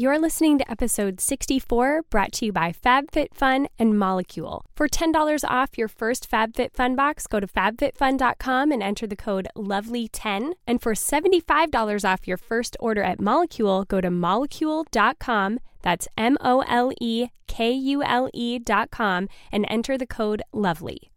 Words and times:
You're 0.00 0.20
listening 0.20 0.58
to 0.58 0.70
episode 0.70 1.20
64, 1.20 2.02
brought 2.08 2.30
to 2.34 2.44
you 2.46 2.52
by 2.52 2.70
FabFitFun 2.70 3.66
and 3.80 3.94
Molekule. 3.94 4.60
For 4.76 4.86
$10 4.86 5.44
off 5.44 5.76
your 5.76 5.88
first 5.88 6.30
FabFitFun 6.30 6.94
box, 6.94 7.26
go 7.26 7.40
to 7.40 7.48
fabfitfun.com 7.48 8.70
and 8.70 8.80
enter 8.80 9.08
the 9.08 9.16
code 9.16 9.48
LOVELY10. 9.56 10.52
And 10.68 10.80
for 10.80 10.94
$75 10.94 12.04
off 12.04 12.28
your 12.28 12.36
first 12.36 12.76
order 12.78 13.02
at 13.02 13.18
Molekule, 13.18 13.88
go 13.88 14.00
to 14.00 14.08
molekule.com. 14.08 15.58
That's 15.82 16.06
M 16.16 16.38
O 16.40 16.60
L 16.68 16.92
E 17.00 17.30
K 17.48 17.72
U 17.72 18.04
L 18.04 18.28
E.com 18.32 19.28
and 19.50 19.66
enter 19.68 19.98
the 19.98 20.06
code 20.06 20.42
LOVELY. 20.52 21.10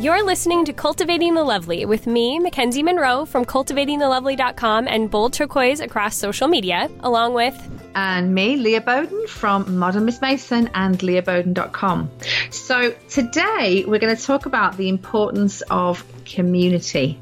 You're 0.00 0.24
listening 0.24 0.64
to 0.64 0.72
Cultivating 0.72 1.34
the 1.34 1.44
Lovely 1.44 1.84
with 1.84 2.06
me, 2.06 2.38
Mackenzie 2.38 2.82
Monroe 2.82 3.26
from 3.26 3.44
cultivatingthelovely.com 3.44 4.88
and 4.88 5.10
Bold 5.10 5.34
Turquoise 5.34 5.80
across 5.80 6.16
social 6.16 6.48
media, 6.48 6.90
along 7.00 7.34
with 7.34 7.54
and 7.94 8.34
me, 8.34 8.56
Leah 8.56 8.80
Boden 8.80 9.26
from 9.26 9.76
Modern 9.76 10.06
Miss 10.06 10.22
Mason 10.22 10.70
and 10.72 10.98
leahboden.com. 10.98 12.10
So 12.50 12.92
today 13.10 13.84
we're 13.86 13.98
going 13.98 14.16
to 14.16 14.22
talk 14.22 14.46
about 14.46 14.78
the 14.78 14.88
importance 14.88 15.60
of 15.70 16.02
community. 16.24 17.20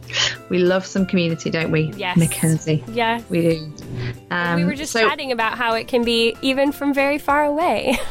We 0.49 0.59
love 0.59 0.87
some 0.87 1.05
community, 1.05 1.51
don't 1.51 1.73
we? 1.73 1.93
Yes. 1.97 2.17
Mackenzie. 2.17 2.85
Yeah. 2.93 3.21
We 3.29 3.43
do. 3.43 3.73
Um, 4.31 4.55
we 4.55 4.65
were 4.65 4.75
just 4.75 4.93
so, 4.93 5.01
chatting 5.01 5.33
about 5.33 5.59
how 5.59 5.75
it 5.75 5.89
can 5.89 6.05
be 6.05 6.37
even 6.43 6.71
from 6.71 6.95
very 6.95 7.19
far 7.19 7.45
away. 7.45 7.99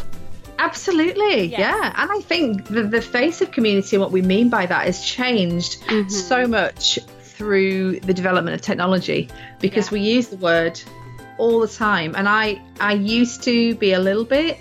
Absolutely, 0.60 1.46
yes. 1.46 1.60
yeah. 1.60 1.94
And 1.96 2.12
I 2.12 2.20
think 2.22 2.66
the, 2.66 2.84
the 2.84 3.02
face 3.02 3.42
of 3.42 3.52
community, 3.52 3.96
and 3.96 4.02
what 4.02 4.12
we 4.12 4.22
mean 4.22 4.50
by 4.50 4.66
that, 4.66 4.86
has 4.86 5.04
changed 5.04 5.82
mm-hmm. 5.84 6.10
so 6.10 6.48
much 6.48 7.00
through 7.22 8.00
the 8.02 8.14
development 8.14 8.56
of 8.56 8.62
technology 8.62 9.30
because 9.60 9.88
yeah. 9.88 9.94
we 9.94 10.00
use 10.02 10.28
the 10.30 10.38
word 10.38 10.82
all 11.38 11.60
the 11.60 11.67
time. 11.67 12.16
And 12.16 12.28
I, 12.28 12.62
I 12.80 12.94
used 12.94 13.44
to 13.44 13.76
be 13.76 13.94
a 13.94 14.00
little 14.00 14.26
bit, 14.26 14.58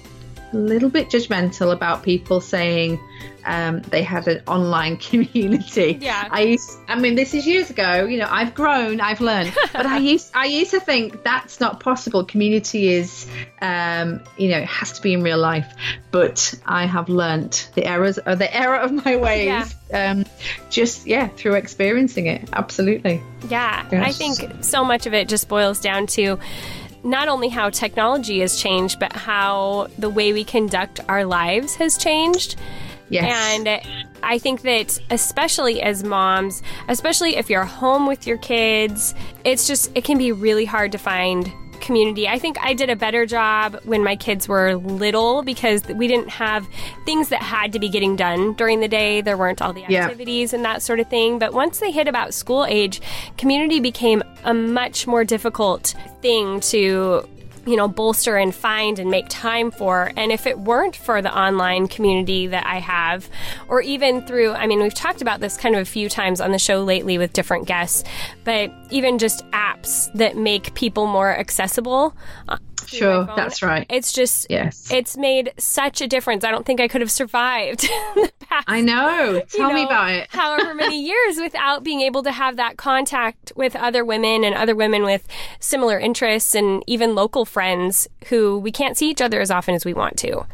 a 0.52 0.56
little 0.56 0.88
bit 0.88 1.08
judgmental 1.08 1.72
about 1.72 2.02
people 2.02 2.40
saying, 2.40 3.00
um, 3.46 3.80
they 3.82 4.02
had 4.02 4.26
an 4.28 4.42
online 4.46 4.96
community. 5.08 5.98
Yeah. 6.00 6.28
I 6.30 6.42
used, 6.42 6.78
I 6.88 6.98
mean, 6.98 7.14
this 7.14 7.32
is 7.32 7.46
years 7.46 7.70
ago. 7.70 8.04
You 8.04 8.18
know, 8.18 8.28
I've 8.28 8.54
grown, 8.54 9.00
I've 9.00 9.20
learned, 9.20 9.54
but 9.72 9.86
I 9.86 9.98
used, 9.98 10.30
I 10.34 10.46
used 10.46 10.72
to 10.72 10.80
think 10.80 11.22
that's 11.22 11.60
not 11.60 11.80
possible. 11.80 12.24
Community 12.24 12.88
is, 12.88 13.26
um, 13.62 14.20
you 14.36 14.48
know, 14.48 14.58
it 14.58 14.68
has 14.68 14.92
to 14.92 15.02
be 15.02 15.12
in 15.12 15.22
real 15.22 15.38
life. 15.38 15.72
But 16.10 16.54
I 16.66 16.86
have 16.86 17.08
learnt 17.08 17.70
the 17.74 17.84
errors, 17.84 18.18
or 18.26 18.36
the 18.36 18.54
error 18.54 18.76
of 18.76 18.92
my 19.04 19.16
ways. 19.26 19.46
Yeah. 19.46 19.66
Um, 19.92 20.24
just 20.70 21.06
yeah, 21.06 21.28
through 21.28 21.54
experiencing 21.54 22.26
it. 22.26 22.48
Absolutely. 22.52 23.22
Yeah, 23.48 23.86
yes. 23.92 24.04
I 24.04 24.12
think 24.12 24.64
so 24.64 24.84
much 24.84 25.06
of 25.06 25.14
it 25.14 25.28
just 25.28 25.48
boils 25.48 25.80
down 25.80 26.06
to 26.08 26.38
not 27.06 27.28
only 27.28 27.48
how 27.48 27.70
technology 27.70 28.40
has 28.40 28.60
changed, 28.60 28.98
but 28.98 29.12
how 29.12 29.88
the 29.98 30.10
way 30.10 30.32
we 30.32 30.44
conduct 30.44 31.00
our 31.08 31.24
lives 31.24 31.76
has 31.76 31.96
changed. 31.96 32.56
Yes. 33.08 33.56
And 33.56 33.80
I 34.24 34.38
think 34.38 34.62
that 34.62 34.98
especially 35.10 35.80
as 35.80 36.02
moms, 36.02 36.62
especially 36.88 37.36
if 37.36 37.48
you're 37.48 37.64
home 37.64 38.06
with 38.06 38.26
your 38.26 38.38
kids, 38.38 39.14
it's 39.44 39.68
just 39.68 39.92
it 39.94 40.02
can 40.02 40.18
be 40.18 40.32
really 40.32 40.64
hard 40.64 40.90
to 40.92 40.98
find 40.98 41.52
community. 41.86 42.28
I 42.28 42.38
think 42.38 42.58
I 42.60 42.74
did 42.74 42.90
a 42.90 42.96
better 42.96 43.24
job 43.24 43.80
when 43.84 44.02
my 44.02 44.16
kids 44.16 44.48
were 44.48 44.74
little 44.74 45.42
because 45.42 45.86
we 45.86 46.08
didn't 46.08 46.28
have 46.28 46.66
things 47.06 47.28
that 47.28 47.40
had 47.40 47.72
to 47.72 47.78
be 47.78 47.88
getting 47.88 48.16
done 48.16 48.54
during 48.54 48.80
the 48.80 48.88
day. 48.88 49.20
There 49.20 49.36
weren't 49.36 49.62
all 49.62 49.72
the 49.72 49.84
activities 49.84 50.52
yeah. 50.52 50.56
and 50.56 50.64
that 50.64 50.82
sort 50.82 51.00
of 51.00 51.08
thing. 51.08 51.38
But 51.38 51.54
once 51.54 51.78
they 51.78 51.92
hit 51.92 52.08
about 52.08 52.34
school 52.34 52.66
age, 52.66 53.00
community 53.38 53.78
became 53.80 54.22
a 54.44 54.52
much 54.52 55.06
more 55.06 55.24
difficult 55.24 55.94
thing 56.20 56.60
to 56.60 57.26
you 57.66 57.76
know, 57.76 57.88
bolster 57.88 58.36
and 58.36 58.54
find 58.54 58.98
and 58.98 59.10
make 59.10 59.26
time 59.28 59.70
for. 59.70 60.12
And 60.16 60.30
if 60.32 60.46
it 60.46 60.58
weren't 60.58 60.96
for 60.96 61.20
the 61.20 61.36
online 61.36 61.88
community 61.88 62.46
that 62.46 62.64
I 62.64 62.78
have, 62.78 63.28
or 63.68 63.80
even 63.82 64.24
through, 64.26 64.52
I 64.52 64.66
mean, 64.66 64.80
we've 64.80 64.94
talked 64.94 65.20
about 65.20 65.40
this 65.40 65.56
kind 65.56 65.74
of 65.74 65.82
a 65.82 65.84
few 65.84 66.08
times 66.08 66.40
on 66.40 66.52
the 66.52 66.58
show 66.58 66.82
lately 66.82 67.18
with 67.18 67.32
different 67.32 67.66
guests, 67.66 68.04
but 68.44 68.72
even 68.90 69.18
just 69.18 69.44
apps 69.50 70.12
that 70.14 70.36
make 70.36 70.74
people 70.74 71.06
more 71.06 71.36
accessible. 71.36 72.16
Uh, 72.48 72.58
Sure, 72.86 73.26
that's 73.36 73.62
right. 73.62 73.86
It's 73.90 74.12
just, 74.12 74.46
yes, 74.50 74.90
it's 74.90 75.16
made 75.16 75.52
such 75.58 76.00
a 76.00 76.06
difference. 76.06 76.44
I 76.44 76.50
don't 76.50 76.66
think 76.66 76.80
I 76.80 76.88
could 76.88 77.00
have 77.00 77.10
survived. 77.10 77.88
past, 78.40 78.64
I 78.66 78.80
know. 78.80 79.42
Tell 79.48 79.68
you 79.68 79.68
know, 79.68 79.74
me 79.74 79.84
about 79.84 80.12
it. 80.12 80.28
however 80.30 80.74
many 80.74 81.02
years 81.06 81.38
without 81.38 81.84
being 81.84 82.00
able 82.00 82.22
to 82.22 82.32
have 82.32 82.56
that 82.56 82.76
contact 82.76 83.52
with 83.56 83.76
other 83.76 84.04
women 84.04 84.44
and 84.44 84.54
other 84.54 84.74
women 84.74 85.02
with 85.02 85.26
similar 85.60 85.98
interests 85.98 86.54
and 86.54 86.82
even 86.86 87.14
local 87.14 87.44
friends 87.44 88.08
who 88.28 88.58
we 88.58 88.72
can't 88.72 88.96
see 88.96 89.10
each 89.10 89.20
other 89.20 89.40
as 89.40 89.50
often 89.50 89.74
as 89.74 89.84
we 89.84 89.94
want 89.94 90.16
to. 90.18 90.46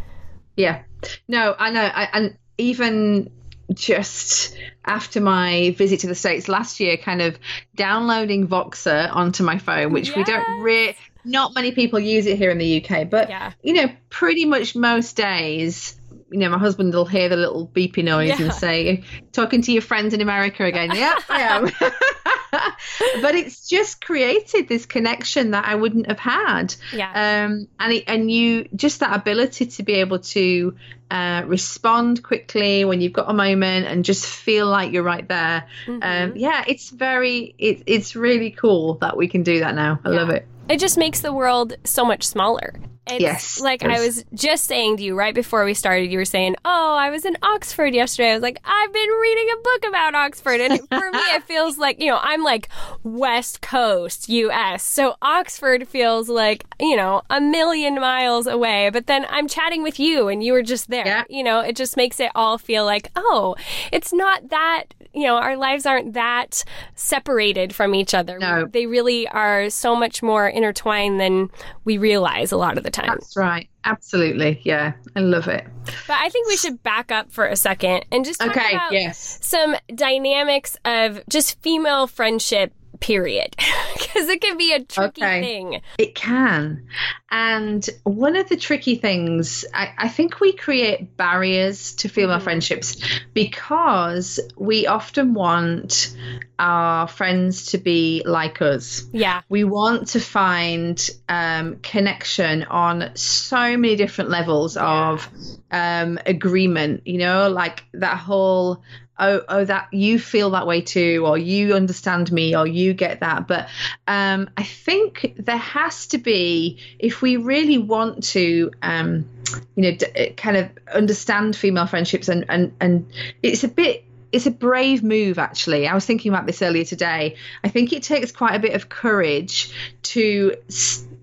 Yeah. 0.57 0.83
No, 1.29 1.55
I 1.59 1.71
know. 1.71 1.83
I, 1.83 2.09
and 2.13 2.37
even 2.59 3.31
just 3.73 4.57
after 4.85 5.21
my 5.21 5.75
visit 5.79 6.01
to 6.01 6.07
the 6.07 6.15
states 6.15 6.49
last 6.49 6.81
year 6.81 6.97
kind 6.97 7.23
of 7.23 7.39
downloading 7.75 8.47
voxer 8.47 9.09
onto 9.15 9.43
my 9.43 9.57
phone 9.57 9.93
which 9.93 10.09
yes. 10.09 10.17
we 10.17 10.25
don't 10.25 10.61
really 10.61 10.95
not 11.25 11.55
many 11.55 11.73
people 11.73 11.99
use 11.99 12.27
it 12.27 12.37
here 12.39 12.51
in 12.51 12.59
the 12.59 12.85
uk 12.85 13.11
but 13.11 13.29
yeah. 13.29 13.53
you 13.63 13.73
know 13.73 13.91
pretty 14.11 14.45
much 14.45 14.75
most 14.75 15.17
days 15.17 15.97
you 16.33 16.39
know, 16.39 16.49
my 16.49 16.59
husband 16.59 16.93
will 16.95 17.05
hear 17.05 17.29
the 17.29 17.37
little 17.37 17.69
beepy 17.69 18.03
noise 18.03 18.29
yeah. 18.29 18.47
and 18.47 18.55
say, 18.55 19.05
talking 19.33 19.63
to 19.63 19.73
your 19.73 19.83
friends 19.83 20.15
in 20.15 20.21
America 20.21 20.65
again. 20.65 20.91
Yeah, 21.03 21.19
I 21.29 21.41
am. 21.43 21.65
but 23.23 23.35
it's 23.35 23.69
just 23.69 24.05
created 24.05 24.69
this 24.69 24.87
connection 24.87 25.53
that 25.53 25.65
I 25.65 25.75
wouldn't 25.75 26.07
have 26.07 26.19
had. 26.19 26.75
Yeah. 26.93 27.11
Um, 27.11 27.67
and 27.81 27.93
it, 27.93 28.05
and 28.07 28.31
you 28.31 28.69
just 28.75 29.01
that 29.01 29.15
ability 29.17 29.67
to 29.67 29.83
be 29.83 29.95
able 29.95 30.21
to 30.21 30.77
uh, 31.11 31.43
respond 31.47 32.23
quickly 32.23 32.85
when 32.85 33.01
you've 33.01 33.13
got 33.13 33.29
a 33.29 33.35
moment 33.35 33.87
and 33.87 34.05
just 34.05 34.27
feel 34.27 34.67
like 34.67 34.93
you're 34.93 35.03
right 35.03 35.27
there. 35.27 35.67
Um, 35.89 36.01
mm-hmm. 36.01 36.31
Um, 36.31 36.37
yeah, 36.37 36.65
it's 36.67 36.91
very 36.91 37.55
it, 37.59 37.83
it's 37.87 38.15
really 38.15 38.51
cool 38.51 38.95
that 38.95 39.17
we 39.17 39.29
can 39.29 39.43
do 39.43 39.61
that 39.61 39.75
now. 39.75 39.99
I 40.05 40.11
yeah. 40.11 40.17
love 40.17 40.31
it. 40.31 40.47
It 40.69 40.79
just 40.81 40.97
makes 40.97 41.21
the 41.21 41.33
world 41.33 41.75
so 41.85 42.05
much 42.05 42.25
smaller. 42.25 42.75
It's 43.07 43.21
yes. 43.21 43.61
Like 43.61 43.83
I 43.83 44.01
was 44.01 44.25
just 44.33 44.65
saying 44.65 44.99
to 44.99 45.03
you 45.03 45.17
right 45.17 45.35
before 45.35 45.65
we 45.65 45.75
started, 45.75 46.13
you 46.13 46.19
were 46.19 46.25
saying, 46.25 46.55
Oh, 46.65 46.95
I 46.95 47.11
was 47.11 47.25
in 47.25 47.37
Oxford 47.43 47.95
yesterday. 47.95 48.31
I 48.31 48.35
was 48.35 48.43
like, 48.43 48.61
I've 48.65 48.93
been 48.93 49.09
reading 49.09 49.49
a 49.53 49.63
book 49.63 49.85
about 49.89 50.15
Oxford. 50.15 50.61
And 50.61 50.79
for 50.89 51.11
me, 51.11 51.19
it 51.19 51.43
feels 51.43 51.79
like, 51.79 52.01
you 52.01 52.07
know, 52.07 52.21
I'm 52.23 52.45
like 52.45 52.69
West 53.03 53.61
Coast 53.61 54.29
US. 54.29 54.85
So 54.85 55.17
Oxford 55.21 55.89
feels 55.89 56.29
like, 56.29 56.65
you 56.79 56.95
know, 56.95 57.23
a 57.29 57.41
million 57.41 57.97
miles 57.97 58.47
away. 58.47 58.89
But 58.91 59.09
then 59.09 59.27
I'm 59.29 59.49
chatting 59.49 59.83
with 59.83 59.99
you 59.99 60.29
and 60.29 60.43
you 60.43 60.53
were 60.53 60.63
just 60.63 60.89
there. 60.89 61.07
Yeah. 61.07 61.25
You 61.29 61.43
know, 61.43 61.59
it 61.59 61.75
just 61.75 61.97
makes 61.97 62.21
it 62.21 62.31
all 62.37 62.57
feel 62.57 62.85
like, 62.85 63.11
oh, 63.17 63.57
it's 63.91 64.13
not 64.13 64.51
that 64.51 64.85
you 65.15 65.25
know, 65.25 65.37
our 65.37 65.57
lives 65.57 65.87
aren't 65.87 66.15
that 66.15 66.65
separated 66.95 67.75
from 67.75 67.95
each 67.95 68.15
other. 68.15 68.39
No. 68.39 68.67
They 68.67 68.87
really 68.87 69.29
are 69.29 69.71
so 69.71 69.95
much 69.95 70.23
more 70.23 70.49
intertwined 70.49 71.21
than 71.21 71.51
we 71.85 71.99
realize 71.99 72.53
a 72.53 72.57
lot 72.57 72.79
of 72.79 72.85
the 72.85 72.91
time. 72.91 73.09
That's 73.09 73.37
right. 73.37 73.69
Absolutely. 73.85 74.61
Yeah. 74.65 74.93
I 75.17 75.21
love 75.21 75.49
it. 75.49 75.67
But 76.07 76.17
I 76.19 76.29
think 76.29 76.49
we 76.49 76.57
should 76.57 76.83
back 76.83 77.11
up 77.11 77.33
for 77.33 77.47
a 77.47 77.57
second 77.57 78.05
and 78.13 78.25
just 78.25 78.41
talk 78.41 78.57
Okay, 78.57 78.75
about 78.75 78.93
yes. 78.93 79.39
some 79.43 79.77
dynamics 79.95 80.77
of 80.85 81.21
just 81.29 81.61
female 81.63 82.07
friendship 82.07 82.73
period 83.03 83.55
because 83.95 84.29
it 84.29 84.41
can 84.41 84.57
be 84.57 84.73
a 84.73 84.83
tricky 84.83 85.23
Okay. 85.23 85.41
thing 85.43 85.81
It 85.99 86.15
can. 86.15 86.87
And 87.31 87.89
one 88.05 88.37
of 88.37 88.49
the 88.49 88.57
tricky 88.57 88.97
things, 88.97 89.65
I, 89.75 89.93
I 89.97 90.09
think 90.09 90.41
we 90.41 90.53
create 90.53 91.17
barriers 91.17 91.95
to 91.97 92.09
female 92.09 92.41
friendships 92.41 92.97
because 93.35 94.39
we 94.57 94.87
often 94.87 95.35
want 95.35 96.15
our 96.59 97.09
friends 97.09 97.67
to 97.73 97.79
be 97.79 98.23
like 98.25 98.61
us. 98.63 99.05
yeah 99.13 99.41
We 99.49 99.65
want 99.65 100.09
to 100.09 100.21
find 100.21 101.11
um, 101.29 101.77
connection 101.83 102.65
on 102.65 103.17
so 103.17 103.77
many 103.77 103.97
different 103.97 104.31
levels 104.31 104.77
of 104.77 105.29
um, 105.71 106.19
agreement, 106.27 107.07
you 107.07 107.19
know, 107.19 107.49
like 107.49 107.85
that 107.95 108.19
whole. 108.19 108.83
Oh, 109.19 109.43
oh, 109.47 109.65
that 109.65 109.93
you 109.93 110.19
feel 110.19 110.51
that 110.51 110.67
way 110.67 110.81
too, 110.81 111.25
or 111.27 111.37
you 111.37 111.75
understand 111.75 112.33
me, 112.33 112.57
or 112.57 112.67
you 112.67 112.95
get 112.95 113.21
that. 113.21 113.47
But 113.47 113.69
um, 114.09 114.49
I 114.57 114.63
think 114.63 115.35
there 115.39 115.59
has 115.59 116.07
to 116.09 116.19
be, 116.19 116.79
if 116.99 117.21
we 117.21 117.37
really 117.37 117.79
want 117.79 118.25
to, 118.29 118.71
um, 118.83 119.29
you 119.77 119.83
know, 119.83 119.97
d- 119.97 120.31
kind 120.31 120.57
of 120.57 120.71
understand 120.93 121.55
female 121.55 121.87
friendships, 121.87 122.29
and 122.29 122.47
and 122.49 122.75
and 122.81 123.13
it's 123.43 123.65
a 123.65 123.69
bit 123.69 124.05
it's 124.33 124.47
a 124.47 124.51
brave 124.51 125.03
move 125.03 125.39
actually 125.39 125.87
i 125.87 125.95
was 125.95 126.07
thinking 126.07 126.33
about 126.33 126.47
this 126.47 126.63
earlier 126.63 126.85
today 126.85 127.37
i 127.63 127.69
think 127.69 127.93
it 127.93 128.03
takes 128.03 128.33
quite 128.33 128.55
a 128.55 128.59
bit 128.59 128.73
of 128.73 128.89
courage 128.89 129.71
to 130.03 130.57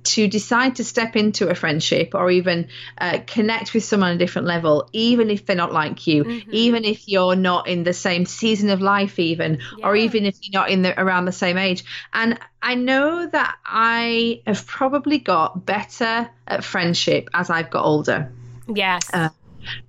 to 0.09 0.27
decide 0.27 0.75
to 0.75 0.83
step 0.83 1.15
into 1.15 1.49
a 1.49 1.55
friendship 1.55 2.15
or 2.15 2.31
even 2.31 2.67
uh, 2.97 3.19
connect 3.27 3.73
with 3.73 3.83
someone 3.83 4.09
on 4.09 4.15
a 4.15 4.19
different 4.19 4.47
level 4.47 4.89
even 4.93 5.29
if 5.29 5.45
they're 5.45 5.55
not 5.55 5.73
like 5.73 6.07
you 6.07 6.23
Mm-hmm. 6.23 6.49
even 6.51 6.85
if 6.85 7.07
you're 7.07 7.35
not 7.35 7.67
in 7.67 7.83
the 7.83 7.93
same 7.93 8.25
season 8.25 8.69
of 8.69 8.81
life 8.81 9.19
even 9.19 9.59
or 9.83 9.95
even 9.95 10.25
if 10.25 10.35
you're 10.41 10.59
not 10.59 10.69
in 10.69 10.81
the 10.81 10.99
around 10.99 11.25
the 11.25 11.31
same 11.31 11.57
age. 11.57 11.83
And 12.13 12.39
i 12.61 12.75
know 12.75 13.27
that 13.27 13.55
i 13.65 14.41
have 14.45 14.67
probably 14.67 15.17
got 15.17 15.65
better 15.65 16.29
at 16.47 16.63
friendship 16.63 17.29
as 17.33 17.49
i've 17.49 17.69
got 17.69 17.85
older. 17.85 18.31
Yes. 18.67 19.09
Uh, 19.13 19.29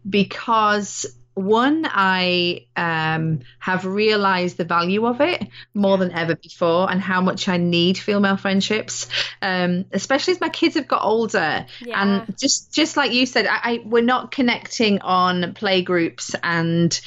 because 0.08 1.06
one 1.34 1.86
i 1.88 2.66
um, 2.76 3.40
have 3.58 3.84
realized 3.86 4.56
the 4.56 4.64
value 4.64 5.06
of 5.06 5.20
it 5.20 5.42
more 5.74 5.96
than 5.96 6.10
ever 6.12 6.34
before 6.34 6.90
and 6.90 7.00
how 7.00 7.20
much 7.20 7.48
i 7.48 7.56
need 7.56 7.96
female 7.96 8.36
friendships 8.36 9.08
um, 9.40 9.84
especially 9.92 10.32
as 10.32 10.40
my 10.40 10.48
kids 10.48 10.74
have 10.74 10.88
got 10.88 11.02
older 11.02 11.66
Yeah. 11.80 12.02
and 12.02 12.38
just 12.38 12.74
just 12.74 12.96
like 12.96 13.12
you 13.12 13.26
said 13.26 13.46
I, 13.46 13.58
I 13.62 13.80
we're 13.84 14.02
not 14.02 14.32
connecting 14.32 15.00
on 15.00 15.54
play 15.54 15.82
groups 15.82 16.34
and 16.42 16.98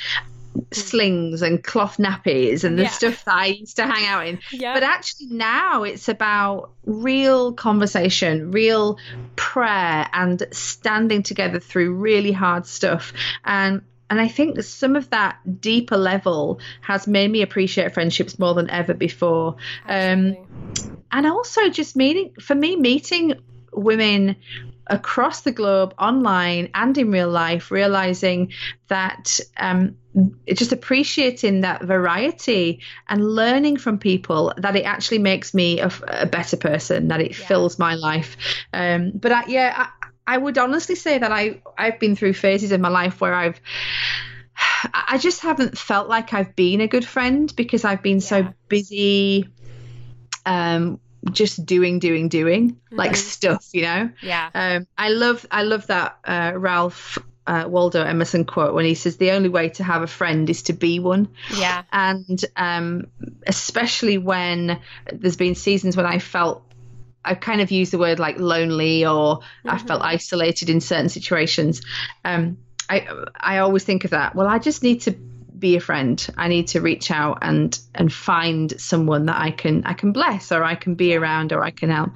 slings 0.71 1.41
and 1.41 1.63
cloth 1.63 1.97
nappies 1.97 2.63
and 2.63 2.77
the 2.77 2.83
Yeah. 2.83 2.89
stuff 2.89 3.25
that 3.25 3.33
i 3.35 3.45
used 3.47 3.75
to 3.77 3.87
hang 3.87 4.05
out 4.05 4.27
in 4.27 4.39
Yep. 4.51 4.75
but 4.75 4.83
actually 4.83 5.27
now 5.31 5.83
it's 5.83 6.09
about 6.09 6.71
real 6.85 7.53
conversation 7.53 8.51
real 8.51 8.97
prayer 9.35 10.07
and 10.13 10.43
standing 10.51 11.23
together 11.23 11.59
through 11.59 11.93
really 11.95 12.31
hard 12.31 12.65
stuff 12.67 13.13
and 13.43 13.81
and 14.13 14.21
I 14.21 14.27
think 14.27 14.54
that 14.57 14.63
some 14.63 14.95
of 14.95 15.10
that 15.10 15.39
deeper 15.60 15.98
level 15.98 16.60
has 16.81 17.07
made 17.07 17.31
me 17.31 17.42
appreciate 17.42 17.95
friendships 17.95 18.38
more 18.38 18.54
than 18.54 18.69
ever 18.69 18.94
before. 18.94 19.56
Um, 19.88 20.38
and 21.12 21.25
also 21.25 21.69
just 21.69 21.95
meeting, 21.95 22.36
for 22.39 22.54
me, 22.54 22.75
meeting 22.75 23.33
women 23.71 24.36
across 24.86 25.42
the 25.42 25.51
globe 25.51 25.95
online 25.98 26.69
and 26.75 26.95
in 26.95 27.10
real 27.10 27.27
life, 27.27 27.71
realizing 27.71 28.54
that 28.88 29.39
um, 29.57 29.98
just 30.48 30.71
appreciating 30.71 31.62
that 31.62 31.81
variety 31.81 32.81
and 33.09 33.25
learning 33.25 33.77
from 33.77 33.98
people 33.98 34.54
that 34.57 34.75
it 34.75 34.83
actually 34.83 35.18
makes 35.18 35.56
me 35.56 35.80
a, 35.80 35.92
a 36.07 36.27
better 36.27 36.56
person, 36.56 37.07
that 37.07 37.19
it 37.19 37.31
Yeah. 37.31 37.48
fills 37.48 37.80
my 37.80 37.95
life. 37.95 38.38
Um, 38.71 39.12
but 39.16 39.31
I, 39.31 39.48
yeah, 39.48 39.88
I, 40.25 40.37
would 40.37 40.57
honestly 40.57 40.95
say 40.95 41.17
that 41.17 41.31
I 41.31 41.61
I've 41.77 41.99
been 41.99 42.15
through 42.15 42.33
phases 42.33 42.71
in 42.71 42.81
my 42.81 42.89
life 42.89 43.19
where 43.21 43.33
I've 43.33 43.59
I 44.93 45.17
just 45.17 45.41
haven't 45.41 45.77
felt 45.77 46.09
like 46.09 46.33
I've 46.33 46.55
been 46.55 46.81
a 46.81 46.87
good 46.87 47.05
friend 47.05 47.53
because 47.55 47.85
I've 47.85 48.01
been 48.03 48.17
Yeah. 48.17 48.27
so 48.27 48.53
busy 48.67 49.49
um 50.45 50.99
just 51.31 51.65
doing 51.65 51.99
doing 51.99 52.27
doing 52.29 52.77
like 52.91 53.13
Mhm. 53.13 53.15
stuff 53.15 53.69
you 53.71 53.83
know 53.83 54.09
yeah 54.21 54.49
um 54.53 54.87
i 54.97 55.07
love 55.07 55.45
i 55.49 55.63
love 55.63 55.87
that 55.87 56.17
uh 56.25 56.51
ralph 56.53 57.17
uh, 57.47 57.63
waldo 57.67 58.03
emerson 58.03 58.43
quote 58.43 58.73
when 58.73 58.83
he 58.83 58.93
says 58.93 59.15
the 59.15 59.31
only 59.31 59.47
way 59.47 59.69
to 59.69 59.83
have 59.85 60.01
a 60.01 60.07
friend 60.07 60.49
is 60.49 60.63
to 60.63 60.73
be 60.73 60.99
one 60.99 61.29
yeah 61.55 61.83
and 61.93 62.43
um, 62.57 63.07
especially 63.47 64.17
when 64.17 64.81
there's 65.13 65.37
been 65.37 65.55
seasons 65.55 65.95
when 65.95 66.05
I 66.07 66.19
felt 66.19 66.63
I've 67.25 67.39
kind 67.39 67.61
of 67.61 67.71
use 67.71 67.91
the 67.91 67.97
word 67.97 68.19
like 68.19 68.39
lonely 68.39 69.05
or 69.05 69.39
I 69.65 69.77
felt 69.77 70.01
isolated 70.01 70.69
in 70.69 70.81
certain 70.81 71.09
situations. 71.09 71.81
Um, 72.25 72.57
I 72.89 73.07
I 73.35 73.57
always 73.59 73.83
think 73.83 74.03
of 74.03 74.11
that. 74.11 74.35
Well, 74.35 74.47
I 74.47 74.59
just 74.59 74.83
need 74.83 75.01
to 75.01 75.11
be 75.63 75.77
a 75.77 75.79
friend. 75.79 76.27
I 76.37 76.49
need 76.49 76.67
to 76.67 76.81
reach 76.81 77.09
out 77.09 77.39
and 77.41 77.79
and 77.95 78.11
find 78.11 78.79
someone 78.79 79.27
that 79.27 79.39
I 79.39 79.51
can 79.51 79.85
I 79.85 79.93
can 79.93 80.11
bless 80.11 80.51
or 80.51 80.63
I 80.63 80.75
can 80.75 80.95
be 80.95 81.15
around 81.15 81.53
or 81.53 81.63
I 81.63 81.71
can 81.71 81.89
help. 81.89 82.11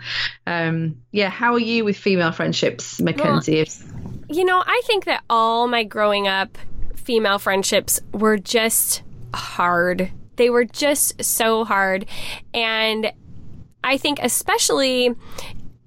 Um, 0.45 0.97
yeah, 1.11 1.29
how 1.29 1.53
are 1.53 1.59
you 1.59 1.85
with 1.85 1.95
female 1.95 2.33
friendships, 2.33 2.99
Mackenzie? 2.99 3.65
You 4.29 4.43
know, 4.43 4.61
I 4.65 4.81
think 4.85 5.05
that 5.05 5.23
all 5.29 5.67
my 5.67 5.85
growing 5.85 6.27
up 6.27 6.57
female 6.95 7.39
friendships 7.39 8.01
were 8.13 8.37
just 8.37 9.01
hard. 9.33 10.11
They 10.35 10.49
were 10.49 10.65
just 10.65 11.23
so 11.23 11.63
hard. 11.63 12.05
And 12.53 13.13
I 13.87 13.97
think, 13.97 14.19
especially 14.21 15.15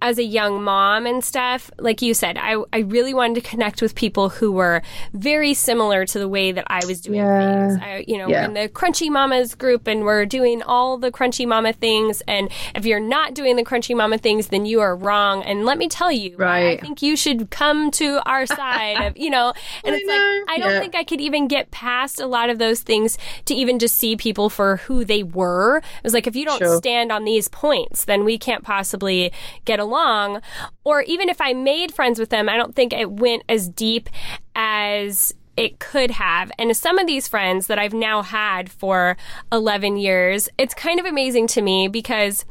as 0.02 0.18
a 0.18 0.22
young 0.24 0.62
mom 0.62 1.06
and 1.06 1.22
stuff, 1.22 1.70
like 1.78 2.00
you 2.00 2.14
said, 2.14 2.38
I, 2.38 2.56
I 2.72 2.78
really 2.80 3.12
wanted 3.12 3.34
to 3.42 3.48
connect 3.48 3.82
with 3.82 3.94
people 3.94 4.30
who 4.30 4.50
were 4.50 4.82
very 5.12 5.52
similar 5.52 6.06
to 6.06 6.18
the 6.18 6.28
way 6.28 6.52
that 6.52 6.64
I 6.68 6.84
was 6.86 7.00
doing 7.02 7.18
Yeah. 7.18 7.68
things. 7.68 7.82
I, 7.82 8.04
you 8.08 8.16
know, 8.16 8.28
Yeah. 8.28 8.46
in 8.46 8.54
the 8.54 8.68
Crunchy 8.68 9.10
Mamas 9.10 9.54
group 9.54 9.86
and 9.86 10.04
we're 10.04 10.24
doing 10.24 10.62
all 10.62 10.96
the 10.96 11.10
Crunchy 11.10 11.46
Mama 11.46 11.72
things. 11.74 12.22
And 12.26 12.48
if 12.74 12.86
you're 12.86 12.98
not 12.98 13.34
doing 13.34 13.56
the 13.56 13.62
Crunchy 13.64 13.94
Mama 13.94 14.16
things, 14.16 14.46
then 14.48 14.64
you 14.64 14.80
are 14.80 14.96
wrong. 14.96 15.42
And 15.42 15.64
let 15.66 15.76
me 15.76 15.86
tell 15.88 16.10
you, 16.10 16.34
right. 16.38 16.78
I 16.78 16.80
think 16.80 17.02
you 17.02 17.14
should 17.14 17.50
come 17.50 17.90
to 17.92 18.20
our 18.26 18.46
side 18.46 19.02
of, 19.06 19.16
you 19.18 19.28
know, 19.28 19.52
and 19.84 19.94
I 19.94 19.98
it's 19.98 20.06
know. 20.06 20.14
like, 20.14 20.50
I 20.50 20.58
don't 20.60 20.70
Yeah. 20.72 20.80
think 20.80 20.94
I 20.94 21.04
could 21.04 21.20
even 21.20 21.46
get 21.46 21.70
past 21.70 22.20
a 22.20 22.26
lot 22.26 22.48
of 22.48 22.58
those 22.58 22.80
things 22.80 23.18
to 23.44 23.54
even 23.54 23.78
just 23.78 23.96
see 23.96 24.16
people 24.16 24.48
for 24.48 24.76
who 24.78 25.04
they 25.04 25.22
were. 25.22 25.76
It 25.78 25.84
was 26.04 26.14
like, 26.14 26.26
if 26.26 26.34
you 26.34 26.46
don't 26.46 26.58
Sure. 26.58 26.78
stand 26.78 27.12
on 27.12 27.24
these 27.24 27.48
points, 27.48 28.06
then 28.06 28.24
we 28.24 28.38
can't 28.38 28.64
possibly 28.64 29.30
get 29.66 29.78
along. 29.78 29.89
Long 29.90 30.40
or 30.84 31.02
even 31.02 31.28
if 31.28 31.40
I 31.40 31.52
made 31.52 31.92
friends 31.92 32.18
with 32.18 32.30
them, 32.30 32.48
I 32.48 32.56
don't 32.56 32.74
think 32.74 32.92
it 32.92 33.10
went 33.10 33.42
as 33.48 33.68
deep 33.68 34.08
as 34.54 35.34
it 35.56 35.78
could 35.78 36.12
have. 36.12 36.50
And 36.58 36.74
some 36.76 36.98
of 36.98 37.06
these 37.06 37.28
friends 37.28 37.66
that 37.66 37.78
I've 37.78 37.92
now 37.92 38.22
had 38.22 38.70
for 38.70 39.16
11 39.52 39.96
years, 39.96 40.48
it's 40.56 40.74
kind 40.74 40.98
of 40.98 41.06
amazing 41.06 41.48
to 41.48 41.62
me 41.62 41.88
because 41.88 42.44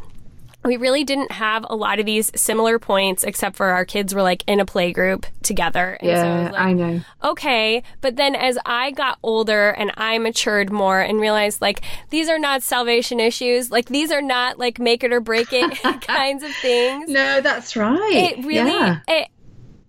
we 0.65 0.75
really 0.75 1.03
didn't 1.05 1.31
have 1.31 1.65
a 1.69 1.75
lot 1.75 1.99
of 1.99 2.05
these 2.05 2.31
similar 2.35 2.79
points 2.79 3.23
except 3.23 3.55
for 3.55 3.67
our 3.67 3.85
kids 3.85 4.13
were 4.13 4.21
like 4.21 4.43
in 4.45 4.59
a 4.59 4.65
play 4.65 4.91
group 4.91 5.25
together. 5.41 5.97
And 6.01 6.01
so 6.01 6.05
it 6.07 6.15
Yeah, 6.17 6.49
like, 6.51 6.61
I 6.61 6.73
know. 6.73 7.01
okay. 7.23 7.83
But 8.01 8.17
then 8.17 8.35
as 8.35 8.57
I 8.65 8.91
got 8.91 9.19
older 9.23 9.69
and 9.69 9.91
I 9.95 10.17
matured 10.17 10.69
more 10.71 10.99
and 10.99 11.19
realized 11.21 11.61
like 11.61 11.81
these 12.09 12.27
are 12.27 12.39
not 12.39 12.61
salvation 12.61 13.19
issues, 13.21 13.71
like 13.71 13.87
these 13.87 14.11
are 14.11 14.21
not 14.21 14.59
like 14.59 14.79
make 14.79 15.03
it 15.03 15.13
or 15.13 15.21
break 15.21 15.53
it 15.53 15.77
kinds 16.01 16.43
of 16.43 16.53
things. 16.55 17.09
No, 17.09 17.39
that's 17.39 17.77
right. 17.77 18.11
It 18.37 18.45
really 18.45 18.69
Yeah. 18.69 18.99
it 19.07 19.29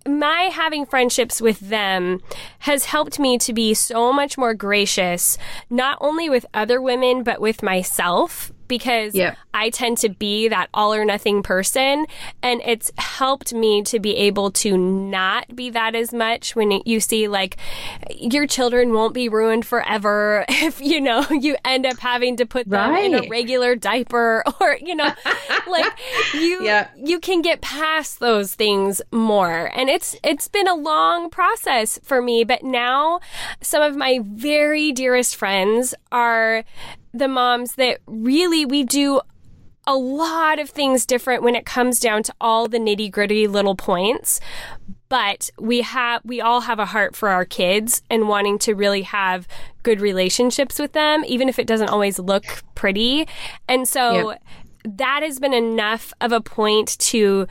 my 0.07 0.49
having 0.51 0.85
friendships 0.87 1.39
with 1.41 1.59
them 1.59 2.21
has 2.59 2.85
helped 2.85 3.19
me 3.19 3.37
to 3.37 3.53
be 3.53 3.73
so 3.75 4.11
much 4.11 4.35
more 4.35 4.55
gracious, 4.55 5.37
not 5.69 5.97
only 6.01 6.27
with 6.27 6.43
other 6.55 6.81
women, 6.81 7.21
but 7.21 7.39
with 7.39 7.61
myself. 7.61 8.51
Because 8.71 9.13
yep. 9.13 9.37
I 9.53 9.69
tend 9.69 9.97
to 9.97 10.07
be 10.07 10.47
that 10.47 10.69
all 10.73 10.93
or 10.93 11.03
nothing 11.03 11.43
person. 11.43 12.05
And 12.41 12.61
it's 12.65 12.89
helped 12.97 13.53
me 13.53 13.83
to 13.83 13.99
be 13.99 14.15
able 14.15 14.49
to 14.51 14.77
not 14.77 15.53
be 15.53 15.69
that 15.71 15.93
as 15.93 16.13
much 16.13 16.55
when 16.55 16.81
you 16.85 17.01
see 17.01 17.27
like 17.27 17.57
your 18.15 18.47
children 18.47 18.93
won't 18.93 19.13
be 19.13 19.27
ruined 19.27 19.65
forever 19.65 20.45
if, 20.49 20.79
you 20.79 21.01
know, 21.01 21.27
you 21.31 21.57
end 21.65 21.85
up 21.85 21.99
having 21.99 22.37
to 22.37 22.45
put 22.45 22.69
them 22.69 22.91
right. 22.91 23.03
in 23.03 23.25
a 23.25 23.27
regular 23.27 23.75
diaper 23.75 24.41
or, 24.61 24.77
you 24.81 24.95
know, 24.95 25.11
like 25.67 25.91
you, 26.33 26.63
yep. 26.63 26.93
you 26.95 27.19
can 27.19 27.41
get 27.41 27.59
past 27.59 28.21
those 28.21 28.55
things 28.55 29.01
more. 29.11 29.69
And 29.75 29.89
it's, 29.89 30.15
it's 30.23 30.47
been 30.47 30.69
a 30.69 30.75
long 30.75 31.29
process 31.29 31.99
for 32.03 32.21
me, 32.21 32.45
but 32.45 32.63
now 32.63 33.19
some 33.59 33.83
of 33.83 33.97
my 33.97 34.21
very 34.23 34.93
dearest 34.93 35.35
friends 35.35 35.93
are 36.09 36.63
the 37.13 37.27
moms 37.27 37.75
that 37.75 37.99
really 38.05 38.65
we 38.65 38.83
do 38.83 39.21
a 39.87 39.95
lot 39.95 40.59
of 40.59 40.69
things 40.69 41.05
different 41.05 41.43
when 41.43 41.55
it 41.55 41.65
comes 41.65 41.99
down 41.99 42.23
to 42.23 42.33
all 42.39 42.67
the 42.67 42.77
nitty 42.77 43.11
gritty 43.11 43.47
little 43.47 43.75
points. 43.75 44.39
But 45.09 45.49
we 45.59 45.81
have, 45.81 46.21
we 46.23 46.39
all 46.39 46.61
have 46.61 46.79
a 46.79 46.85
heart 46.85 47.15
for 47.15 47.29
our 47.29 47.43
kids 47.43 48.01
and 48.09 48.29
wanting 48.29 48.59
to 48.59 48.75
really 48.75 49.01
have 49.01 49.47
good 49.83 49.99
relationships 49.99 50.79
with 50.79 50.93
them, 50.93 51.23
even 51.27 51.49
if 51.49 51.59
it 51.59 51.67
doesn't 51.67 51.89
always 51.89 52.17
look 52.17 52.45
pretty. 52.75 53.27
And 53.67 53.87
so 53.87 54.31
yep. 54.31 54.43
that 54.85 55.23
has 55.23 55.39
been 55.39 55.53
enough 55.53 56.13
of 56.21 56.31
a 56.31 56.39
point 56.39 56.97
to 56.99 57.47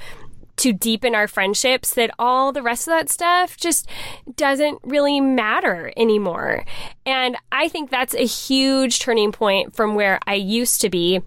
to 0.60 0.72
deepen 0.74 1.14
our 1.14 1.26
friendships 1.26 1.94
that 1.94 2.10
all 2.18 2.52
the 2.52 2.62
rest 2.62 2.86
of 2.86 2.92
that 2.92 3.08
stuff 3.08 3.56
just 3.56 3.88
doesn't 4.36 4.78
really 4.82 5.20
matter 5.20 5.90
anymore. 5.96 6.64
And 7.06 7.36
I 7.50 7.68
think 7.68 7.90
that's 7.90 8.14
a 8.14 8.26
huge 8.26 9.00
turning 9.00 9.32
point 9.32 9.74
from 9.74 9.94
where 9.94 10.20
I 10.26 10.34
used 10.34 10.82
to 10.82 10.90
be. 10.90 11.22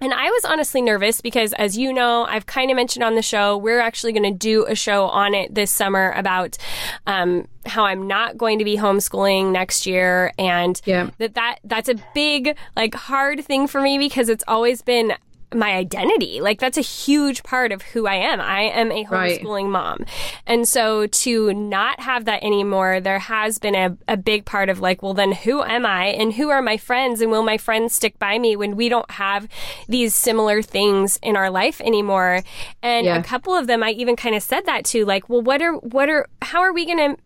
And 0.00 0.12
I 0.12 0.30
was 0.30 0.44
honestly 0.44 0.82
nervous 0.82 1.20
because, 1.20 1.52
as 1.52 1.78
you 1.78 1.92
know, 1.92 2.24
I've 2.24 2.46
kind 2.46 2.72
of 2.72 2.76
mentioned 2.76 3.04
on 3.04 3.14
the 3.14 3.22
show, 3.22 3.56
we're 3.56 3.78
actually 3.78 4.12
going 4.12 4.32
to 4.32 4.36
do 4.36 4.66
a 4.66 4.74
show 4.74 5.04
on 5.04 5.32
it 5.32 5.54
this 5.54 5.70
summer 5.70 6.12
about 6.16 6.58
um, 7.06 7.46
how 7.66 7.84
I'm 7.84 8.08
not 8.08 8.36
going 8.36 8.58
to 8.58 8.64
be 8.64 8.76
homeschooling 8.76 9.52
next 9.52 9.86
year, 9.86 10.32
and 10.38 10.80
yeah. 10.86 11.10
that 11.18 11.34
that 11.34 11.58
that's 11.62 11.88
a 11.88 11.94
big 12.14 12.56
like 12.74 12.96
hard 12.96 13.44
thing 13.44 13.68
for 13.68 13.80
me 13.80 13.96
because 13.96 14.28
it's 14.28 14.42
always 14.48 14.82
been 14.82 15.12
my 15.54 15.72
identity. 15.72 16.40
Like 16.40 16.60
that's 16.60 16.78
a 16.78 16.82
huge 16.82 17.42
part 17.42 17.72
of 17.72 17.82
who 17.82 18.06
I 18.06 18.14
am. 18.14 18.40
I 18.40 18.62
am 18.62 18.90
a 18.90 19.04
homeschooling 19.04 19.64
right. 19.64 19.70
mom. 19.70 20.04
And 20.46 20.66
so 20.66 21.06
to 21.06 21.52
not 21.52 22.00
have 22.00 22.24
that 22.24 22.42
anymore, 22.42 23.00
there 23.00 23.18
has 23.18 23.58
been 23.58 23.74
a, 23.74 23.96
a 24.08 24.16
big 24.16 24.44
part 24.44 24.68
of 24.68 24.80
like, 24.80 25.02
well, 25.02 25.14
then 25.14 25.32
who 25.32 25.62
am 25.62 25.86
I 25.86 26.06
and 26.06 26.34
who 26.34 26.50
are 26.50 26.62
my 26.62 26.76
friends 26.76 27.20
and 27.20 27.30
will 27.30 27.42
my 27.42 27.58
friends 27.58 27.94
stick 27.94 28.18
by 28.18 28.38
me 28.38 28.56
when 28.56 28.76
we 28.76 28.88
don't 28.88 29.10
have 29.12 29.48
these 29.88 30.14
similar 30.14 30.62
things 30.62 31.18
in 31.22 31.36
our 31.36 31.50
life 31.50 31.80
anymore? 31.80 32.42
And 32.82 33.06
yeah. 33.06 33.18
a 33.18 33.22
couple 33.22 33.54
of 33.54 33.66
them 33.66 33.82
I 33.82 33.90
even 33.90 34.16
kind 34.16 34.34
of 34.34 34.42
said 34.42 34.66
that 34.66 34.84
to 34.86 35.04
like, 35.04 35.28
well, 35.28 35.42
what 35.42 35.62
are, 35.62 35.74
what 35.74 36.08
are, 36.08 36.28
how 36.42 36.60
are 36.60 36.72
we 36.72 36.86
going 36.86 37.16
to, 37.16 37.22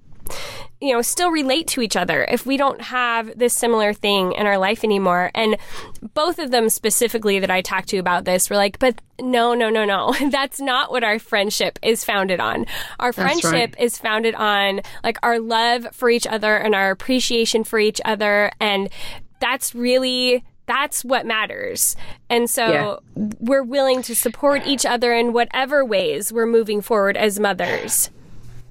you 0.81 0.93
know, 0.93 1.01
still 1.01 1.31
relate 1.31 1.67
to 1.69 1.81
each 1.81 1.97
other 1.97 2.25
if 2.25 2.45
we 2.45 2.57
don't 2.57 2.81
have 2.83 3.39
this 3.39 3.55
similar 3.55 3.95
thing 3.95 4.33
in 4.33 4.47
our 4.47 4.59
life 4.59 4.85
anymore. 4.85 5.31
And 5.35 5.57
both 6.13 6.39
of 6.39 6.51
them 6.51 6.69
specifically 6.69 7.39
that 7.39 7.51
I 7.51 7.63
talked 7.63 7.89
to 7.89 7.97
about 7.99 8.27
this 8.27 8.51
were 8.51 8.57
like, 8.57 8.79
but 8.79 9.01
no, 9.19 9.55
no, 9.55 9.71
no, 9.71 9.87
no. 9.87 10.15
That's 10.31 10.61
not 10.61 10.91
what 10.91 11.03
our 11.03 11.19
friendship 11.19 11.79
is 11.83 12.05
founded 12.05 12.41
on. 12.41 12.67
Our 13.01 13.13
friendship 13.13 13.75
right. 13.75 13.81
is 13.81 13.97
founded 13.97 14.35
on 14.35 14.83
like 15.03 15.19
our 15.23 15.39
love 15.39 15.89
for 15.93 16.11
each 16.11 16.27
other 16.27 16.57
and 16.57 16.75
our 16.75 16.91
appreciation 16.91 17.65
for 17.65 17.79
each 17.79 18.01
other. 18.05 18.51
And 18.61 18.91
that's 19.41 19.75
really 19.75 20.45
that's 20.67 21.05
what 21.05 21.25
matters. 21.25 21.97
And 22.29 22.51
so 22.51 23.01
yeah. 23.15 23.29
we're 23.39 23.63
willing 23.63 24.03
to 24.03 24.17
support 24.17 24.67
each 24.67 24.85
other 24.85 25.15
in 25.15 25.33
whatever 25.33 25.85
ways 25.85 26.33
we're 26.33 26.47
moving 26.47 26.81
forward 26.81 27.17
as 27.17 27.39
mothers. 27.39 28.11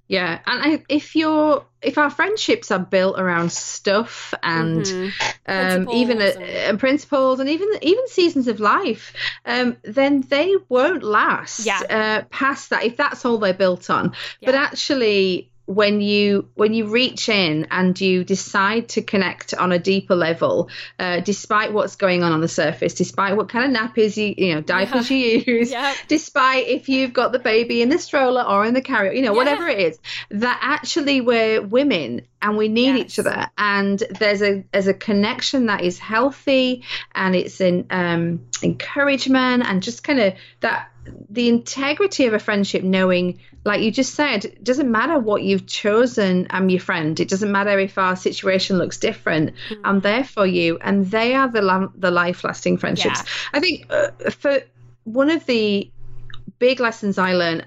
Yeah, 0.07 0.39
and 0.45 0.73
I, 0.73 0.83
if 0.87 1.15
you're 1.15 1.65
if 1.81 1.97
our 1.97 2.11
friendships 2.11 2.69
are 2.69 2.79
built 2.79 3.19
around 3.19 3.51
stuff 3.51 4.35
and 4.43 4.81
mm-hmm. 4.81 5.09
um, 5.47 5.89
even 5.89 6.21
uh, 6.21 6.25
and... 6.25 6.79
principles 6.79 7.39
and 7.39 7.49
even 7.49 7.69
even 7.81 8.07
seasons 8.07 8.47
of 8.47 8.59
life, 8.59 9.13
um, 9.45 9.77
then 9.83 10.21
they 10.21 10.53
won't 10.69 11.01
last 11.01 11.65
yeah. 11.65 11.81
uh, 11.89 12.25
past 12.29 12.69
that 12.69 12.83
if 12.83 12.97
that's 12.97 13.25
all 13.25 13.39
they're 13.39 13.53
built 13.53 13.89
on. 13.89 14.13
Yeah. 14.41 14.51
But 14.51 14.55
actually, 14.55 15.49
when 15.65 15.99
you 15.99 16.47
when 16.53 16.73
you 16.73 16.87
reach 16.87 17.27
in 17.27 17.67
and 17.71 17.99
you 17.99 18.23
decide 18.23 18.89
to 18.89 19.01
connect 19.01 19.53
on 19.53 19.71
a 19.71 19.79
deeper 19.79 20.15
level, 20.15 20.69
uh, 20.99 21.19
despite 21.21 21.73
what's 21.73 21.95
going 21.95 22.23
on 22.23 22.31
on 22.31 22.41
the 22.41 22.47
surface, 22.47 22.93
despite 22.93 23.35
what 23.35 23.49
kind 23.49 23.75
of 23.75 23.81
nappies 23.81 24.15
you 24.15 24.33
you 24.37 24.53
know 24.53 24.61
diapers 24.61 25.09
yeah. 25.09 25.17
you 25.17 25.43
use, 25.45 25.71
yep. 25.71 25.95
despite 26.07 26.67
if 26.67 26.87
you've 26.87 27.13
got 27.13 27.31
the 27.31 27.39
baby 27.39 27.81
in 27.81 27.89
the 27.89 27.97
stroller 27.97 28.43
or 28.43 28.65
in 28.65 28.73
the 28.73 28.81
carrier, 28.81 29.11
you 29.11 29.23
know 29.23 29.33
yeah. 29.33 29.37
whatever 29.37 29.67
it 29.67 29.79
is, 29.79 29.99
that 30.29 30.59
actually 30.61 31.21
we're 31.21 31.61
women 31.61 32.21
and 32.41 32.57
we 32.57 32.67
need 32.67 32.95
yes. 32.95 32.99
each 32.99 33.19
other, 33.19 33.49
and 33.57 34.03
there's 34.19 34.43
a 34.43 34.63
there's 34.71 34.87
a 34.87 34.93
connection 34.93 35.65
that 35.65 35.81
is 35.81 35.97
healthy 35.97 36.83
and 37.15 37.35
it's 37.35 37.59
in 37.59 37.87
um, 37.89 38.45
encouragement 38.61 39.63
and 39.65 39.81
just 39.81 40.03
kind 40.03 40.19
of 40.19 40.33
that 40.59 40.89
the 41.29 41.49
integrity 41.49 42.25
of 42.25 42.33
a 42.33 42.39
friendship 42.39 42.83
knowing 42.83 43.39
like 43.63 43.81
you 43.81 43.91
just 43.91 44.13
said 44.13 44.45
it 44.45 44.63
doesn't 44.63 44.91
matter 44.91 45.19
what 45.19 45.41
you've 45.41 45.65
chosen 45.65 46.47
i'm 46.49 46.69
your 46.69 46.79
friend 46.79 47.19
it 47.19 47.27
doesn't 47.27 47.51
matter 47.51 47.77
if 47.79 47.97
our 47.97 48.15
situation 48.15 48.77
looks 48.77 48.97
different 48.97 49.51
mm-hmm. 49.69 49.81
i'm 49.85 49.99
there 49.99 50.23
for 50.23 50.45
you 50.45 50.77
and 50.81 51.09
they 51.11 51.33
are 51.33 51.47
the 51.49 51.91
the 51.95 52.11
life 52.11 52.43
lasting 52.43 52.77
friendships 52.77 53.23
yeah. 53.23 53.57
i 53.57 53.59
think 53.59 53.85
uh, 53.89 54.09
for 54.31 54.61
one 55.03 55.29
of 55.29 55.45
the 55.45 55.89
big 56.59 56.79
lessons 56.79 57.17
i 57.17 57.33
learned 57.33 57.65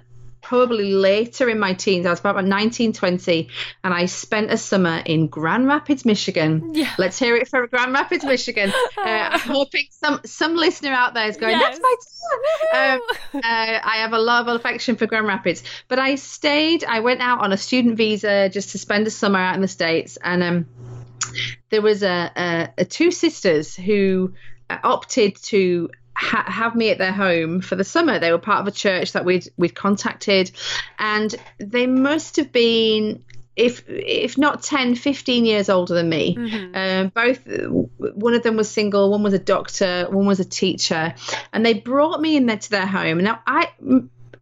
probably 0.49 0.95
later 0.95 1.51
in 1.51 1.59
my 1.59 1.75
teens. 1.75 2.07
I 2.07 2.11
was 2.11 2.21
about 2.21 2.43
19, 2.43 2.95
20, 2.95 3.49
and 3.85 3.93
I 3.93 4.07
spent 4.07 4.51
a 4.51 4.57
summer 4.57 5.03
in 5.05 5.27
Grand 5.27 5.67
Rapids, 5.67 6.07
Michigan. 6.07 6.73
Yeah. 6.73 6.91
Let's 6.97 7.19
hear 7.19 7.37
it 7.37 7.49
for 7.49 7.67
Grand 7.67 7.93
Rapids, 7.93 8.25
Michigan. 8.25 8.73
uh, 8.99 9.03
I'm 9.05 9.41
hoping 9.41 9.85
some 9.91 10.21
some 10.25 10.57
listener 10.57 10.91
out 10.91 11.13
there 11.13 11.29
is 11.29 11.37
going, 11.37 11.59
yes. 11.59 11.79
"That's 11.79 11.81
my 11.83 11.95
town." 12.73 12.95
Um, 12.95 13.43
uh, 13.45 13.79
I 13.85 13.97
have 13.99 14.15
a 14.15 14.19
lot 14.19 14.49
of 14.49 14.57
affection 14.57 14.97
for 14.97 15.07
Grand 15.07 15.27
Rapids, 15.27 15.63
but 15.87 15.99
I 15.99 16.15
stayed. 16.15 16.83
I 16.83 17.01
went 17.01 17.21
out 17.21 17.41
on 17.41 17.53
a 17.53 17.59
student 17.59 17.99
visa 17.99 18.49
just 18.49 18.71
to 18.71 18.79
spend 18.79 19.07
a 19.07 19.11
summer 19.11 19.39
out 19.39 19.55
in 19.55 19.61
the 19.61 19.69
states, 19.69 20.17
and 20.25 20.43
um, 20.43 20.67
there 21.69 21.83
was 21.83 22.03
a, 22.03 22.33
a, 22.35 22.69
a 22.79 22.85
two 22.87 23.11
sisters 23.11 23.77
who 23.77 24.33
opted 24.71 25.37
to 25.37 25.91
ha- 26.19 26.51
have 26.51 26.75
me 26.75 26.91
at 26.91 26.99
their 26.99 27.13
home 27.13 27.61
for 27.61 27.77
the 27.77 27.85
summer. 27.85 28.19
They 28.19 28.33
were 28.33 28.39
part 28.39 28.61
of 28.61 28.67
a 28.67 28.73
church 28.73 29.13
that 29.13 29.25
we'd 29.25 29.49
we'd 29.57 29.75
contacted, 29.75 30.51
and 30.99 31.35
they 31.59 31.87
must 31.87 32.37
have 32.37 32.53
been 32.53 33.25
if 33.55 33.83
if 33.89 34.39
not 34.39 34.63
10 34.63 34.95
15 34.95 35.45
years 35.45 35.69
older 35.69 35.93
than 35.93 36.09
me 36.09 36.37
mm-hmm. 36.37 36.77
um, 36.77 37.09
both 37.09 37.45
one 38.15 38.33
of 38.33 38.45
them 38.45 38.57
was 38.57 38.71
single 38.71 39.11
one 39.11 39.25
was 39.25 39.35
a 39.35 39.39
doctor 39.39 40.07
one 40.11 40.27
was 40.27 40.39
a 40.39 40.45
teacher 40.45 41.13
and 41.53 41.67
they 41.67 41.75
brought 41.75 42.21
me 42.21 42.37
in 42.37 42.47
there 42.47 42.57
to 42.57 42.71
their 42.71 42.87
home 42.87 43.19
now 43.19 43.43
i 43.49 43.69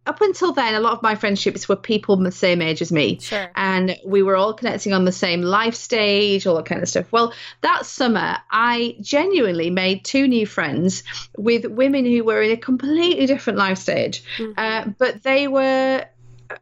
up 0.07 0.21
until 0.21 0.53
then, 0.53 0.73
a 0.73 0.79
lot 0.79 0.93
of 0.93 1.01
my 1.01 1.15
friendships 1.15 1.67
were 1.67 1.75
people 1.75 2.15
the 2.17 2.31
same 2.31 2.61
age 2.61 2.81
as 2.81 2.91
me. 2.91 3.19
Sure. 3.19 3.51
And 3.55 3.97
we 4.05 4.23
were 4.23 4.35
all 4.35 4.53
connecting 4.53 4.93
on 4.93 5.05
the 5.05 5.11
same 5.11 5.41
life 5.41 5.75
stage, 5.75 6.47
all 6.47 6.55
that 6.55 6.65
kind 6.65 6.81
of 6.81 6.89
stuff. 6.89 7.11
Well, 7.11 7.33
that 7.61 7.85
summer, 7.85 8.37
I 8.49 8.95
genuinely 9.01 9.69
made 9.69 10.03
two 10.03 10.27
new 10.27 10.45
friends 10.45 11.03
with 11.37 11.65
women 11.65 12.05
who 12.05 12.23
were 12.23 12.41
in 12.41 12.51
a 12.51 12.57
completely 12.57 13.25
different 13.25 13.59
life 13.59 13.77
stage. 13.77 14.23
Mm-hmm. 14.37 14.53
Uh, 14.57 14.93
but 14.97 15.23
they 15.23 15.47
were 15.47 16.05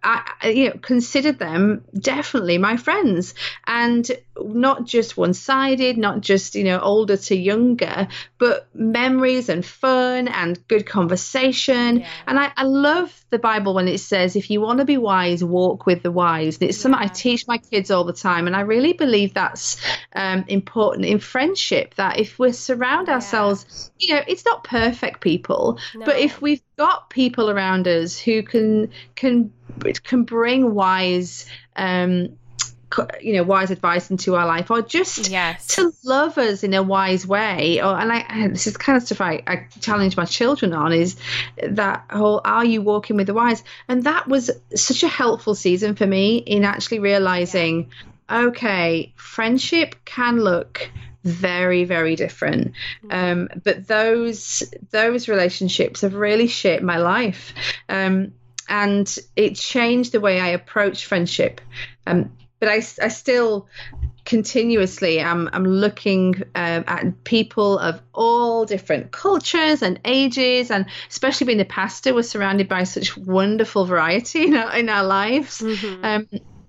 I, 0.04 0.50
you 0.50 0.70
know, 0.70 0.78
considered 0.82 1.40
them 1.40 1.84
definitely 1.98 2.58
my 2.58 2.78
friends, 2.78 3.34
and 3.66 4.10
not 4.38 4.86
just 4.86 5.18
one-sided, 5.18 5.98
not 5.98 6.22
just 6.22 6.56
you 6.56 6.64
know 6.64 6.80
older 6.80 7.18
to 7.18 7.36
younger, 7.36 8.08
but 8.38 8.68
memories 8.74 9.50
and 9.50 9.66
fun 9.66 10.28
and 10.28 10.68
good 10.68 10.86
conversation. 10.86 12.00
Yeah. 12.00 12.10
And 12.28 12.40
I, 12.40 12.52
I 12.56 12.64
love 12.64 13.26
the 13.30 13.40
Bible 13.40 13.74
when 13.74 13.88
it 13.88 14.00
says, 14.00 14.36
"If 14.36 14.50
you 14.50 14.62
want 14.62 14.80
to 14.80 14.86
be 14.86 14.98
wise, 14.98 15.44
walk 15.44 15.86
with 15.86 16.04
the 16.04 16.12
wise." 16.12 16.58
And 16.60 16.70
it's 16.70 16.78
yeah. 16.78 16.84
something 16.84 17.02
I 17.02 17.08
teach 17.08 17.48
my 17.48 17.58
kids 17.58 17.92
all 17.92 18.04
the 18.04 18.14
time, 18.14 18.48
and 18.48 18.56
I 18.56 18.62
really 18.62 18.94
believe 18.94 19.34
that's 19.34 19.78
um, 20.14 20.46
important 20.48 21.06
in 21.06 21.20
friendship. 21.20 21.96
That 21.96 22.20
if 22.20 22.40
we 22.40 22.52
surround 22.52 23.08
yeah. 23.08 23.16
ourselves, 23.16 23.92
you 24.00 24.14
know, 24.14 24.22
it's 24.28 24.46
not 24.46 24.64
perfect 24.64 25.22
people, 25.22 25.80
no. 25.96 26.06
but 26.06 26.18
if 26.20 26.42
we've 26.42 26.62
got 26.78 27.10
people 27.10 27.50
around 27.50 27.88
us 27.88 28.18
who 28.18 28.44
can 28.44 28.92
can 29.16 29.52
can 30.04 30.24
bring 30.24 30.74
wise 30.74 31.46
um 31.76 32.38
you 33.22 33.34
know 33.34 33.44
wise 33.44 33.72
advice 33.72 34.10
into 34.10 34.36
our 34.36 34.46
life 34.46 34.72
or 34.72 34.82
just 34.82 35.30
yes. 35.30 35.68
to 35.68 35.92
love 36.04 36.38
us 36.38 36.64
in 36.64 36.74
a 36.74 36.84
wise 36.84 37.26
way 37.26 37.82
or 37.82 37.98
and 37.98 38.12
I 38.12 38.48
this 38.50 38.68
is 38.68 38.78
kind 38.78 38.98
of 38.98 39.04
stuff 39.04 39.22
I, 39.22 39.44
I 39.46 39.68
challenge 39.82 40.16
my 40.16 40.26
children 40.26 40.74
on 40.74 40.94
is 40.94 41.18
that 41.62 42.06
whole 42.10 42.42
are 42.44 42.64
you 42.66 42.82
walking 42.82 43.18
with 43.18 43.28
the 43.28 43.34
wise 43.34 43.64
and 43.88 44.04
that 44.06 44.28
was 44.28 44.52
such 44.76 45.04
a 45.04 45.08
helpful 45.08 45.56
season 45.56 45.96
for 45.96 46.06
me 46.06 46.38
in 46.38 46.64
actually 46.64 47.00
realizing 47.00 47.90
yeah. 48.30 48.38
okay 48.38 49.14
friendship 49.16 49.96
can 50.06 50.40
look 50.40 50.90
very 51.24 51.86
very 51.86 52.16
different 52.16 52.74
mm-hmm. 53.04 53.12
um, 53.12 53.50
but 53.64 53.88
those 53.88 54.64
those 54.92 55.28
relationships 55.28 56.02
have 56.02 56.14
really 56.14 56.48
shaped 56.48 56.84
my 56.84 56.98
life 56.98 57.54
um, 57.90 58.32
and 58.70 59.18
it 59.36 59.56
changed 59.56 60.12
the 60.12 60.20
way 60.20 60.40
i 60.40 60.48
approach 60.48 61.06
friendship 61.06 61.62
um, 62.08 62.32
but 62.60 62.70
I, 62.70 62.76
I 62.76 63.10
still 63.10 63.68
continuously 64.26 65.22
I'm, 65.22 65.50
I'm 65.54 65.66
looking 65.66 66.36
um, 66.56 66.84
at 66.88 67.24
people 67.26 67.78
of 67.78 68.02
all 68.14 68.66
different 68.66 69.12
cultures 69.12 69.84
and 69.84 70.00
ages 70.04 70.72
and 70.72 70.88
especially 71.10 71.46
being 71.46 71.60
the 71.60 71.66
pastor 71.66 72.14
we're 72.14 72.24
surrounded 72.24 72.68
by 72.68 72.84
such 72.84 73.16
wonderful 73.16 73.86
variety 73.86 74.48
in 74.48 74.56
our, 74.56 74.76
in 74.76 74.90
our 74.90 75.04
lives 75.04 75.60
mm-hmm. 75.60 76.04
um, 76.04 76.28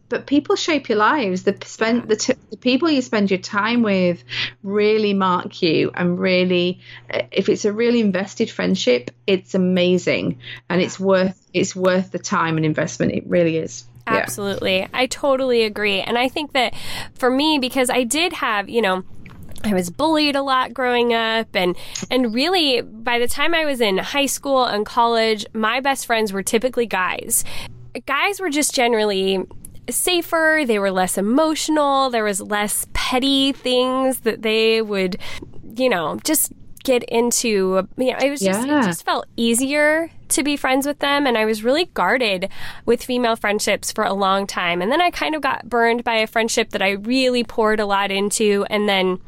but 0.08 0.26
people 0.26 0.56
shape 0.56 0.88
your 0.88 0.98
lives 0.98 1.42
the 1.44 1.56
spend 1.64 2.08
the, 2.08 2.16
t- 2.16 2.34
the 2.50 2.56
people 2.56 2.90
you 2.90 3.02
spend 3.02 3.30
your 3.30 3.38
time 3.38 3.82
with 3.82 4.22
really 4.62 5.14
mark 5.14 5.62
you 5.62 5.90
and 5.94 6.18
really 6.18 6.80
eh, 7.10 7.26
if 7.32 7.48
it's 7.48 7.64
a 7.64 7.72
really 7.72 8.00
invested 8.00 8.50
friendship 8.50 9.10
it's 9.26 9.54
amazing 9.54 10.38
and 10.68 10.80
it's 10.80 10.98
worth 10.98 11.40
it's 11.52 11.74
worth 11.74 12.10
the 12.12 12.18
time 12.18 12.56
and 12.56 12.66
investment 12.66 13.12
it 13.12 13.26
really 13.26 13.56
is 13.58 13.86
Absolutely. 14.08 14.78
Yeah. 14.78 14.88
I 14.94 15.06
totally 15.06 15.64
agree. 15.64 16.00
And 16.00 16.16
I 16.16 16.28
think 16.28 16.52
that 16.52 16.74
for 17.14 17.28
me, 17.28 17.58
because 17.58 17.90
I 17.90 18.04
did 18.04 18.32
have, 18.34 18.68
you 18.68 18.80
know, 18.80 19.02
I 19.64 19.74
was 19.74 19.90
bullied 19.90 20.36
a 20.36 20.42
lot 20.42 20.72
growing 20.72 21.12
up 21.12 21.48
and 21.54 21.76
and 22.10 22.32
really 22.32 22.82
by 22.82 23.18
the 23.18 23.26
time 23.26 23.54
I 23.54 23.64
was 23.64 23.80
in 23.80 23.98
high 23.98 24.26
school 24.26 24.64
and 24.64 24.86
college, 24.86 25.44
my 25.52 25.80
best 25.80 26.06
friends 26.06 26.32
were 26.32 26.42
typically 26.42 26.86
guys. 26.86 27.44
Guys 28.06 28.38
were 28.40 28.50
just 28.50 28.74
generally 28.74 29.44
safer, 29.90 30.62
they 30.66 30.78
were 30.78 30.90
less 30.90 31.16
emotional, 31.18 32.10
there 32.10 32.24
was 32.24 32.40
less 32.40 32.86
petty 32.92 33.52
things 33.52 34.20
that 34.20 34.42
they 34.42 34.82
would 34.82 35.16
you 35.76 35.88
know, 35.88 36.18
just 36.24 36.52
get 36.84 37.02
into 37.04 37.88
you 37.96 38.12
know 38.12 38.18
it 38.18 38.30
was 38.30 38.40
just 38.40 38.64
yeah. 38.64 38.78
it 38.78 38.84
just 38.84 39.04
felt 39.04 39.26
easier 39.36 40.08
to 40.28 40.44
be 40.44 40.56
friends 40.56 40.86
with 40.86 41.00
them 41.00 41.26
and 41.26 41.36
I 41.36 41.44
was 41.44 41.64
really 41.64 41.86
guarded 41.86 42.48
with 42.84 43.02
female 43.02 43.34
friendships 43.34 43.90
for 43.90 44.04
a 44.04 44.12
long 44.12 44.46
time 44.46 44.80
and 44.80 44.92
then 44.92 45.00
I 45.00 45.10
kind 45.10 45.34
of 45.34 45.42
got 45.42 45.68
burned 45.68 46.04
by 46.04 46.14
a 46.14 46.28
friendship 46.28 46.70
that 46.70 46.82
I 46.82 46.90
really 46.90 47.42
poured 47.42 47.80
a 47.80 47.86
lot 47.86 48.12
into 48.12 48.64
and 48.70 48.88
then 48.88 49.18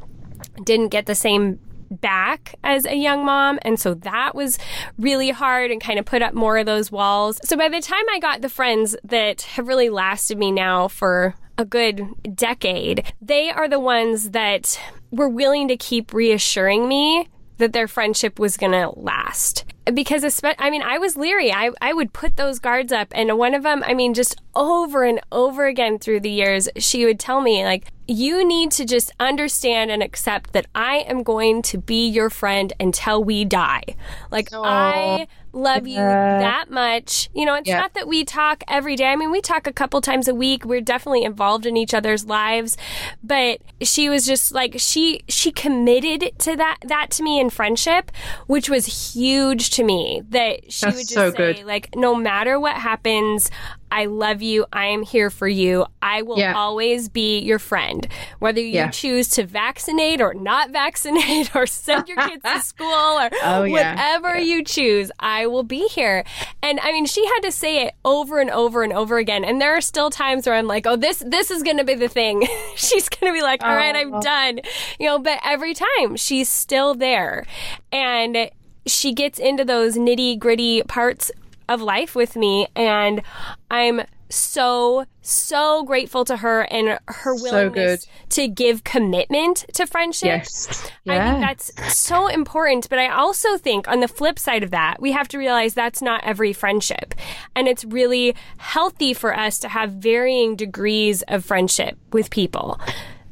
didn't 0.63 0.91
get 0.91 1.07
the 1.07 1.17
same 1.17 1.59
back 1.91 2.55
as 2.63 2.85
a 2.85 2.95
young 2.95 3.25
mom. 3.25 3.59
And 3.63 3.79
so 3.79 3.95
that 3.95 4.35
was 4.35 4.59
really 4.99 5.31
hard 5.31 5.71
and 5.71 5.81
kind 5.81 5.99
of 5.99 6.05
put 6.05 6.23
up 6.23 6.35
more 6.35 6.59
of 6.59 6.67
those 6.67 6.93
walls. 6.93 7.41
So 7.45 7.57
by 7.57 7.69
the 7.69 7.81
time 7.81 8.05
I 8.11 8.19
got 8.19 8.43
the 8.43 8.49
friends 8.49 8.97
that 9.05 9.43
have 9.43 9.69
really 9.69 9.91
lasted 9.91 10.39
me 10.39 10.51
now 10.51 10.89
for 10.89 11.35
a 11.57 11.65
good 11.65 12.03
decade, 12.35 13.13
they 13.21 13.51
are 13.51 13.69
the 13.69 13.81
ones 13.81 14.31
that 14.31 14.81
were 15.11 15.29
willing 15.29 15.69
to 15.69 15.77
keep 15.77 16.13
reassuring 16.13 16.89
me 16.89 17.29
that 17.57 17.73
their 17.73 17.89
friendship 17.89 18.39
was 18.39 18.57
going 18.57 18.73
to 18.73 18.91
last. 18.97 19.65
Because, 19.93 20.41
I 20.59 20.71
mean, 20.71 20.83
I 20.83 20.99
was 20.99 21.17
leery. 21.17 21.51
I, 21.51 21.71
I 21.81 21.93
would 21.93 22.13
put 22.13 22.37
those 22.37 22.59
guards 22.59 22.93
up, 22.93 23.09
and 23.13 23.37
one 23.39 23.55
of 23.55 23.63
them, 23.63 23.83
I 23.85 23.95
mean, 23.95 24.15
just 24.15 24.41
over 24.55 25.03
and 25.03 25.19
over 25.33 25.67
again 25.67 25.99
through 25.99 26.21
the 26.21 26.31
years, 26.31 26.69
she 26.77 27.05
would 27.07 27.19
tell 27.19 27.41
me, 27.41 27.65
like, 27.65 27.89
you 28.09 28.47
need 28.47 28.71
to 28.73 28.87
just 28.87 29.13
understand 29.21 29.91
and 29.91 30.03
accept 30.03 30.55
that 30.55 30.67
I 30.75 31.05
am 31.07 31.23
going 31.23 31.61
to 31.63 31.79
be 31.79 32.09
your 32.09 32.31
friend 32.31 32.73
until 32.81 33.23
we 33.23 33.45
die. 33.45 33.85
Like, 34.31 34.49
Aww. 34.51 34.65
I 34.65 35.29
love 35.53 35.87
you 35.87 35.97
that 35.97 36.71
much. 36.71 37.29
You 37.35 37.45
know, 37.45 37.55
it's 37.55 37.69
yeah. 37.69 37.81
not 37.81 37.95
that 37.95 38.09
we 38.09 38.25
talk 38.25 38.65
every 38.69 38.97
day. 38.97 39.07
I 39.07 39.17
mean, 39.17 39.31
we 39.31 39.41
talk 39.41 39.67
a 39.67 39.73
couple 39.73 40.01
times 40.01 40.29
a 40.29 40.35
week. 40.35 40.65
We're 40.65 40.81
definitely 40.81 41.25
involved 41.25 41.67
in 41.67 41.77
each 41.77 41.95
other's 41.95 42.25
lives, 42.25 42.77
but 43.23 43.61
she 43.83 44.09
was 44.09 44.27
just 44.27 44.53
like 44.53 44.75
she 44.79 45.23
she 45.29 45.51
committed 45.51 46.33
to 46.39 46.57
that 46.57 46.79
that 46.85 47.11
to 47.13 47.23
me 47.23 47.41
in 47.41 47.51
friendship, 47.51 48.11
which 48.47 48.71
was 48.71 49.15
huge 49.15 49.71
to 49.71 49.85
me. 49.85 50.23
That 50.31 50.73
she 50.73 50.87
That's 50.87 50.97
would 50.97 51.09
just 51.09 51.15
so 51.15 51.31
say 51.31 51.55
good. 51.55 51.65
like 51.67 51.95
no 51.95 52.15
matter 52.15 52.59
what 52.59 52.77
happens, 52.77 53.51
I 53.91 54.07
love 54.07 54.43
you. 54.43 54.67
I 54.73 54.87
am 54.87 55.03
here 55.03 55.31
for 55.31 55.49
you. 55.49 55.87
I 56.03 56.23
will 56.23 56.39
yeah. 56.39 56.55
always 56.55 57.09
be 57.09 57.39
your 57.41 57.59
friend. 57.59 58.07
Whether 58.39 58.61
you 58.61 58.69
yeah. 58.69 58.91
choose 58.91 59.29
to 59.31 59.45
vaccinate 59.45 60.21
or 60.21 60.35
not 60.35 60.71
vaccinate 60.79 61.55
or 61.55 61.67
send 61.67 62.09
your 62.09 62.17
kids 62.29 62.43
to 62.43 62.61
school 62.63 62.87
or 62.87 63.31
oh, 63.43 63.65
yeah. 63.65 63.73
whatever 63.73 64.39
you 64.39 64.65
choose, 64.65 65.11
I 65.19 65.47
will 65.47 65.63
be 65.63 65.89
here. 65.89 66.25
And 66.63 66.81
I 66.81 66.93
mean, 66.93 67.07
she 67.07 67.27
had 67.27 67.41
to 67.41 67.53
say 67.53 67.85
it 67.87 67.95
over 68.05 68.41
and 68.41 68.51
over 68.51 68.83
and 68.83 68.93
over 68.93 69.19
again. 69.19 69.45
And 69.45 69.61
there 69.61 69.77
are 69.77 69.81
still 69.81 70.11
times 70.11 70.47
where 70.47 70.55
I'm 70.55 70.67
like, 70.67 70.87
oh, 70.87 70.97
this, 70.97 71.23
this 71.27 71.51
is 71.51 71.63
going 71.63 71.79
to 71.79 71.85
be 71.85 71.95
the 71.95 72.09
thing. 72.09 72.47
she's 72.77 73.09
going 73.09 73.33
to 73.33 73.37
be 73.37 73.43
like, 73.43 73.63
all 73.63 73.75
right, 73.75 73.95
I'm 73.95 74.15
oh. 74.15 74.21
done. 74.21 74.61
You 74.99 75.07
know, 75.07 75.19
but 75.19 75.41
every 75.45 75.75
time 75.75 76.17
she's 76.17 76.49
still 76.49 76.95
there. 76.95 77.47
And 77.93 78.51
she 78.87 79.13
gets 79.13 79.39
into 79.39 79.65
those 79.65 79.97
nitty 79.97 80.39
gritty 80.39 80.83
parts 80.83 81.31
of 81.69 81.81
life 81.81 82.15
with 82.15 82.37
me. 82.37 82.69
And 82.75 83.23
I'm 83.71 84.03
so, 84.31 85.07
so 85.23 85.85
grateful 85.85 86.25
to 86.27 86.37
her 86.37 86.63
and 86.71 86.99
her 87.07 87.35
willingness 87.35 88.03
so 88.03 88.09
to 88.31 88.49
give 88.49 88.85
commitment 88.85 89.65
to 89.75 89.87
friendship. 89.87 90.27
Yes. 90.27 90.91
Yeah. 91.05 91.15
I 91.15 91.31
think 91.31 91.41
that's 91.41 91.97
so 91.99 92.27
important. 92.27 92.89
But 92.89 92.99
I 92.99 93.09
also 93.09 93.57
think 93.57 93.89
on 93.89 94.01
the 94.01 94.09
flip 94.09 94.39
side 94.39 94.63
of 94.63 94.71
that, 94.71 95.01
we 95.01 95.13
have 95.13 95.29
to 95.29 95.39
realize 95.39 95.75
that's 95.75 96.03
not 96.03 96.23
every 96.25 96.53
friendship. 96.53 97.15
And 97.57 97.69
it's 97.69 97.85
really 97.85 98.35
healthy 98.59 99.15
for 99.15 99.35
us 99.35 99.59
to 99.61 99.69
have 99.69 99.93
varying 99.93 100.57
degrees 100.57 101.23
of 101.29 101.45
friendship 101.45 101.97
with 102.13 102.31
people. 102.31 102.81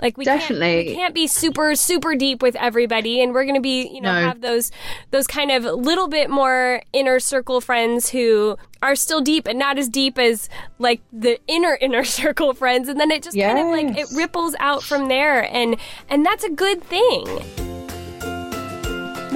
Like 0.00 0.18
we 0.18 0.24
definitely 0.24 0.66
can't, 0.66 0.86
we 0.86 0.94
can't 0.94 1.14
be 1.14 1.26
super 1.26 1.74
super 1.74 2.14
deep 2.14 2.42
with 2.42 2.56
everybody, 2.56 3.22
and 3.22 3.32
we're 3.32 3.44
going 3.44 3.54
to 3.54 3.60
be 3.60 3.88
you 3.88 4.00
know 4.00 4.12
no. 4.12 4.20
have 4.20 4.40
those 4.40 4.70
those 5.10 5.26
kind 5.26 5.50
of 5.50 5.64
little 5.64 6.08
bit 6.08 6.28
more 6.28 6.82
inner 6.92 7.18
circle 7.18 7.60
friends 7.60 8.10
who 8.10 8.56
are 8.82 8.94
still 8.94 9.20
deep 9.20 9.46
and 9.46 9.58
not 9.58 9.78
as 9.78 9.88
deep 9.88 10.18
as 10.18 10.48
like 10.78 11.00
the 11.12 11.38
inner 11.46 11.76
inner 11.80 12.04
circle 12.04 12.52
friends, 12.54 12.88
and 12.88 13.00
then 13.00 13.10
it 13.10 13.22
just 13.22 13.36
yes. 13.36 13.54
kind 13.54 13.66
of 13.66 13.72
like 13.72 13.98
it 13.98 14.06
ripples 14.16 14.54
out 14.58 14.82
from 14.82 15.08
there, 15.08 15.42
and 15.52 15.76
and 16.08 16.24
that's 16.24 16.44
a 16.44 16.50
good 16.50 16.82
thing. 16.82 17.75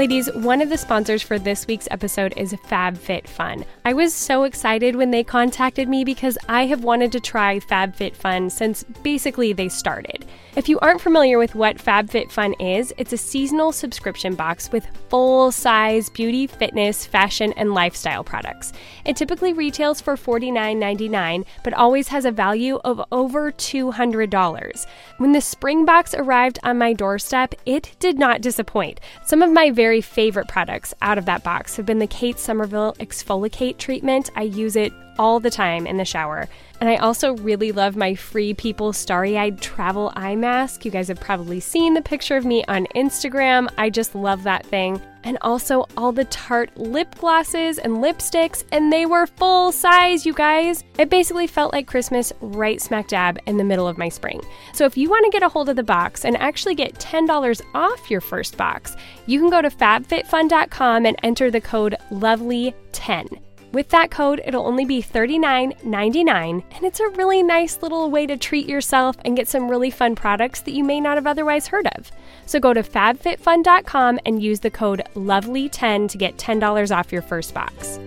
Ladies, 0.00 0.32
one 0.32 0.62
of 0.62 0.70
the 0.70 0.78
sponsors 0.78 1.20
for 1.20 1.38
this 1.38 1.66
week's 1.66 1.86
episode 1.90 2.32
is 2.38 2.54
FabFitFun. 2.54 3.66
I 3.84 3.92
was 3.92 4.14
so 4.14 4.44
excited 4.44 4.96
when 4.96 5.10
they 5.10 5.22
contacted 5.22 5.90
me 5.90 6.04
because 6.04 6.38
I 6.48 6.64
have 6.68 6.84
wanted 6.84 7.12
to 7.12 7.20
try 7.20 7.58
FabFitFun 7.58 8.50
since 8.50 8.82
basically 9.02 9.52
they 9.52 9.68
started. 9.68 10.24
If 10.56 10.70
you 10.70 10.78
aren't 10.80 11.02
familiar 11.02 11.36
with 11.36 11.54
what 11.54 11.76
FabFitFun 11.76 12.54
is, 12.58 12.94
it's 12.96 13.12
a 13.12 13.18
seasonal 13.18 13.72
subscription 13.72 14.34
box 14.34 14.72
with 14.72 14.86
full 15.10 15.52
size 15.52 16.08
beauty, 16.08 16.46
fitness, 16.46 17.04
fashion, 17.04 17.52
and 17.58 17.74
lifestyle 17.74 18.24
products. 18.24 18.72
It 19.04 19.16
typically 19.16 19.52
retails 19.52 20.00
for 20.00 20.16
$49.99, 20.16 21.44
but 21.62 21.74
always 21.74 22.08
has 22.08 22.24
a 22.24 22.32
value 22.32 22.76
of 22.84 23.02
over 23.12 23.52
$200. 23.52 24.86
When 25.18 25.32
the 25.32 25.40
spring 25.42 25.84
box 25.84 26.14
arrived 26.14 26.58
on 26.62 26.78
my 26.78 26.94
doorstep, 26.94 27.54
it 27.66 27.94
did 27.98 28.18
not 28.18 28.40
disappoint. 28.40 28.98
Some 29.26 29.42
of 29.42 29.52
my 29.52 29.70
very 29.70 29.89
very 29.90 30.00
favorite 30.00 30.46
products 30.46 30.94
out 31.03 31.18
of 31.18 31.24
that 31.24 31.42
box 31.42 31.76
have 31.76 31.85
been 31.85 31.98
the 31.98 32.07
Kate 32.07 32.38
Somerville 32.38 32.94
ExfoliKate 33.00 33.76
Treatment. 33.76 34.31
I 34.37 34.42
use 34.42 34.76
it 34.76 34.92
all 35.18 35.40
the 35.40 35.50
time 35.50 35.85
in 35.85 35.96
the 35.96 36.05
shower. 36.05 36.48
And 36.80 36.88
I 36.88 36.96
also 36.96 37.36
really 37.36 37.72
love 37.72 37.94
my 37.94 38.14
Free 38.14 38.54
People 38.54 38.94
Starry 38.94 39.36
Eyed 39.36 39.60
Travel 39.60 40.12
Eye 40.16 40.34
Mask. 40.34 40.82
You 40.84 40.90
guys 40.90 41.08
have 41.08 41.20
probably 41.20 41.60
seen 41.60 41.92
the 41.92 42.00
picture 42.00 42.38
of 42.38 42.46
me 42.46 42.64
on 42.68 42.86
Instagram. 42.96 43.68
I 43.76 43.90
just 43.90 44.14
love 44.14 44.44
that 44.44 44.64
thing. 44.64 45.00
And 45.22 45.36
also 45.42 45.84
all 45.98 46.10
the 46.10 46.24
Tarte 46.24 46.74
lip 46.76 47.14
glosses 47.16 47.78
and 47.78 47.98
lipsticks, 47.98 48.64
and 48.72 48.90
they 48.90 49.04
were 49.04 49.26
full 49.26 49.70
size, 49.72 50.24
you 50.24 50.32
guys. 50.32 50.82
It 50.98 51.10
basically 51.10 51.46
felt 51.46 51.74
like 51.74 51.86
Christmas 51.86 52.32
right 52.40 52.80
smack 52.80 53.08
dab 53.08 53.38
in 53.44 53.58
the 53.58 53.64
middle 53.64 53.86
of 53.86 53.98
my 53.98 54.08
spring. 54.08 54.40
So 54.72 54.86
if 54.86 54.96
you 54.96 55.10
want 55.10 55.26
to 55.26 55.30
get 55.30 55.42
a 55.42 55.50
hold 55.50 55.68
of 55.68 55.76
the 55.76 55.82
box 55.82 56.24
and 56.24 56.38
actually 56.38 56.74
get 56.74 56.94
$10 56.94 57.60
off 57.74 58.10
your 58.10 58.22
first 58.22 58.56
box, 58.56 58.96
you 59.26 59.38
can 59.38 59.50
go 59.50 59.60
to 59.60 59.68
fabfitfun.com 59.68 61.04
and 61.04 61.16
enter 61.22 61.50
the 61.50 61.60
code 61.60 61.96
LOVELY10. 62.10 63.49
With 63.72 63.90
that 63.90 64.11
code, 64.11 64.42
it'll 64.44 64.66
only 64.66 64.85
be 64.85 65.00
$39.99, 65.00 66.64
and 66.72 66.85
it's 66.85 66.98
a 66.98 67.09
really 67.11 67.40
nice 67.42 67.80
little 67.83 68.11
way 68.11 68.26
to 68.26 68.37
treat 68.37 68.68
yourself 68.68 69.16
and 69.24 69.37
get 69.37 69.46
some 69.46 69.70
really 69.70 69.90
fun 69.90 70.16
products 70.16 70.61
that 70.62 70.72
you 70.72 70.83
may 70.83 71.00
not 71.00 71.16
have 71.16 71.26
otherwise 71.26 71.68
heard 71.68 71.87
of. 71.96 72.11
So 72.46 72.59
go 72.59 72.74
to 72.74 72.83
fabfitfun.com 72.83 74.18
and 74.26 74.42
use 74.42 74.61
the 74.61 74.70
code 74.70 75.02
LOVELY10 75.14 76.09
to 76.09 76.18
get 76.18 76.37
$10 76.37 76.96
off 76.96 77.12
your 77.12 77.22
first 77.22 77.54
box. 77.54 78.00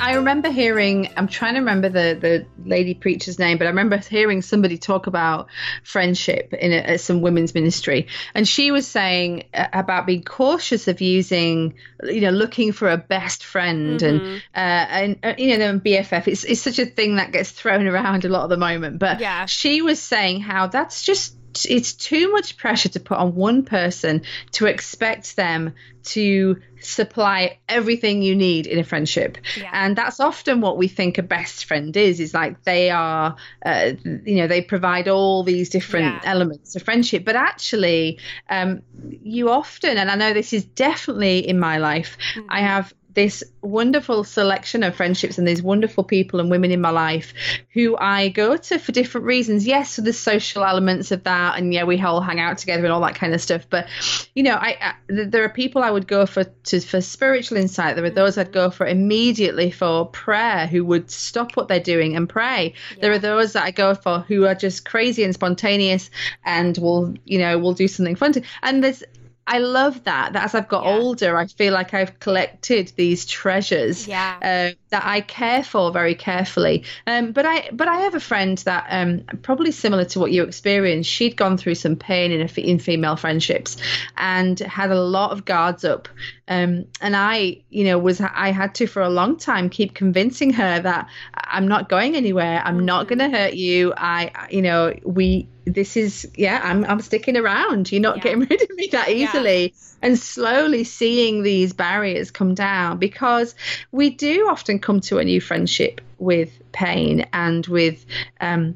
I 0.00 0.14
remember 0.16 0.50
hearing, 0.50 1.08
I'm 1.16 1.28
trying 1.28 1.54
to 1.54 1.60
remember 1.60 1.88
the, 1.88 2.18
the 2.20 2.46
lady 2.68 2.94
preacher's 2.94 3.38
name, 3.38 3.58
but 3.58 3.66
I 3.66 3.70
remember 3.70 3.96
hearing 3.96 4.42
somebody 4.42 4.76
talk 4.76 5.06
about 5.06 5.48
friendship 5.82 6.52
in 6.52 6.72
a, 6.72 6.98
some 6.98 7.20
women's 7.20 7.54
ministry. 7.54 8.08
And 8.34 8.46
she 8.46 8.70
was 8.70 8.86
saying 8.86 9.44
uh, 9.54 9.68
about 9.72 10.06
being 10.06 10.22
cautious 10.22 10.88
of 10.88 11.00
using, 11.00 11.74
you 12.02 12.20
know, 12.20 12.30
looking 12.30 12.72
for 12.72 12.90
a 12.90 12.96
best 12.96 13.44
friend 13.44 14.00
mm-hmm. 14.00 14.26
and, 14.26 14.42
uh, 14.54 14.58
and, 14.90 15.18
uh, 15.22 15.34
you 15.38 15.56
know, 15.58 15.78
BFF. 15.78 16.28
It's, 16.28 16.44
it's 16.44 16.60
such 16.60 16.78
a 16.78 16.86
thing 16.86 17.16
that 17.16 17.32
gets 17.32 17.50
thrown 17.50 17.86
around 17.94 18.24
a 18.24 18.28
lot 18.28 18.44
at 18.44 18.50
the 18.50 18.56
moment. 18.56 18.98
But 18.98 19.20
yeah. 19.20 19.46
she 19.46 19.80
was 19.80 20.00
saying 20.00 20.40
how 20.40 20.66
that's 20.66 21.02
just 21.02 21.36
it's 21.68 21.92
too 21.92 22.32
much 22.32 22.56
pressure 22.56 22.88
to 22.88 23.00
put 23.00 23.18
on 23.18 23.34
one 23.34 23.64
person 23.64 24.22
to 24.52 24.66
expect 24.66 25.36
them 25.36 25.74
to 26.02 26.60
supply 26.80 27.58
everything 27.68 28.22
you 28.22 28.34
need 28.34 28.66
in 28.66 28.78
a 28.78 28.84
friendship 28.84 29.38
yeah. 29.56 29.70
and 29.72 29.96
that's 29.96 30.20
often 30.20 30.60
what 30.60 30.76
we 30.76 30.86
think 30.86 31.16
a 31.16 31.22
best 31.22 31.64
friend 31.64 31.96
is 31.96 32.20
is 32.20 32.34
like 32.34 32.62
they 32.64 32.90
are 32.90 33.36
uh, 33.64 33.92
you 34.04 34.36
know 34.36 34.46
they 34.46 34.60
provide 34.60 35.08
all 35.08 35.42
these 35.42 35.70
different 35.70 36.22
yeah. 36.22 36.30
elements 36.30 36.76
of 36.76 36.82
friendship 36.82 37.24
but 37.24 37.36
actually 37.36 38.18
um, 38.50 38.82
you 39.22 39.48
often 39.48 39.96
and 39.96 40.10
i 40.10 40.14
know 40.14 40.34
this 40.34 40.52
is 40.52 40.64
definitely 40.64 41.38
in 41.38 41.58
my 41.58 41.78
life 41.78 42.18
mm-hmm. 42.34 42.46
i 42.50 42.60
have 42.60 42.92
this 43.14 43.42
wonderful 43.62 44.24
selection 44.24 44.82
of 44.82 44.94
friendships 44.94 45.38
and 45.38 45.46
these 45.46 45.62
wonderful 45.62 46.04
people 46.04 46.40
and 46.40 46.50
women 46.50 46.70
in 46.70 46.80
my 46.80 46.90
life 46.90 47.32
who 47.72 47.96
I 47.96 48.28
go 48.28 48.56
to 48.56 48.78
for 48.78 48.92
different 48.92 49.26
reasons. 49.26 49.66
Yes, 49.66 49.92
so 49.92 50.02
there's 50.02 50.18
social 50.18 50.64
elements 50.64 51.12
of 51.12 51.24
that, 51.24 51.58
and 51.58 51.72
yeah, 51.72 51.84
we 51.84 52.00
all 52.00 52.20
hang 52.20 52.40
out 52.40 52.58
together 52.58 52.84
and 52.84 52.92
all 52.92 53.00
that 53.02 53.14
kind 53.14 53.32
of 53.32 53.40
stuff. 53.40 53.66
But 53.70 53.86
you 54.34 54.42
know, 54.42 54.54
I, 54.54 54.76
I 54.80 54.94
there 55.08 55.44
are 55.44 55.48
people 55.48 55.82
I 55.82 55.90
would 55.90 56.06
go 56.06 56.26
for 56.26 56.44
to, 56.44 56.80
for 56.80 57.00
spiritual 57.00 57.58
insight. 57.58 57.96
There 57.96 58.04
are 58.04 58.10
those 58.10 58.36
I'd 58.36 58.52
go 58.52 58.70
for 58.70 58.86
immediately 58.86 59.70
for 59.70 60.06
prayer 60.06 60.66
who 60.66 60.84
would 60.84 61.10
stop 61.10 61.56
what 61.56 61.68
they're 61.68 61.80
doing 61.80 62.16
and 62.16 62.28
pray. 62.28 62.74
Yeah. 62.96 63.02
There 63.02 63.12
are 63.12 63.18
those 63.18 63.52
that 63.52 63.64
I 63.64 63.70
go 63.70 63.94
for 63.94 64.20
who 64.20 64.46
are 64.46 64.54
just 64.54 64.84
crazy 64.84 65.24
and 65.24 65.34
spontaneous 65.34 66.10
and 66.44 66.76
will 66.78 67.14
you 67.24 67.38
know 67.38 67.58
will 67.58 67.74
do 67.74 67.88
something 67.88 68.16
fun. 68.16 68.32
To, 68.32 68.42
and 68.62 68.82
there's 68.82 69.02
I 69.46 69.58
love 69.58 70.04
that. 70.04 70.32
That 70.32 70.44
as 70.44 70.54
I've 70.54 70.68
got 70.68 70.84
yeah. 70.84 70.96
older, 70.96 71.36
I 71.36 71.46
feel 71.46 71.72
like 71.72 71.92
I've 71.92 72.18
collected 72.18 72.92
these 72.96 73.26
treasures 73.26 74.08
yeah. 74.08 74.36
uh, 74.40 74.74
that 74.88 75.04
I 75.04 75.20
care 75.20 75.62
for 75.62 75.92
very 75.92 76.14
carefully. 76.14 76.84
Um, 77.06 77.32
but 77.32 77.44
I, 77.44 77.68
but 77.72 77.86
I 77.86 78.02
have 78.02 78.14
a 78.14 78.20
friend 78.20 78.56
that 78.58 78.86
um, 78.88 79.24
probably 79.42 79.70
similar 79.70 80.06
to 80.06 80.20
what 80.20 80.32
you 80.32 80.44
experienced. 80.44 81.10
She'd 81.10 81.36
gone 81.36 81.58
through 81.58 81.74
some 81.74 81.96
pain 81.96 82.32
in 82.32 82.40
a, 82.40 82.60
in 82.60 82.78
female 82.78 83.16
friendships 83.16 83.76
and 84.16 84.58
had 84.58 84.90
a 84.90 85.00
lot 85.00 85.32
of 85.32 85.44
guards 85.44 85.84
up. 85.84 86.08
Um, 86.48 86.86
and 87.00 87.14
I, 87.14 87.58
you 87.68 87.84
know, 87.84 87.98
was 87.98 88.20
I 88.20 88.50
had 88.50 88.74
to 88.76 88.86
for 88.86 89.02
a 89.02 89.10
long 89.10 89.36
time 89.36 89.68
keep 89.68 89.94
convincing 89.94 90.54
her 90.54 90.80
that 90.80 91.08
I'm 91.34 91.68
not 91.68 91.88
going 91.88 92.16
anywhere. 92.16 92.62
I'm 92.64 92.84
not 92.84 93.06
mm-hmm. 93.06 93.18
going 93.18 93.30
to 93.30 93.38
hurt 93.38 93.54
you. 93.54 93.92
I, 93.96 94.48
you 94.50 94.62
know, 94.62 94.94
we 95.04 95.48
this 95.66 95.96
is 95.96 96.28
yeah 96.36 96.60
i'm 96.62 96.84
i'm 96.84 97.00
sticking 97.00 97.36
around 97.36 97.90
you're 97.90 98.00
not 98.00 98.18
yeah. 98.18 98.22
getting 98.22 98.40
rid 98.50 98.62
of 98.62 98.70
me 98.70 98.88
that 98.92 99.08
easily 99.08 99.62
yeah. 99.62 99.78
and 100.02 100.18
slowly 100.18 100.84
seeing 100.84 101.42
these 101.42 101.72
barriers 101.72 102.30
come 102.30 102.54
down 102.54 102.98
because 102.98 103.54
we 103.90 104.10
do 104.10 104.48
often 104.48 104.78
come 104.78 105.00
to 105.00 105.18
a 105.18 105.24
new 105.24 105.40
friendship 105.40 106.00
with 106.18 106.50
pain 106.72 107.26
and 107.32 107.66
with 107.66 108.04
um 108.40 108.74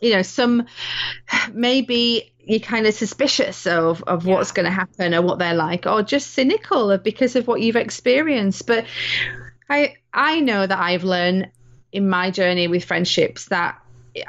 you 0.00 0.12
know 0.12 0.22
some 0.22 0.66
maybe 1.52 2.32
you're 2.44 2.60
kind 2.60 2.86
of 2.86 2.94
suspicious 2.94 3.66
of 3.66 4.02
of 4.04 4.24
yeah. 4.24 4.34
what's 4.34 4.52
going 4.52 4.66
to 4.66 4.70
happen 4.70 5.14
or 5.14 5.22
what 5.22 5.38
they're 5.38 5.54
like 5.54 5.86
or 5.86 6.02
just 6.02 6.32
cynical 6.32 6.90
of 6.90 7.02
because 7.02 7.36
of 7.36 7.46
what 7.46 7.60
you've 7.60 7.76
experienced 7.76 8.66
but 8.66 8.84
i 9.68 9.94
i 10.12 10.40
know 10.40 10.66
that 10.66 10.78
i've 10.78 11.04
learned 11.04 11.50
in 11.92 12.08
my 12.08 12.30
journey 12.30 12.68
with 12.68 12.84
friendships 12.84 13.46
that 13.46 13.80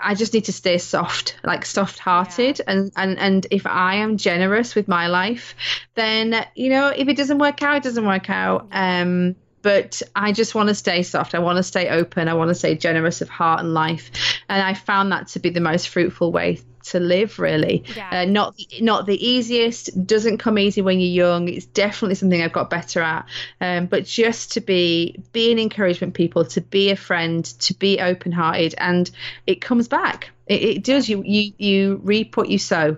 I 0.01 0.15
just 0.15 0.33
need 0.33 0.45
to 0.45 0.53
stay 0.53 0.77
soft, 0.77 1.37
like 1.43 1.65
soft 1.65 1.99
hearted. 1.99 2.59
Yeah. 2.59 2.71
And, 2.71 2.91
and, 2.95 3.19
and 3.19 3.47
if 3.51 3.65
I 3.65 3.95
am 3.95 4.17
generous 4.17 4.75
with 4.75 4.87
my 4.87 5.07
life, 5.07 5.55
then, 5.95 6.45
you 6.55 6.69
know, 6.69 6.87
if 6.89 7.07
it 7.07 7.17
doesn't 7.17 7.37
work 7.37 7.61
out, 7.61 7.77
it 7.77 7.83
doesn't 7.83 8.05
work 8.05 8.29
out. 8.29 8.67
Um, 8.71 9.35
but 9.61 10.01
I 10.15 10.31
just 10.31 10.55
want 10.55 10.69
to 10.69 10.75
stay 10.75 11.03
soft. 11.03 11.35
I 11.35 11.39
want 11.39 11.57
to 11.57 11.63
stay 11.63 11.89
open. 11.89 12.27
I 12.27 12.33
want 12.35 12.49
to 12.49 12.55
stay 12.55 12.75
generous 12.75 13.21
of 13.21 13.29
heart 13.29 13.59
and 13.59 13.73
life. 13.73 14.11
And 14.47 14.61
I 14.61 14.73
found 14.73 15.11
that 15.11 15.27
to 15.29 15.39
be 15.39 15.49
the 15.49 15.59
most 15.59 15.89
fruitful 15.89 16.31
way 16.31 16.61
to 16.91 16.99
live 16.99 17.39
really. 17.39 17.83
Yeah. 17.95 18.21
uh, 18.21 18.25
not 18.25 18.55
not 18.81 19.05
the 19.05 19.27
easiest 19.27 20.05
doesn't 20.05 20.37
come 20.37 20.57
easy 20.57 20.81
when 20.81 20.99
you're 20.99 21.27
young. 21.27 21.49
It's 21.49 21.65
definitely 21.65 22.15
something 22.15 22.41
i've 22.41 22.53
got 22.53 22.69
better 22.69 23.01
at. 23.01 23.25
Um, 23.61 23.85
but 23.85 24.05
just 24.05 24.53
to 24.53 24.61
be 24.61 25.23
be 25.31 25.51
an 25.51 25.59
encouragement 25.59 26.13
people 26.13 26.45
to 26.45 26.61
be 26.61 26.91
a 26.91 26.95
friend 26.95 27.45
to 27.45 27.73
be 27.73 27.99
open 27.99 28.31
hearted 28.31 28.75
and 28.77 29.09
it 29.45 29.61
comes 29.61 29.87
back. 29.87 30.31
It, 30.47 30.61
it, 30.61 30.83
does. 30.83 31.09
You 31.09 31.23
you 31.23 31.53
you 31.57 32.01
reap 32.03 32.37
what 32.37 32.49
you 32.49 32.57
sow. 32.57 32.97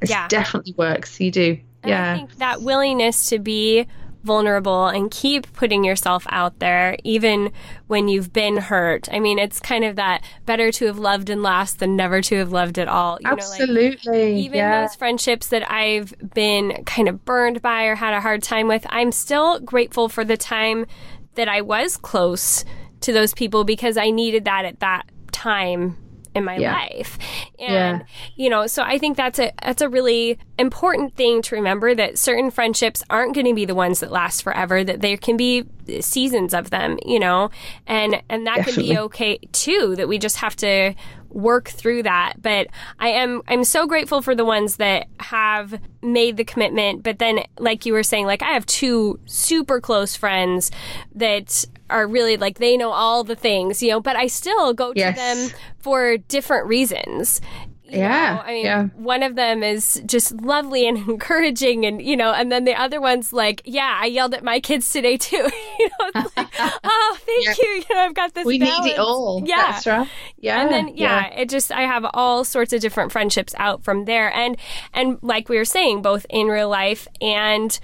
It 0.00 0.10
yeah. 0.10 0.28
definitely 0.28 0.74
works. 0.76 1.20
You 1.20 1.30
do. 1.30 1.58
And 1.82 1.90
yeah. 1.90 2.12
i 2.12 2.16
think 2.16 2.36
that 2.36 2.60
willingness 2.60 3.30
to 3.30 3.38
be 3.38 3.86
vulnerable 4.22 4.86
and 4.86 5.10
keep 5.10 5.52
putting 5.52 5.84
yourself 5.84 6.26
out 6.30 6.58
there, 6.58 6.96
even 7.04 7.52
when 7.86 8.08
you've 8.08 8.32
been 8.32 8.56
hurt. 8.56 9.08
I 9.12 9.20
mean, 9.20 9.38
it's 9.38 9.60
kind 9.60 9.84
of 9.84 9.96
that 9.96 10.22
better 10.46 10.70
to 10.72 10.86
have 10.86 10.98
loved 10.98 11.30
and 11.30 11.42
lost 11.42 11.78
than 11.78 11.96
never 11.96 12.20
to 12.22 12.36
have 12.36 12.52
loved 12.52 12.78
at 12.78 12.88
all. 12.88 13.18
You 13.20 13.30
Absolutely. 13.30 13.90
Know, 14.06 14.12
like 14.12 14.28
even 14.36 14.58
yeah. 14.58 14.82
those 14.82 14.94
friendships 14.94 15.48
that 15.48 15.70
I've 15.70 16.14
been 16.34 16.84
kind 16.84 17.08
of 17.08 17.24
burned 17.24 17.62
by 17.62 17.84
or 17.84 17.94
had 17.94 18.14
a 18.14 18.20
hard 18.20 18.42
time 18.42 18.68
with, 18.68 18.86
I'm 18.90 19.12
still 19.12 19.60
grateful 19.60 20.08
for 20.08 20.24
the 20.24 20.36
time 20.36 20.86
that 21.34 21.48
I 21.48 21.62
was 21.62 21.96
close 21.96 22.64
to 23.00 23.12
those 23.12 23.32
people 23.34 23.64
because 23.64 23.96
I 23.96 24.10
needed 24.10 24.44
that 24.44 24.64
at 24.64 24.80
that 24.80 25.10
time 25.32 25.96
in 26.34 26.44
my 26.44 26.56
yeah. 26.56 26.72
life. 26.72 27.18
And 27.58 28.00
yeah. 28.00 28.02
you 28.36 28.50
know, 28.50 28.66
so 28.66 28.82
I 28.82 28.98
think 28.98 29.16
that's 29.16 29.38
a 29.38 29.52
that's 29.62 29.82
a 29.82 29.88
really 29.88 30.38
important 30.58 31.16
thing 31.16 31.42
to 31.42 31.54
remember 31.54 31.94
that 31.94 32.18
certain 32.18 32.50
friendships 32.50 33.02
aren't 33.10 33.34
going 33.34 33.46
to 33.46 33.54
be 33.54 33.64
the 33.64 33.74
ones 33.74 34.00
that 34.00 34.10
last 34.10 34.42
forever 34.42 34.84
that 34.84 35.00
there 35.00 35.16
can 35.16 35.36
be 35.36 35.64
seasons 36.00 36.54
of 36.54 36.70
them, 36.70 36.98
you 37.04 37.18
know. 37.18 37.50
And 37.86 38.22
and 38.28 38.46
that 38.46 38.56
Definitely. 38.56 38.84
can 38.84 38.94
be 38.94 38.98
okay 38.98 39.38
too 39.52 39.94
that 39.96 40.08
we 40.08 40.18
just 40.18 40.36
have 40.36 40.56
to 40.56 40.94
work 41.30 41.68
through 41.68 42.02
that 42.02 42.34
but 42.40 42.66
i 42.98 43.08
am 43.08 43.42
i'm 43.48 43.64
so 43.64 43.86
grateful 43.86 44.20
for 44.20 44.34
the 44.34 44.44
ones 44.44 44.76
that 44.76 45.06
have 45.18 45.80
made 46.02 46.36
the 46.36 46.44
commitment 46.44 47.02
but 47.02 47.18
then 47.18 47.40
like 47.58 47.86
you 47.86 47.92
were 47.92 48.02
saying 48.02 48.26
like 48.26 48.42
i 48.42 48.52
have 48.52 48.66
two 48.66 49.18
super 49.26 49.80
close 49.80 50.16
friends 50.16 50.70
that 51.14 51.64
are 51.90 52.06
really 52.06 52.36
like 52.36 52.58
they 52.58 52.76
know 52.76 52.90
all 52.90 53.24
the 53.24 53.36
things, 53.36 53.82
you 53.82 53.90
know, 53.90 54.00
but 54.00 54.16
I 54.16 54.28
still 54.28 54.72
go 54.72 54.92
yes. 54.94 55.14
to 55.14 55.20
them 55.20 55.60
for 55.78 56.16
different 56.16 56.66
reasons. 56.66 57.40
You 57.84 57.98
yeah. 57.98 58.34
Know? 58.34 58.42
I 58.42 58.52
mean, 58.52 58.64
yeah. 58.64 58.84
one 58.94 59.22
of 59.22 59.34
them 59.34 59.62
is 59.62 60.00
just 60.06 60.32
lovely 60.40 60.86
and 60.86 60.96
encouraging, 61.08 61.84
and 61.84 62.00
you 62.00 62.16
know, 62.16 62.32
and 62.32 62.50
then 62.50 62.64
the 62.64 62.74
other 62.74 63.00
one's 63.00 63.32
like, 63.32 63.62
yeah, 63.64 63.98
I 64.00 64.06
yelled 64.06 64.34
at 64.34 64.44
my 64.44 64.60
kids 64.60 64.88
today 64.90 65.16
too. 65.16 65.48
you 65.78 65.90
know, 66.14 66.29
oh, 66.84 67.18
thank 67.20 67.46
yeah. 67.46 67.54
you. 67.58 67.70
You 67.90 67.94
know, 67.94 68.02
I've 68.02 68.14
got 68.14 68.34
this. 68.34 68.44
We 68.44 68.58
balance. 68.58 68.84
need 68.84 68.92
it 68.92 68.98
all. 68.98 69.42
Yeah. 69.44 69.72
That's 69.72 69.86
right. 69.86 70.08
Yeah. 70.38 70.60
And 70.60 70.70
then 70.70 70.88
yeah, 70.88 71.28
yeah, 71.28 71.40
it 71.40 71.48
just 71.48 71.72
I 71.72 71.82
have 71.82 72.04
all 72.12 72.44
sorts 72.44 72.72
of 72.72 72.80
different 72.80 73.10
friendships 73.10 73.54
out 73.58 73.82
from 73.84 74.04
there, 74.04 74.32
and 74.32 74.56
and 74.92 75.18
like 75.22 75.48
we 75.48 75.56
were 75.56 75.64
saying, 75.64 76.02
both 76.02 76.26
in 76.28 76.48
real 76.48 76.68
life 76.68 77.08
and 77.20 77.78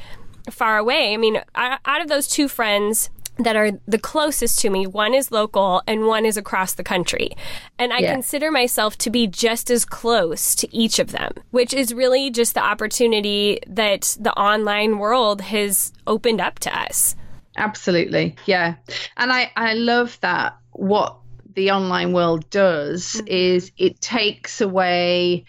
far 0.50 0.78
away. 0.78 1.12
I 1.12 1.16
mean, 1.16 1.40
out 1.54 2.00
of 2.00 2.08
those 2.08 2.28
two 2.28 2.48
friends 2.48 3.10
that 3.38 3.56
are 3.56 3.72
the 3.86 3.98
closest 3.98 4.58
to 4.60 4.70
me. 4.70 4.86
One 4.86 5.14
is 5.14 5.30
local 5.30 5.82
and 5.86 6.06
one 6.06 6.24
is 6.24 6.36
across 6.36 6.74
the 6.74 6.84
country. 6.84 7.30
And 7.78 7.92
I 7.92 7.98
yeah. 7.98 8.12
consider 8.12 8.50
myself 8.50 8.96
to 8.98 9.10
be 9.10 9.26
just 9.26 9.70
as 9.70 9.84
close 9.84 10.54
to 10.56 10.74
each 10.74 10.98
of 10.98 11.12
them, 11.12 11.32
which 11.50 11.74
is 11.74 11.92
really 11.92 12.30
just 12.30 12.54
the 12.54 12.64
opportunity 12.64 13.60
that 13.66 14.16
the 14.18 14.32
online 14.32 14.98
world 14.98 15.42
has 15.42 15.92
opened 16.06 16.40
up 16.40 16.58
to 16.60 16.78
us. 16.78 17.14
Absolutely. 17.56 18.36
Yeah. 18.46 18.76
And 19.16 19.32
I, 19.32 19.50
I 19.56 19.74
love 19.74 20.18
that 20.20 20.56
what 20.72 21.18
the 21.54 21.70
online 21.70 22.12
world 22.12 22.48
does 22.50 23.14
mm-hmm. 23.14 23.26
is 23.28 23.72
it 23.76 24.00
takes 24.00 24.60
away 24.60 25.46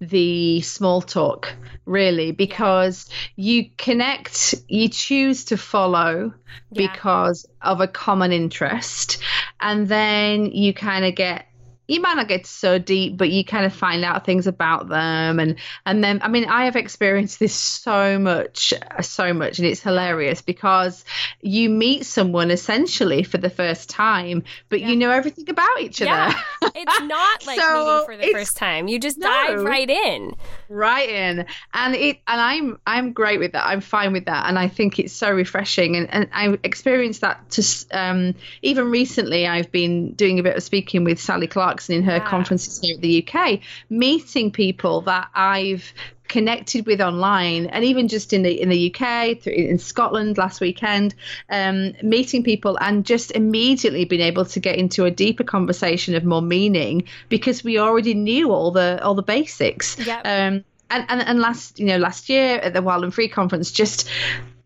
the 0.00 0.60
small 0.60 1.00
talk 1.00 1.54
really 1.86 2.30
because 2.30 3.08
you 3.36 3.70
connect 3.78 4.54
you 4.68 4.90
choose 4.90 5.46
to 5.46 5.56
follow 5.56 6.34
yeah. 6.70 6.88
because 6.88 7.46
of 7.62 7.80
a 7.80 7.88
common 7.88 8.32
interest 8.32 9.18
and 9.58 9.88
then 9.88 10.44
you 10.46 10.74
kind 10.74 11.06
of 11.06 11.14
get 11.14 11.46
you 11.88 12.00
might 12.00 12.14
not 12.14 12.28
get 12.28 12.46
so 12.46 12.78
deep, 12.78 13.16
but 13.16 13.30
you 13.30 13.44
kind 13.44 13.64
of 13.64 13.72
find 13.72 14.04
out 14.04 14.24
things 14.24 14.46
about 14.46 14.88
them, 14.88 15.38
and 15.38 15.56
and 15.84 16.02
then 16.02 16.20
I 16.22 16.28
mean 16.28 16.46
I 16.46 16.64
have 16.64 16.76
experienced 16.76 17.38
this 17.38 17.54
so 17.54 18.18
much, 18.18 18.74
so 19.02 19.32
much, 19.32 19.58
and 19.58 19.68
it's 19.68 19.80
hilarious 19.80 20.42
because 20.42 21.04
you 21.40 21.70
meet 21.70 22.04
someone 22.04 22.50
essentially 22.50 23.22
for 23.22 23.38
the 23.38 23.50
first 23.50 23.88
time, 23.88 24.42
but 24.68 24.80
yeah. 24.80 24.88
you 24.88 24.96
know 24.96 25.10
everything 25.10 25.48
about 25.48 25.80
each 25.80 26.00
yeah. 26.00 26.32
other. 26.60 26.72
it's 26.74 27.00
not 27.02 27.46
like 27.46 27.60
so 27.60 27.84
meeting 27.84 28.04
for 28.06 28.26
the 28.26 28.32
first 28.32 28.56
time; 28.56 28.88
you 28.88 28.98
just 28.98 29.18
no, 29.18 29.28
dive 29.28 29.62
right 29.62 29.88
in, 29.88 30.34
right 30.68 31.08
in, 31.08 31.46
and 31.72 31.94
it 31.94 32.18
and 32.26 32.40
I'm 32.40 32.80
I'm 32.86 33.12
great 33.12 33.38
with 33.38 33.52
that. 33.52 33.64
I'm 33.64 33.80
fine 33.80 34.12
with 34.12 34.24
that, 34.24 34.48
and 34.48 34.58
I 34.58 34.66
think 34.66 34.98
it's 34.98 35.12
so 35.12 35.30
refreshing, 35.30 35.94
and 35.94 36.12
and 36.12 36.28
I 36.32 36.58
experienced 36.64 37.20
that 37.20 37.48
to 37.50 37.62
um 37.92 38.34
even 38.62 38.90
recently. 38.90 39.46
I've 39.46 39.70
been 39.70 40.12
doing 40.14 40.40
a 40.40 40.42
bit 40.42 40.56
of 40.56 40.62
speaking 40.64 41.04
with 41.04 41.20
Sally 41.20 41.46
Clark 41.46 41.75
Clarkson 41.76 41.94
in 41.96 42.02
her 42.04 42.20
conferences 42.20 42.80
here 42.80 42.94
at 42.94 43.02
the 43.02 43.26
UK, 43.26 43.60
meeting 43.90 44.50
people 44.50 45.02
that 45.02 45.28
I've 45.34 45.92
connected 46.26 46.86
with 46.86 47.02
online, 47.02 47.66
and 47.66 47.84
even 47.84 48.08
just 48.08 48.32
in 48.32 48.42
the 48.42 48.60
in 48.60 48.70
the 48.70 48.94
UK, 48.94 49.46
in 49.46 49.78
Scotland 49.78 50.38
last 50.38 50.60
weekend, 50.60 51.14
um, 51.50 51.92
meeting 52.02 52.42
people 52.42 52.78
and 52.80 53.04
just 53.04 53.30
immediately 53.32 54.06
being 54.06 54.22
able 54.22 54.46
to 54.46 54.58
get 54.58 54.76
into 54.76 55.04
a 55.04 55.10
deeper 55.10 55.44
conversation 55.44 56.14
of 56.14 56.24
more 56.24 56.42
meaning 56.42 57.04
because 57.28 57.62
we 57.62 57.78
already 57.78 58.14
knew 58.14 58.52
all 58.52 58.70
the 58.70 58.98
all 59.02 59.14
the 59.14 59.22
basics. 59.22 59.98
Yep. 59.98 60.20
Um, 60.24 60.64
and, 60.88 61.04
and 61.08 61.20
and 61.20 61.40
last 61.40 61.78
you 61.78 61.86
know 61.86 61.98
last 61.98 62.28
year 62.30 62.56
at 62.58 62.72
the 62.72 62.80
Wild 62.80 63.04
and 63.04 63.12
Free 63.12 63.28
conference, 63.28 63.70
just 63.70 64.08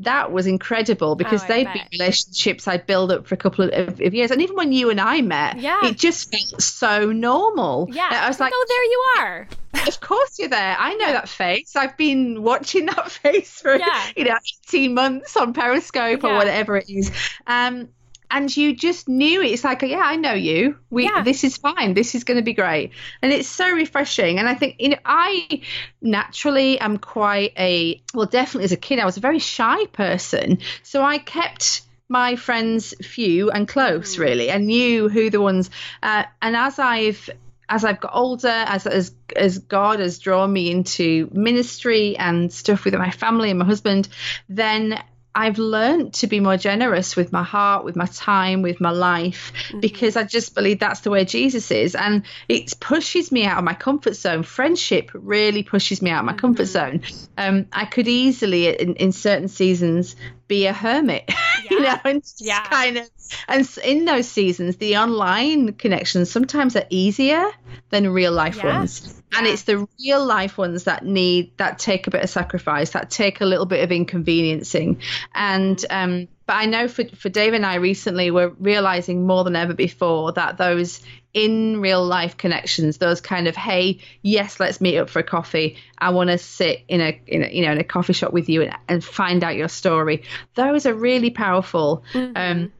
that 0.00 0.32
was 0.32 0.46
incredible 0.46 1.14
because 1.14 1.42
Oh, 1.44 1.46
they'd 1.48 1.64
bet. 1.64 1.74
been 1.74 1.86
relationships 2.00 2.66
I'd 2.68 2.86
build 2.86 3.12
up 3.12 3.26
for 3.26 3.34
a 3.34 3.38
couple 3.38 3.64
of, 3.70 4.00
of 4.00 4.14
years, 4.14 4.30
and 4.30 4.42
even 4.42 4.56
when 4.56 4.72
you 4.72 4.90
and 4.90 5.00
I 5.00 5.20
met, 5.20 5.58
Yeah. 5.58 5.86
it 5.86 5.96
just 5.98 6.30
felt 6.30 6.60
so 6.62 7.12
normal. 7.12 7.88
Yeah. 7.90 8.08
I 8.10 8.28
was 8.28 8.40
like, 8.40 8.52
oh, 8.54 8.66
there 8.68 8.84
you 8.84 9.04
are. 9.18 9.48
of 9.86 10.00
course 10.00 10.38
you're 10.38 10.48
there. 10.48 10.76
I 10.78 10.94
know 10.94 11.12
that 11.12 11.28
face. 11.28 11.76
I've 11.76 11.96
been 11.96 12.42
watching 12.42 12.86
that 12.86 13.10
face 13.22 13.60
for 13.60 13.76
Yeah. 13.76 14.06
you 14.16 14.24
know 14.24 14.36
18 14.68 14.94
months 14.94 15.36
on 15.36 15.52
Periscope 15.52 16.24
or 16.24 16.34
whatever 16.34 16.76
it 16.76 16.88
is. 16.90 17.10
Um, 17.46 17.88
and 18.30 18.54
you 18.56 18.74
just 18.74 19.08
knew 19.08 19.42
it. 19.42 19.48
It's 19.50 19.64
like, 19.64 19.82
yeah, 19.82 20.02
I 20.02 20.16
know 20.16 20.32
you. 20.32 20.76
We 20.90 21.04
Yeah. 21.04 21.22
this 21.22 21.44
is 21.44 21.56
fine. 21.56 21.94
This 21.94 22.14
is 22.14 22.24
going 22.24 22.36
to 22.36 22.44
be 22.44 22.52
great, 22.52 22.92
and 23.22 23.32
it's 23.32 23.48
so 23.48 23.70
refreshing. 23.70 24.38
And 24.38 24.48
I 24.48 24.54
think 24.54 24.76
you 24.78 24.90
know, 24.90 24.98
I 25.04 25.62
naturally 26.00 26.78
am 26.80 26.98
quite 26.98 27.52
a 27.58 28.00
well, 28.14 28.26
definitely 28.26 28.64
as 28.64 28.72
a 28.72 28.76
kid, 28.76 28.98
I 28.98 29.04
was 29.04 29.16
a 29.16 29.20
very 29.20 29.38
shy 29.38 29.86
person, 29.86 30.58
so 30.82 31.02
I 31.02 31.18
kept 31.18 31.82
my 32.08 32.34
friends 32.34 32.92
few 33.02 33.52
and 33.52 33.68
close 33.68 34.18
really 34.18 34.50
and 34.50 34.66
knew 34.66 35.08
who 35.08 35.30
the 35.30 35.40
ones 35.40 35.70
uh, 36.02 36.24
and 36.42 36.56
as 36.56 36.76
i've 36.80 37.30
as 37.70 37.84
I've 37.84 38.00
got 38.00 38.10
older, 38.14 38.48
as 38.48 38.86
as 38.86 39.14
as 39.36 39.58
God 39.58 40.00
has 40.00 40.18
drawn 40.18 40.52
me 40.52 40.70
into 40.70 41.30
ministry 41.32 42.16
and 42.18 42.52
stuff 42.52 42.84
with 42.84 42.94
my 42.94 43.12
family 43.12 43.50
and 43.50 43.60
my 43.60 43.64
husband, 43.64 44.08
then 44.48 45.00
I've 45.34 45.58
learned 45.58 46.14
to 46.14 46.26
be 46.26 46.40
more 46.40 46.56
generous 46.56 47.14
with 47.14 47.32
my 47.32 47.42
heart, 47.42 47.84
with 47.84 47.94
my 47.96 48.06
time, 48.06 48.62
with 48.62 48.80
my 48.80 48.90
life, 48.90 49.52
because 49.80 50.16
I 50.16 50.24
just 50.24 50.54
believe 50.54 50.80
that's 50.80 51.00
the 51.00 51.10
way 51.10 51.24
Jesus 51.24 51.70
is. 51.70 51.94
And 51.94 52.24
it 52.48 52.74
pushes 52.80 53.30
me 53.30 53.44
out 53.44 53.58
of 53.58 53.64
my 53.64 53.74
comfort 53.74 54.14
zone. 54.14 54.42
Friendship 54.42 55.10
really 55.14 55.62
pushes 55.62 56.02
me 56.02 56.10
out 56.10 56.20
of 56.20 56.24
my 56.26 56.32
comfort 56.32 56.66
zone. 56.66 57.02
Um, 57.38 57.66
I 57.72 57.84
could 57.84 58.08
easily, 58.08 58.68
in, 58.68 58.94
in 58.96 59.12
certain 59.12 59.48
seasons, 59.48 60.16
be 60.50 60.66
a 60.66 60.72
hermit, 60.74 61.30
you 61.70 61.80
know, 61.80 61.96
and 62.04 62.22
just 62.22 62.42
Yeah. 62.42 62.66
kind 62.68 62.98
of. 62.98 63.08
And 63.48 63.78
in 63.84 64.04
those 64.04 64.28
seasons, 64.28 64.76
the 64.76 64.96
online 64.96 65.72
connections 65.74 66.30
sometimes 66.30 66.74
are 66.76 66.84
easier 66.90 67.44
than 67.90 68.10
real 68.10 68.32
life 68.32 68.56
Yeah. 68.56 68.78
ones. 68.78 69.14
And 69.32 69.46
Yeah. 69.46 69.52
it's 69.52 69.62
the 69.62 69.86
real 70.00 70.24
life 70.26 70.58
ones 70.58 70.84
that 70.84 71.04
need 71.04 71.56
that 71.58 71.78
take 71.78 72.08
a 72.08 72.10
bit 72.10 72.24
of 72.24 72.30
sacrifice, 72.30 72.90
that 72.90 73.10
take 73.10 73.40
a 73.40 73.46
little 73.46 73.66
bit 73.66 73.84
of 73.84 73.92
inconveniencing. 73.92 75.00
And 75.34 75.82
um, 75.88 76.26
but 76.46 76.56
I 76.56 76.66
know 76.66 76.88
for 76.88 77.04
for 77.04 77.28
Dave 77.28 77.54
and 77.54 77.64
I 77.64 77.76
recently, 77.76 78.32
we're 78.32 78.52
realizing 78.58 79.26
more 79.26 79.44
than 79.44 79.54
ever 79.54 79.72
before 79.74 80.32
that 80.32 80.58
those 80.58 81.00
in 81.32 81.80
real 81.80 82.04
life 82.04 82.36
connections, 82.36 82.98
those 82.98 83.20
kind 83.20 83.46
of 83.46 83.56
hey, 83.56 84.00
yes, 84.22 84.58
let's 84.58 84.80
meet 84.80 84.98
up 84.98 85.08
for 85.08 85.20
a 85.20 85.24
coffee. 85.24 85.76
I 85.98 86.10
want 86.10 86.30
to 86.30 86.38
sit 86.38 86.82
in 86.88 87.00
a, 87.00 87.20
in 87.26 87.44
a 87.44 87.48
you 87.48 87.64
know 87.64 87.72
in 87.72 87.78
a 87.78 87.84
coffee 87.84 88.12
shop 88.12 88.32
with 88.32 88.48
you 88.48 88.62
and, 88.62 88.76
and 88.88 89.04
find 89.04 89.44
out 89.44 89.54
your 89.54 89.68
story. 89.68 90.24
Those 90.54 90.86
are 90.86 90.94
really 90.94 91.30
powerful. 91.30 92.04
Um, 92.14 92.72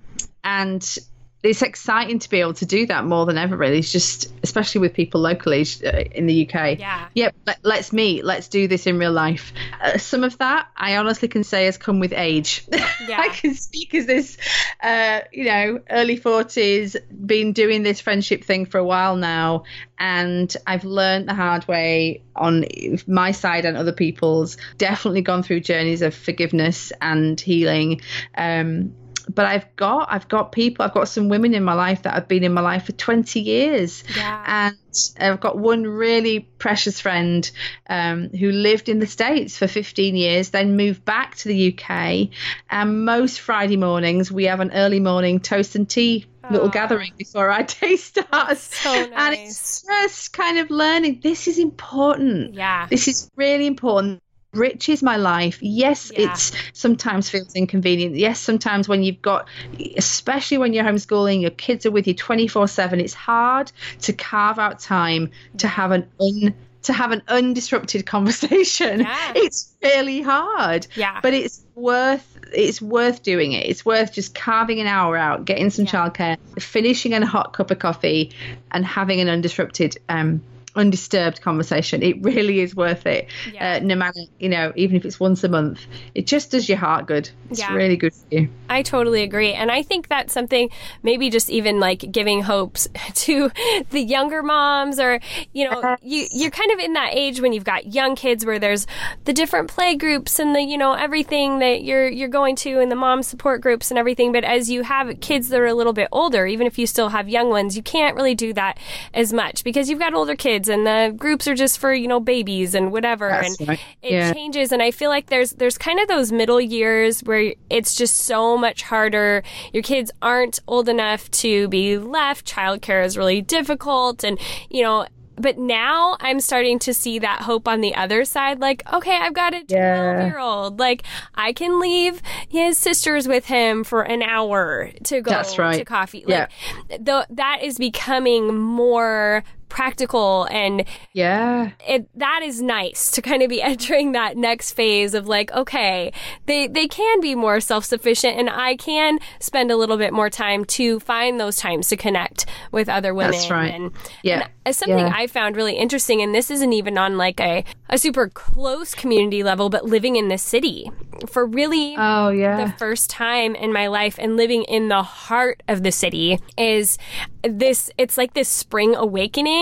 and 0.42 0.98
it's 1.42 1.62
exciting 1.62 2.18
to 2.18 2.28
be 2.28 2.40
able 2.40 2.54
to 2.54 2.66
do 2.66 2.86
that 2.86 3.04
more 3.04 3.24
than 3.26 3.38
ever 3.38 3.56
really. 3.56 3.78
It's 3.78 3.90
just 3.92 4.32
especially 4.42 4.80
with 4.82 4.92
people 4.94 5.20
locally 5.20 5.64
uh, 5.84 5.98
in 6.12 6.26
the 6.26 6.46
uk 6.48 6.78
Yeah. 6.78 7.08
yep 7.14 7.34
let, 7.46 7.58
let's 7.62 7.92
meet 7.92 8.24
let's 8.24 8.48
do 8.48 8.68
this 8.68 8.86
in 8.86 8.98
real 8.98 9.12
life. 9.12 9.52
Uh, 9.82 9.98
some 9.98 10.24
of 10.24 10.36
that 10.38 10.66
i 10.76 10.96
honestly 10.96 11.28
can 11.28 11.44
say 11.44 11.64
has 11.66 11.76
come 11.78 12.00
with 12.00 12.12
age. 12.12 12.64
Yeah. 13.08 13.18
i 13.20 13.28
can 13.28 13.54
speak 13.54 13.94
as 13.94 14.04
this 14.06 14.36
uh, 14.82 15.20
you 15.32 15.44
know 15.44 15.80
early 15.90 16.18
40s 16.18 16.96
been 17.26 17.52
doing 17.54 17.82
this 17.82 18.00
friendship 18.00 18.44
thing 18.44 18.66
for 18.66 18.76
a 18.78 18.84
while 18.84 19.16
now 19.16 19.64
and 19.98 20.54
i've 20.66 20.84
learned 20.84 21.26
the 21.28 21.34
hard 21.34 21.66
way 21.66 22.22
on 22.36 22.64
my 23.06 23.32
side 23.32 23.64
and 23.66 23.76
other 23.76 23.92
people's. 23.92 24.56
Definitely 24.78 25.20
gone 25.22 25.42
through 25.42 25.60
journeys 25.60 26.00
of 26.02 26.14
forgiveness 26.14 26.90
and 27.02 27.38
healing. 27.38 28.00
Um, 28.34 28.94
but 29.30 29.46
I've 29.46 29.74
got 29.76 30.08
I've 30.10 30.28
got 30.28 30.52
people 30.52 30.84
I've 30.84 30.92
got 30.94 31.08
some 31.08 31.28
women 31.28 31.54
in 31.54 31.62
my 31.64 31.74
life 31.74 32.02
that 32.02 32.14
have 32.14 32.28
been 32.28 32.44
in 32.44 32.52
my 32.52 32.60
life 32.60 32.84
for 32.86 32.92
20 32.92 33.40
years 33.40 34.04
Yeah. 34.16 34.42
and 34.46 34.76
I've 35.18 35.40
got 35.40 35.56
one 35.58 35.84
really 35.84 36.40
precious 36.58 37.00
friend 37.00 37.48
um, 37.88 38.28
who 38.30 38.50
lived 38.50 38.88
in 38.88 38.98
the 38.98 39.06
States 39.06 39.56
for 39.56 39.66
15 39.68 40.16
years 40.16 40.50
then 40.50 40.76
moved 40.76 41.04
back 41.04 41.36
to 41.36 41.48
the 41.48 41.72
UK 41.78 42.28
and 42.70 43.04
most 43.04 43.40
Friday 43.40 43.76
mornings 43.76 44.30
we 44.32 44.44
have 44.44 44.60
an 44.60 44.72
early 44.72 45.00
morning 45.00 45.40
toast 45.40 45.76
and 45.76 45.88
tea 45.88 46.26
little 46.50 46.66
Aw. 46.68 46.72
gathering 46.72 47.12
before 47.16 47.50
our 47.50 47.62
day 47.80 47.96
starts 47.96 48.76
so 48.82 48.90
and 48.92 49.34
it's 49.34 49.82
just 49.82 50.32
kind 50.32 50.58
of 50.58 50.68
learning 50.70 51.20
this 51.22 51.46
is 51.46 51.58
important 51.58 52.54
Yeah. 52.54 52.86
this 52.90 53.06
is 53.06 53.30
really 53.36 53.66
important 53.66 54.20
riches 54.52 55.02
my 55.02 55.16
life 55.16 55.58
yes 55.62 56.10
Yeah. 56.14 56.32
it's 56.32 56.52
sometimes 56.72 57.30
feels 57.30 57.54
inconvenient 57.54 58.16
yes 58.16 58.40
sometimes 58.40 58.88
when 58.88 59.02
you've 59.02 59.22
got 59.22 59.48
especially 59.96 60.58
when 60.58 60.72
you're 60.72 60.84
homeschooling 60.84 61.40
your 61.40 61.50
kids 61.52 61.86
are 61.86 61.90
with 61.90 62.06
you 62.06 62.14
24 62.14 62.66
7 62.66 63.00
it's 63.00 63.14
hard 63.14 63.70
to 64.02 64.12
carve 64.12 64.58
out 64.58 64.80
time 64.80 65.30
to 65.58 65.68
have 65.68 65.92
an 65.92 66.06
un 66.20 66.54
to 66.82 66.92
have 66.92 67.12
an 67.12 67.22
undisrupted 67.28 68.04
conversation 68.14 69.00
Yeah. 69.00 69.32
it's 69.36 69.72
really 69.82 70.20
hard 70.20 70.86
Yeah. 70.96 71.20
but 71.22 71.32
it's 71.32 71.64
worth 71.76 72.38
it's 72.52 72.82
worth 72.82 73.22
doing 73.22 73.52
it 73.52 73.66
it's 73.66 73.84
worth 73.86 74.12
just 74.12 74.34
carving 74.34 74.80
an 74.80 74.88
hour 74.88 75.16
out 75.16 75.44
getting 75.44 75.70
some 75.70 75.84
Yeah. 75.84 75.92
childcare 76.08 76.36
finishing 76.58 77.12
a 77.14 77.24
hot 77.24 77.52
cup 77.52 77.70
of 77.70 77.78
coffee 77.78 78.32
and 78.72 78.84
having 78.84 79.20
an 79.20 79.28
undisrupted 79.28 79.96
um 80.08 80.42
undisturbed 80.80 81.40
conversation 81.42 82.02
it 82.02 82.16
really 82.22 82.60
is 82.60 82.74
worth 82.74 83.06
it 83.06 83.28
Yeah. 83.52 83.76
uh, 83.76 83.78
no 83.84 83.94
matter 83.94 84.20
you 84.38 84.48
know 84.48 84.72
even 84.76 84.96
if 84.96 85.04
it's 85.04 85.20
once 85.20 85.44
a 85.44 85.48
month 85.48 85.80
it 86.14 86.26
just 86.26 86.50
does 86.50 86.68
your 86.68 86.78
heart 86.78 87.06
good 87.06 87.30
it's 87.50 87.60
Yeah. 87.60 87.74
really 87.74 87.96
good 87.96 88.12
for 88.14 88.26
you 88.30 88.48
I 88.72 88.82
totally 88.82 89.24
agree. 89.24 89.52
And 89.52 89.68
I 89.68 89.82
think 89.82 90.06
that's 90.06 90.32
something 90.32 90.70
maybe 91.02 91.28
just 91.28 91.50
even 91.50 91.80
like 91.80 92.04
giving 92.12 92.40
hopes 92.40 92.86
to 93.26 93.50
the 93.90 94.00
younger 94.00 94.44
moms 94.44 95.00
or, 95.00 95.18
you 95.52 95.68
know, 95.68 95.96
you, 96.02 96.28
you're 96.30 96.52
kind 96.52 96.70
of 96.70 96.78
in 96.78 96.92
that 96.92 97.10
age 97.12 97.40
when 97.40 97.52
you've 97.52 97.64
got 97.64 97.92
young 97.92 98.14
kids 98.14 98.46
where 98.46 98.60
there's 98.60 98.86
the 99.24 99.32
different 99.32 99.68
play 99.68 99.96
groups 99.96 100.38
and 100.38 100.54
the, 100.54 100.62
you 100.62 100.78
know, 100.78 100.92
everything 100.92 101.58
that 101.58 101.82
you're, 101.82 102.06
you're 102.08 102.28
going 102.28 102.54
to 102.62 102.78
and 102.78 102.92
the 102.92 102.96
mom 102.96 103.24
support 103.24 103.60
groups 103.60 103.90
and 103.90 103.98
everything. 103.98 104.30
But 104.30 104.44
as 104.44 104.70
you 104.70 104.84
have 104.84 105.18
kids 105.18 105.48
that 105.48 105.58
are 105.58 105.66
a 105.66 105.74
little 105.74 105.92
bit 105.92 106.06
older, 106.12 106.46
even 106.46 106.68
if 106.68 106.78
you 106.78 106.86
still 106.86 107.08
have 107.08 107.28
young 107.28 107.48
ones, 107.48 107.76
you 107.76 107.82
can't 107.82 108.14
really 108.14 108.36
do 108.36 108.52
that 108.52 108.78
as 109.12 109.32
much 109.32 109.64
because 109.64 109.90
you've 109.90 109.98
got 109.98 110.14
older 110.14 110.36
kids 110.36 110.68
and 110.70 110.86
the 110.86 111.12
groups 111.16 111.46
are 111.46 111.54
just 111.54 111.78
for, 111.78 111.92
you 111.92 112.08
know, 112.08 112.20
babies 112.20 112.74
and 112.74 112.90
whatever. 112.92 113.28
That's 113.28 113.58
and 113.60 113.68
right. 113.68 113.80
it 114.02 114.12
Yeah. 114.12 114.32
changes 114.32 114.72
and 114.72 114.82
i 114.82 114.90
feel 114.90 115.10
like 115.10 115.26
there's 115.26 115.50
there's 115.52 115.76
kind 115.76 116.00
of 116.00 116.08
those 116.08 116.32
middle 116.32 116.60
years 116.60 117.20
where 117.20 117.52
it's 117.68 117.94
just 117.94 118.16
so 118.18 118.56
much 118.56 118.82
harder 118.82 119.42
your 119.74 119.82
kids 119.82 120.10
aren't 120.22 120.60
old 120.66 120.88
enough 120.88 121.30
to 121.32 121.68
be 121.68 121.98
left 121.98 122.46
childcare 122.50 123.04
is 123.04 123.16
really 123.18 123.42
difficult 123.42 124.24
and 124.24 124.38
you 124.70 124.82
know 124.82 125.06
but 125.36 125.56
now 125.56 126.16
I'm 126.20 126.38
starting 126.40 126.78
to 126.80 126.92
see 126.92 127.18
that 127.20 127.40
hope 127.40 127.66
on 127.66 127.80
the 127.80 127.94
other 127.94 128.26
side. 128.26 128.60
Like, 128.60 128.82
okay, 128.92 129.16
I've 129.16 129.32
got 129.32 129.54
a 129.54 129.64
12 129.64 129.70
Yeah. 129.70 130.26
year 130.26 130.38
old. 130.38 130.78
Like, 130.78 131.02
I 131.34 131.54
can 131.54 131.80
leave 131.80 132.20
his 132.46 132.76
sisters 132.76 133.26
with 133.26 133.46
him 133.46 133.82
for 133.82 134.02
an 134.02 134.22
hour 134.22 134.90
to 135.04 135.22
go 135.22 135.30
That's 135.30 135.58
right. 135.58 135.78
to 135.78 135.84
coffee. 135.86 136.24
Yeah. 136.28 136.48
Like, 136.90 137.26
that 137.30 137.60
is 137.62 137.78
becoming 137.78 138.54
more 138.54 139.42
practical 139.70 140.46
and 140.50 140.84
yeah 141.14 141.70
it 141.88 142.06
that 142.18 142.40
is 142.42 142.60
nice 142.60 143.10
to 143.10 143.22
kind 143.22 143.42
of 143.42 143.48
be 143.48 143.62
entering 143.72 144.12
that 144.12 144.36
next 144.36 144.72
phase 144.72 145.14
of 145.14 145.26
like 145.26 145.50
okay 145.52 146.12
they 146.46 146.66
they 146.66 146.86
can 146.86 147.20
be 147.20 147.34
more 147.34 147.60
self-sufficient 147.60 148.36
and 148.36 148.50
I 148.50 148.76
can 148.76 149.18
spend 149.38 149.70
a 149.70 149.76
little 149.76 149.96
bit 149.96 150.12
more 150.12 150.28
time 150.28 150.64
to 150.76 151.00
find 151.00 151.40
those 151.40 151.56
times 151.56 151.88
to 151.88 151.96
connect 151.96 152.46
with 152.72 152.88
other 152.88 153.14
women 153.14 153.32
That's 153.32 153.50
right. 153.50 153.72
and, 153.72 153.92
Yeah. 154.22 154.48
and 154.66 154.74
something 154.76 154.98
Yeah. 154.98 155.12
I 155.14 155.26
found 155.28 155.56
really 155.56 155.76
interesting 155.76 156.20
and 156.20 156.34
this 156.34 156.50
isn't 156.50 156.72
even 156.72 156.98
on 156.98 157.16
like 157.16 157.40
a 157.40 157.64
a 157.88 157.96
super 157.98 158.28
close 158.28 158.94
community 158.94 159.42
level 159.42 159.70
but 159.70 159.84
living 159.84 160.16
in 160.16 160.28
the 160.28 160.38
city 160.38 160.90
for 161.28 161.46
really 161.46 161.94
oh 161.98 162.30
yeah 162.30 162.64
the 162.64 162.72
first 162.78 163.08
time 163.10 163.54
in 163.54 163.72
my 163.72 163.86
life 163.88 164.16
and 164.18 164.36
living 164.36 164.62
in 164.64 164.88
the 164.88 165.02
heart 165.02 165.62
of 165.68 165.82
the 165.82 165.92
city 165.92 166.38
is 166.56 166.98
this 167.42 167.90
it's 167.98 168.16
like 168.16 168.32
this 168.34 168.48
spring 168.48 168.94
awakening 168.96 169.59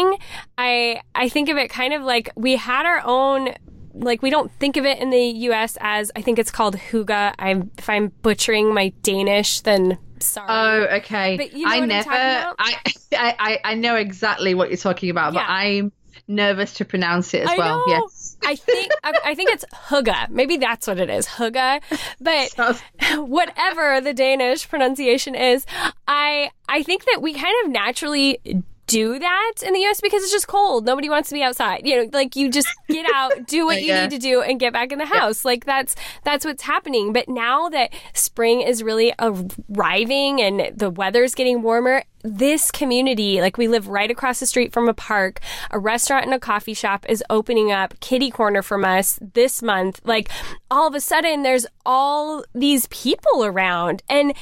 i 0.57 1.01
i 1.15 1.29
think 1.29 1.49
of 1.49 1.57
it 1.57 1.69
kind 1.69 1.93
of 1.93 2.03
like 2.03 2.31
we 2.37 2.57
had 2.57 2.87
our 2.87 3.03
own 3.05 3.55
like 3.95 4.23
we 4.23 4.31
don't 4.31 4.51
think 4.53 4.77
of 4.77 4.85
it 4.85 4.99
in 4.99 5.11
the 5.11 5.25
US 5.49 5.77
as 5.81 6.13
I 6.15 6.23
think 6.23 6.39
it's 6.39 6.51
called 6.51 6.77
Huga. 6.77 7.35
I'm 7.39 7.71
if 7.79 7.89
I'm 7.89 8.09
butchering 8.23 8.73
my 8.73 8.93
Danish, 9.03 9.61
then 9.63 9.99
sorry. 10.21 10.47
Oh, 10.49 10.97
okay. 10.99 11.37
But 11.37 11.53
you 11.53 11.65
know 11.65 11.73
I 11.73 11.81
never. 11.81 12.11
I, 12.11 12.55
I 13.13 13.37
I 13.39 13.59
I 13.65 13.75
know 13.75 13.97
exactly 13.97 14.55
what 14.55 14.69
you're 14.71 14.77
talking 14.77 15.11
about, 15.11 15.35
but 15.35 15.45
I'm 15.47 15.93
nervous 16.27 16.75
to 16.75 16.85
pronounce 16.85 17.33
it 17.35 17.43
as 17.43 17.51
I 17.51 17.57
well. 17.57 17.79
know. 17.79 17.85
Yes. 18.05 18.37
I 18.45 18.55
think 18.55 18.93
I 19.05 19.35
think 19.35 19.51
it's 19.51 19.65
hygge. 19.73 20.31
Maybe 20.31 20.59
that's 20.59 20.87
what 20.87 20.99
it 20.99 21.11
is, 21.11 21.27
hygge. 21.27 21.81
But 22.21 22.81
whatever 23.29 24.01
the 24.01 24.15
Danish 24.15 24.69
pronunciation 24.69 25.35
is, 25.35 25.67
I 26.07 26.51
I 26.69 26.83
think 26.83 27.05
that 27.07 27.21
we 27.21 27.35
kind 27.35 27.55
of 27.65 27.73
naturally 27.73 28.41
do 28.89 29.19
that 29.19 29.53
in 29.65 29.75
the 29.75 29.85
US 29.87 30.01
because 30.01 30.23
it's 30.23 30.33
just 30.33 30.49
cold. 30.49 30.85
Nobody 30.85 31.09
wants 31.09 31.29
to 31.29 31.35
be 31.35 31.43
outside. 31.43 31.87
You 31.87 32.05
know, 32.05 32.11
like 32.13 32.35
you 32.35 32.51
just 32.51 32.69
get 32.89 33.07
out, 33.15 33.33
do 33.47 33.67
what 33.67 33.81
you 33.81 33.89
yeah. 33.89 34.03
need 34.03 34.11
to 34.11 34.19
do 34.19 34.43
and 34.43 34.59
get 34.59 34.73
back 34.73 34.91
in 34.91 34.99
the 34.99 35.07
house. 35.07 35.45
Yeah. 35.45 35.51
Like 35.51 35.65
that's 35.67 35.95
that's 36.25 36.45
what's 36.45 36.63
happening. 36.63 37.13
But 37.13 37.29
now 37.29 37.69
that 37.69 37.93
spring 38.15 38.63
is 38.63 38.83
really 38.83 39.15
arriving 39.21 40.41
and 40.41 40.77
the 40.77 40.91
weather's 40.91 41.35
getting 41.35 41.63
warmer, 41.63 42.03
this 42.23 42.71
community, 42.71 43.41
like 43.41 43.59
we 43.59 43.69
live 43.69 43.89
right 43.89 44.11
across 44.11 44.41
the 44.41 44.47
street 44.47 44.73
from 44.73 44.89
a 44.89 44.95
park, 44.95 45.41
a 45.71 45.79
restaurant 45.79 46.25
and 46.25 46.35
a 46.35 46.41
coffee 46.41 46.75
shop 46.75 47.05
is 47.09 47.23
opening 47.29 47.71
up 47.71 48.01
kitty 48.01 48.31
corner 48.31 48.63
from 48.63 48.85
us 48.85 49.19
this 49.35 49.63
month. 49.63 50.01
Like 50.05 50.31
all 50.71 50.89
of 50.89 50.95
a 50.95 51.01
sudden 51.01 51.43
there's 51.43 51.67
all 51.85 52.43
these 52.55 52.87
people 52.87 53.45
around 53.45 54.03
and 54.09 54.33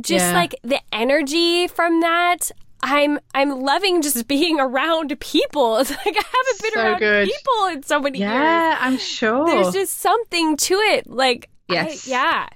just 0.00 0.26
yeah. 0.26 0.34
like 0.34 0.54
the 0.62 0.80
energy 0.92 1.66
from 1.66 2.00
that 2.00 2.52
I'm 2.82 3.18
I'm 3.34 3.60
loving 3.60 4.02
just 4.02 4.28
being 4.28 4.60
around 4.60 5.18
people. 5.20 5.78
It's 5.78 5.90
like 5.90 6.00
I 6.06 6.24
haven't 6.24 6.62
been 6.62 6.72
so 6.72 6.80
around 6.80 6.98
good. 6.98 7.28
people 7.28 7.66
in 7.66 7.82
so 7.82 8.00
many 8.00 8.18
yeah, 8.18 8.32
years. 8.32 8.42
Yeah, 8.42 8.78
I'm 8.80 8.98
sure. 8.98 9.46
There's 9.46 9.72
just 9.72 9.98
something 9.98 10.56
to 10.56 10.74
it. 10.74 11.06
Like 11.08 11.48
yes, 11.68 12.06
I, 12.06 12.10
yeah. 12.10 12.48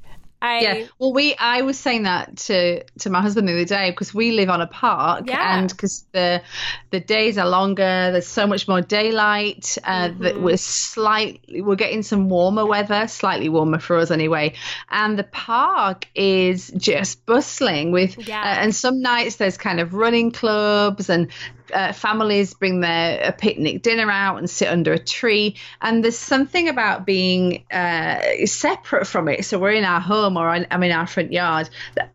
I, 0.43 0.61
yeah. 0.61 0.87
Well, 0.99 1.13
we 1.13 1.37
I 1.37 1.63
was 1.63 1.79
saying 1.79 2.03
that 2.03 2.37
to 2.39 2.83
to 2.99 3.11
my 3.11 3.21
husband 3.21 3.47
the 3.47 3.53
other 3.53 3.65
day 3.65 3.91
because 3.91 4.13
we 4.13 4.33
live 4.33 4.51
on 4.51 4.61
a 4.61 4.67
park 4.67 5.29
yeah. 5.29 5.57
and 5.57 5.71
because 5.71 6.05
the 6.11 6.43
the 6.91 6.99
days 6.99 7.39
are 7.39 7.49
longer, 7.49 8.11
there's 8.11 8.27
so 8.27 8.49
much 8.49 8.67
more 8.67 8.81
daylight. 8.81 9.79
Uh, 9.85 10.09
mm-hmm. 10.09 10.23
That 10.25 10.41
we're 10.43 10.57
slightly 10.57 11.63
we're 11.63 11.77
getting 11.77 12.03
some 12.03 12.29
warmer 12.29 12.67
weather, 12.67 13.07
slightly 13.07 13.49
warmer 13.49 13.79
for 13.79 13.99
us 13.99 14.11
anyway. 14.11 14.55
And 14.91 15.17
the 15.17 15.25
park 15.25 16.09
is 16.17 16.73
just 16.77 17.25
bustling 17.25 17.93
with. 17.93 18.27
Yeah. 18.27 18.41
Uh, 18.43 18.63
and 18.63 18.75
some 18.75 19.01
nights 19.01 19.37
there's 19.37 19.57
kind 19.57 19.79
of 19.79 19.95
running 19.95 20.33
clubs 20.33 21.09
and 21.09 21.31
uh, 21.73 21.93
families 21.93 22.55
bring 22.55 22.81
their 22.81 23.29
a 23.29 23.33
picnic 23.33 23.83
dinner 23.83 24.11
out 24.11 24.39
and 24.39 24.49
sit 24.49 24.69
under 24.69 24.93
a 24.93 24.99
tree. 24.99 25.57
And 25.81 26.03
there's 26.03 26.19
something 26.19 26.69
about 26.69 27.07
being 27.07 27.65
uh, 27.71 28.47
separate 28.47 29.07
from 29.07 29.29
it. 29.29 29.45
So 29.45 29.59
we're 29.59 29.73
in 29.73 29.85
our 29.85 30.01
home 30.01 30.37
or 30.37 30.49
I'm 30.49 30.83
in 30.83 30.93
our 30.93 31.07
front 31.07 31.33
yard. 31.33 31.71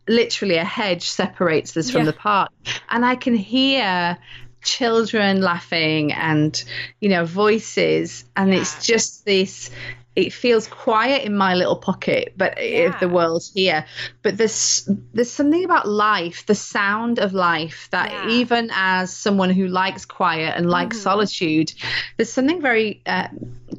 Literally, 0.08 0.56
a 0.56 0.66
hedge 0.66 1.10
separates 1.10 1.76
us 1.78 1.90
from 1.90 2.06
the 2.06 2.14
park, 2.14 2.52
and 2.90 3.06
I 3.06 3.16
can 3.16 3.36
hear 3.36 4.18
children 4.64 5.42
laughing 5.42 6.12
and 6.12 6.64
you 7.00 7.08
know 7.08 7.24
voices 7.24 8.26
and 8.36 8.52
yeah. 8.52 8.60
it's 8.60 8.86
just 8.86 9.24
this 9.24 9.72
it 10.18 10.34
feels 10.34 10.68
quiet 10.68 11.26
in 11.26 11.38
my 11.38 11.54
little 11.54 11.76
pocket, 11.76 12.34
but 12.36 12.58
yeah. 12.58 12.90
if 12.90 13.00
the 13.00 13.08
world's 13.08 13.52
here. 13.54 13.86
But 14.24 14.36
there's 14.36 14.90
there's 15.14 15.30
something 15.32 15.64
about 15.64 15.88
life, 15.88 16.44
the 16.48 16.56
sound 16.56 17.20
of 17.20 17.34
life, 17.34 17.88
that 17.92 18.12
yeah. 18.12 18.28
even 18.30 18.72
as 18.74 19.16
someone 19.16 19.52
who 19.52 19.68
likes 19.68 20.06
quiet 20.06 20.56
and 20.58 20.68
likes 20.68 20.98
mm-hmm. 20.98 21.04
solitude, 21.04 21.72
there's 22.18 22.32
something 22.34 22.64
very 22.64 23.04
uh, 23.06 23.28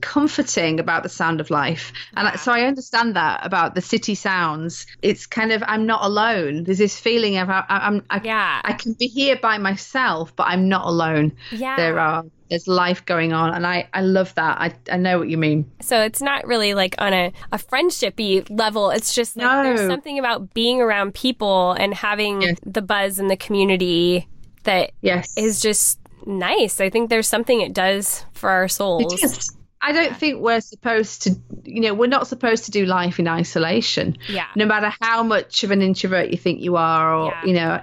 comforting 0.00 0.78
about 0.78 1.02
the 1.02 1.08
sound 1.08 1.40
of 1.40 1.50
life. 1.50 1.92
And 2.16 2.26
yeah. 2.26 2.36
so 2.36 2.52
I 2.52 2.62
understand 2.62 3.16
that 3.16 3.44
about 3.44 3.74
the 3.74 3.82
city 3.82 4.14
sounds. 4.14 4.86
It's 5.02 5.26
kind 5.26 5.50
of 5.50 5.64
I'm 5.66 5.86
not 5.86 6.04
alone. 6.04 6.62
There's 6.62 6.78
this 6.78 7.00
feeling 7.00 7.38
of 7.38 7.50
I, 7.50 7.64
I'm 7.68 8.04
I, 8.10 8.20
yeah. 8.22 8.60
I 8.62 8.74
can 8.74 8.92
be 8.92 9.08
here 9.08 9.36
by 9.42 9.58
myself, 9.58 10.36
but 10.36 10.44
I'm 10.44 10.68
not 10.68 10.86
alone. 10.86 11.32
Yeah. 11.50 11.74
There 11.74 11.98
are 11.98 12.24
there's 12.50 12.66
life 12.66 13.04
going 13.04 13.32
on 13.32 13.54
and 13.54 13.66
I, 13.66 13.88
I 13.92 14.02
love 14.02 14.34
that. 14.34 14.58
I, 14.60 14.74
I 14.90 14.96
know 14.96 15.18
what 15.18 15.28
you 15.28 15.36
mean. 15.38 15.70
So 15.80 16.00
it's 16.02 16.22
not 16.22 16.46
really 16.46 16.74
like 16.74 16.94
on 16.98 17.12
a, 17.12 17.32
a 17.52 17.58
friendshipy 17.58 18.48
level. 18.50 18.90
It's 18.90 19.14
just 19.14 19.36
like 19.36 19.46
no. 19.46 19.62
there's 19.62 19.88
something 19.88 20.18
about 20.18 20.54
being 20.54 20.80
around 20.80 21.14
people 21.14 21.72
and 21.72 21.94
having 21.94 22.42
yes. 22.42 22.58
the 22.64 22.82
buzz 22.82 23.18
in 23.18 23.28
the 23.28 23.36
community 23.36 24.28
that 24.64 24.92
yes. 25.00 25.32
is 25.36 25.60
just 25.60 25.98
nice. 26.26 26.80
I 26.80 26.90
think 26.90 27.10
there's 27.10 27.28
something 27.28 27.60
it 27.60 27.72
does 27.72 28.24
for 28.32 28.50
our 28.50 28.68
souls. 28.68 29.54
I 29.80 29.92
don't 29.92 30.16
think 30.16 30.40
we're 30.40 30.60
supposed 30.60 31.22
to, 31.22 31.36
you 31.62 31.80
know, 31.80 31.94
we're 31.94 32.08
not 32.08 32.26
supposed 32.26 32.64
to 32.64 32.70
do 32.72 32.84
life 32.84 33.20
in 33.20 33.28
isolation. 33.28 34.18
Yeah. 34.28 34.46
No 34.56 34.66
matter 34.66 34.92
how 35.00 35.22
much 35.22 35.62
of 35.62 35.70
an 35.70 35.82
introvert 35.82 36.30
you 36.30 36.36
think 36.36 36.60
you 36.60 36.76
are, 36.76 37.14
or, 37.14 37.30
yeah. 37.30 37.44
you 37.44 37.52
know, 37.54 37.80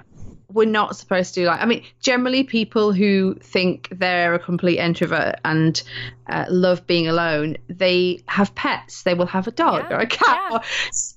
we're 0.52 0.68
not 0.68 0.96
supposed 0.96 1.34
to 1.34 1.44
like 1.46 1.60
i 1.60 1.64
mean 1.64 1.82
generally 2.00 2.44
people 2.44 2.92
who 2.92 3.34
think 3.40 3.88
they're 3.90 4.34
a 4.34 4.38
complete 4.38 4.78
introvert 4.78 5.36
and 5.44 5.82
uh, 6.28 6.46
love 6.48 6.86
being 6.86 7.08
alone 7.08 7.56
they 7.68 8.22
have 8.26 8.54
pets. 8.54 9.02
They 9.02 9.14
will 9.14 9.26
have 9.26 9.46
a 9.46 9.50
dog 9.50 9.86
yeah, 9.90 9.96
or 9.96 10.00
a 10.00 10.06
cat 10.06 10.42
yeah. 10.50 10.56
or 10.56 10.60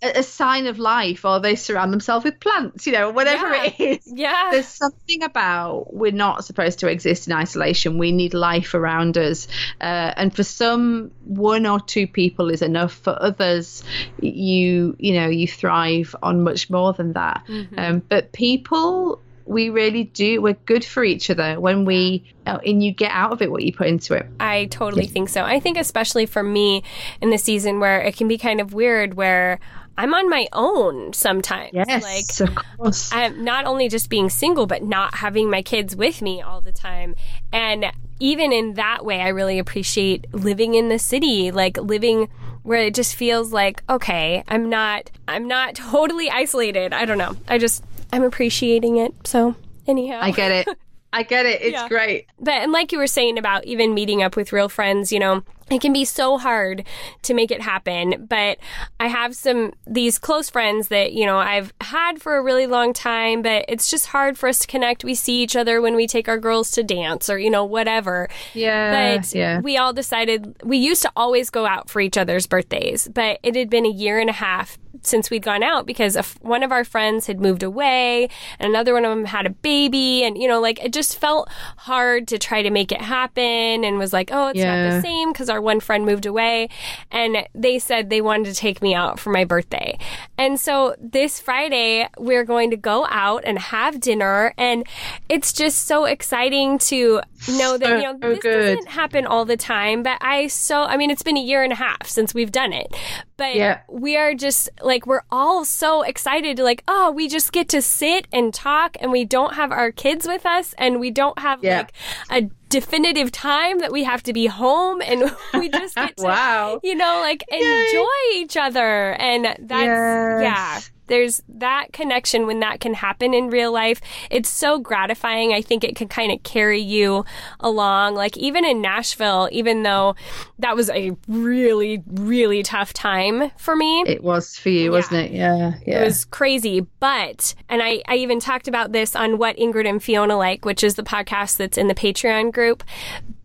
a, 0.04 0.20
a, 0.20 0.24
sign 0.24 0.68
of 0.68 0.78
life 0.78 1.26
or 1.26 1.40
they 1.40 1.56
surround 1.56 1.92
themselves 1.92 2.24
with 2.26 2.40
plants 2.40 2.86
you 2.86 2.94
know 2.94 3.10
whatever 3.10 3.50
yeah. 3.50 3.64
it 3.64 3.80
is. 3.80 4.08
Yeah. 4.08 4.50
There's 4.52 4.68
something 4.68 5.24
about 5.24 5.94
we're 5.94 6.12
not 6.12 6.46
supposed 6.46 6.80
to 6.80 6.88
exist 6.88 7.28
in 7.28 7.34
isolation. 7.34 7.98
We 7.98 8.12
need 8.12 8.34
life 8.34 8.74
around 8.74 9.18
us. 9.18 9.48
Uh, 9.82 10.14
and 10.16 10.36
for 10.36 10.44
some 10.44 11.12
one 11.26 11.66
or 11.66 11.80
two 11.80 12.08
people 12.08 12.50
is 12.50 12.62
enough. 12.62 12.94
For 12.94 13.18
others 13.20 13.84
you 14.20 14.96
you 15.00 15.14
know 15.14 15.28
you 15.28 15.48
thrive 15.48 16.16
on 16.22 16.44
much 16.44 16.70
more 16.70 16.94
than 16.94 17.14
that. 17.14 17.44
Mm-hmm. 17.48 17.80
um, 17.80 18.04
but 18.08 18.32
people 18.32 19.22
we 19.50 19.70
really 19.70 20.04
do. 20.04 20.42
We're 20.44 20.54
good 20.54 20.86
for 20.86 21.04
each 21.04 21.32
other 21.32 21.60
when 21.60 21.84
we, 21.84 22.24
uh, 22.46 22.60
and 22.64 22.84
you 22.84 22.94
get 22.94 23.12
out 23.12 23.32
of 23.32 23.42
it 23.42 23.50
what 23.52 23.64
you 23.64 23.74
put 23.74 23.88
into 23.88 24.14
it. 24.14 24.28
I 24.40 24.66
totally 24.66 25.08
think 25.08 25.28
so. 25.28 25.44
I 25.44 25.60
think, 25.60 25.78
especially 25.78 26.28
for 26.28 26.44
me 26.44 26.84
in 27.20 27.32
the 27.32 27.38
season 27.40 27.80
where 27.80 28.00
it 28.00 28.16
can 28.16 28.28
be 28.28 28.38
kind 28.38 28.62
of 28.62 28.74
weird 28.74 29.16
where 29.16 29.60
I'm 29.98 30.14
on 30.14 30.30
my 30.30 30.48
own 30.54 31.14
sometimes. 31.14 31.72
Yes, 31.74 32.04
like, 32.04 32.48
of 32.48 32.56
course. 32.78 33.12
I'm 33.12 33.44
not 33.44 33.66
only 33.66 33.90
just 33.90 34.08
being 34.08 34.30
single, 34.30 34.68
but 34.68 34.84
not 34.84 35.16
having 35.16 35.50
my 35.50 35.64
kids 35.64 35.96
with 35.96 36.22
me 36.22 36.44
all 36.44 36.62
the 36.62 36.72
time. 36.72 37.16
And 37.52 37.88
even 38.20 38.54
in 38.54 38.76
that 38.76 39.04
way, 39.04 39.20
I 39.20 39.30
really 39.30 39.58
appreciate 39.58 40.32
living 40.32 40.76
in 40.76 40.90
the 40.90 41.00
city, 41.00 41.50
like 41.50 41.76
living 41.78 42.30
where 42.62 42.82
it 42.84 42.94
just 42.94 43.16
feels 43.16 43.52
like, 43.52 43.82
okay, 43.90 44.44
I'm 44.48 44.70
not, 44.70 45.10
I'm 45.28 45.48
not 45.48 45.74
totally 45.92 46.30
isolated. 46.30 46.94
I 46.94 47.06
don't 47.06 47.18
know. 47.18 47.36
I 47.48 47.58
just, 47.58 47.84
I'm 48.12 48.24
appreciating 48.24 48.98
it. 48.98 49.14
So, 49.26 49.56
anyhow. 49.88 50.20
I 50.22 50.32
get 50.32 50.52
it. 50.52 50.68
I 51.14 51.24
get 51.24 51.46
it. 51.46 51.62
It's 51.62 51.74
yeah. 51.74 51.88
great. 51.88 52.28
But 52.40 52.56
and 52.56 52.72
like 52.72 52.92
you 52.92 53.00
were 53.00 53.08
saying 53.08 53.38
about 53.38 53.66
even 53.66 53.94
meeting 53.94 54.22
up 54.22 54.36
with 54.36 54.54
real 54.54 54.70
friends, 54.70 55.12
you 55.12 55.20
know, 55.20 55.44
it 55.70 55.82
can 55.82 55.94
be 55.94 56.06
so 56.06 56.38
hard 56.38 56.84
to 57.22 57.34
make 57.34 57.52
it 57.52 57.62
happen 57.62 58.26
but 58.30 58.58
i 59.00 59.08
have 59.08 59.36
some 59.36 59.72
these 59.88 60.18
close 60.20 60.50
friends 60.50 60.88
that 60.90 61.14
you 61.14 61.26
know 61.26 61.38
i've 61.38 61.74
had 61.82 62.22
for 62.22 62.38
a 62.38 62.44
really 62.44 62.68
long 62.68 62.94
time 62.94 63.42
but 63.42 63.66
it's 63.68 63.90
just 63.90 64.08
hard 64.08 64.38
for 64.38 64.50
us 64.50 64.60
to 64.60 64.68
connect 64.68 65.04
we 65.04 65.16
see 65.16 65.42
each 65.42 65.56
other 65.56 65.82
when 65.82 65.96
we 65.96 66.08
take 66.08 66.28
our 66.28 66.38
girls 66.38 66.72
to 66.72 66.84
dance 66.84 67.30
or 67.30 67.38
you 67.38 67.50
know 67.50 67.64
whatever 67.64 68.28
yeah 68.54 69.18
but 69.18 69.34
yeah. 69.34 69.60
we 69.62 69.78
all 69.78 69.94
decided 69.94 70.56
we 70.64 70.78
used 70.78 71.02
to 71.02 71.12
always 71.16 71.50
go 71.50 71.66
out 71.66 71.90
for 71.90 72.02
each 72.02 72.18
other's 72.18 72.48
birthdays 72.48 73.08
but 73.14 73.40
it 73.44 73.56
had 73.56 73.70
been 73.70 73.86
a 73.86 73.90
year 73.90 74.20
and 74.20 74.30
a 74.30 74.34
half 74.34 74.78
since 75.02 75.30
we'd 75.30 75.44
gone 75.44 75.64
out 75.64 75.86
because 75.86 76.18
one 76.42 76.64
of 76.64 76.72
our 76.72 76.84
friends 76.84 77.28
had 77.28 77.40
moved 77.40 77.64
away 77.64 78.30
and 78.58 78.70
another 78.70 78.94
one 78.94 79.06
of 79.06 79.10
them 79.10 79.26
had 79.26 79.46
a 79.46 79.50
baby 79.50 80.24
and 80.24 80.38
you 80.38 80.48
know 80.48 80.60
like 80.60 80.84
it 80.84 80.92
just 80.92 81.18
felt 81.18 81.50
hard 81.78 82.28
to 82.28 82.38
try 82.38 82.62
to 82.62 82.70
make 82.70 82.92
it 82.92 83.02
happen 83.02 83.84
and 83.84 83.98
was 83.98 84.14
like 84.14 84.30
oh 84.32 84.48
it's 84.48 84.60
yeah. 84.60 84.90
not 84.90 84.96
the 84.96 85.02
same 85.02 85.32
because 85.32 85.50
our 85.50 85.59
our 85.60 85.64
one 85.64 85.80
friend 85.80 86.06
moved 86.06 86.26
away 86.26 86.70
and 87.12 87.46
they 87.54 87.80
said 87.80 88.10
they 88.10 88.22
wanted 88.22 88.46
to 88.46 88.56
take 88.56 88.82
me 88.82 88.96
out 88.96 89.20
for 89.20 89.30
my 89.30 89.44
birthday. 89.44 89.98
And 90.38 90.60
so 90.60 90.96
this 91.00 91.40
Friday, 91.40 92.08
we're 92.18 92.46
going 92.46 92.72
to 92.72 92.78
go 92.78 93.06
out 93.10 93.44
and 93.46 93.60
have 93.60 94.00
dinner. 94.00 94.54
And 94.58 94.86
it's 95.28 95.52
just 95.52 95.86
so 95.86 96.06
exciting 96.06 96.80
to 96.80 97.22
know 97.50 97.78
that, 97.78 97.98
you 97.98 98.04
know, 98.04 98.18
this 98.18 98.40
good. 98.40 98.76
doesn't 98.76 98.92
happen 98.92 99.26
all 99.26 99.46
the 99.46 99.58
time. 99.58 100.02
But 100.04 100.18
I 100.22 100.48
so, 100.48 100.84
I 100.84 100.98
mean, 100.98 101.12
it's 101.12 101.24
been 101.24 101.38
a 101.38 101.44
year 101.44 101.64
and 101.64 101.74
a 101.74 101.76
half 101.76 102.08
since 102.08 102.34
we've 102.34 102.52
done 102.52 102.74
it. 102.74 102.96
But 103.40 103.56
yeah. 103.56 103.80
we 103.88 104.18
are 104.18 104.36
just 104.36 104.70
like, 104.82 105.08
we're 105.08 105.24
all 105.32 105.64
so 105.64 106.02
excited 106.02 106.58
to 106.58 106.64
like, 106.64 106.84
oh, 106.90 107.10
we 107.10 107.30
just 107.30 107.54
get 107.54 107.70
to 107.70 107.82
sit 107.82 108.28
and 108.34 108.54
talk 108.54 108.98
and 109.00 109.14
we 109.14 109.24
don't 109.24 109.54
have 109.54 109.72
our 109.72 109.94
kids 109.94 110.28
with 110.28 110.46
us 110.46 110.76
and 110.78 111.00
we 111.00 111.10
don't 111.10 111.40
have 111.40 111.64
yeah. 111.64 111.78
like 111.78 111.94
a 112.30 112.50
definitive 112.68 113.32
time 113.32 113.80
that 113.80 113.94
we 113.94 114.04
have 114.04 114.22
to 114.24 114.34
be 114.34 114.48
home 114.48 115.02
and 115.02 115.34
we 115.54 115.70
just 115.70 115.96
get 115.96 116.18
to, 116.18 116.24
wow. 116.26 116.82
you 116.84 116.96
know, 116.96 117.22
like 117.22 117.46
enjoy 117.50 118.06
each 118.34 118.58
other. 118.58 119.14
And 119.14 119.46
that's, 119.46 119.86
yes. 119.86 120.42
yeah 120.42 120.99
there's 121.10 121.42
that 121.50 121.92
connection 121.92 122.48
when 122.48 122.62
that 122.62 122.80
can 122.80 122.94
happen 122.94 123.34
in 123.34 123.50
real 123.50 123.72
life. 123.72 124.02
It's 124.32 124.50
so 124.50 124.80
gratifying. 124.80 125.54
I 125.54 125.62
think 125.62 125.84
it 125.84 125.96
can 125.96 126.08
kind 126.08 126.32
of 126.32 126.42
carry 126.44 126.80
you 126.80 127.26
along. 127.60 128.16
Like 128.16 128.38
even 128.38 128.64
in 128.64 128.82
Nashville, 128.82 129.50
even 129.52 129.84
though 129.84 130.16
that 130.60 130.76
was 130.76 130.90
a 130.90 131.16
really, 131.28 132.02
really 132.08 132.64
tough 132.64 132.94
time 132.94 133.52
for 133.58 133.76
me. 133.76 134.04
It 134.08 134.24
was 134.24 134.56
for 134.56 134.70
you, 134.70 134.86
yeah. 134.86 134.90
wasn't 134.90 135.26
it? 135.26 135.32
Yeah. 135.32 135.74
Yeah. 135.86 136.02
It 136.02 136.06
was 136.06 136.26
crazy. 136.26 136.82
But, 137.00 137.56
and 137.68 137.82
I, 137.82 138.02
I 138.08 138.16
even 138.16 138.40
talked 138.40 138.68
about 138.68 138.92
this 138.92 139.16
on 139.16 139.38
What 139.38 139.58
Ingrid 139.58 139.88
and 139.88 140.02
Fiona 140.02 140.38
Like, 140.38 140.66
which 140.66 140.84
is 140.84 140.96
the 140.96 141.04
podcast 141.04 141.58
that's 141.58 141.78
in 141.78 141.88
the 141.88 141.96
Patreon 141.96 142.54
group. 142.54 142.84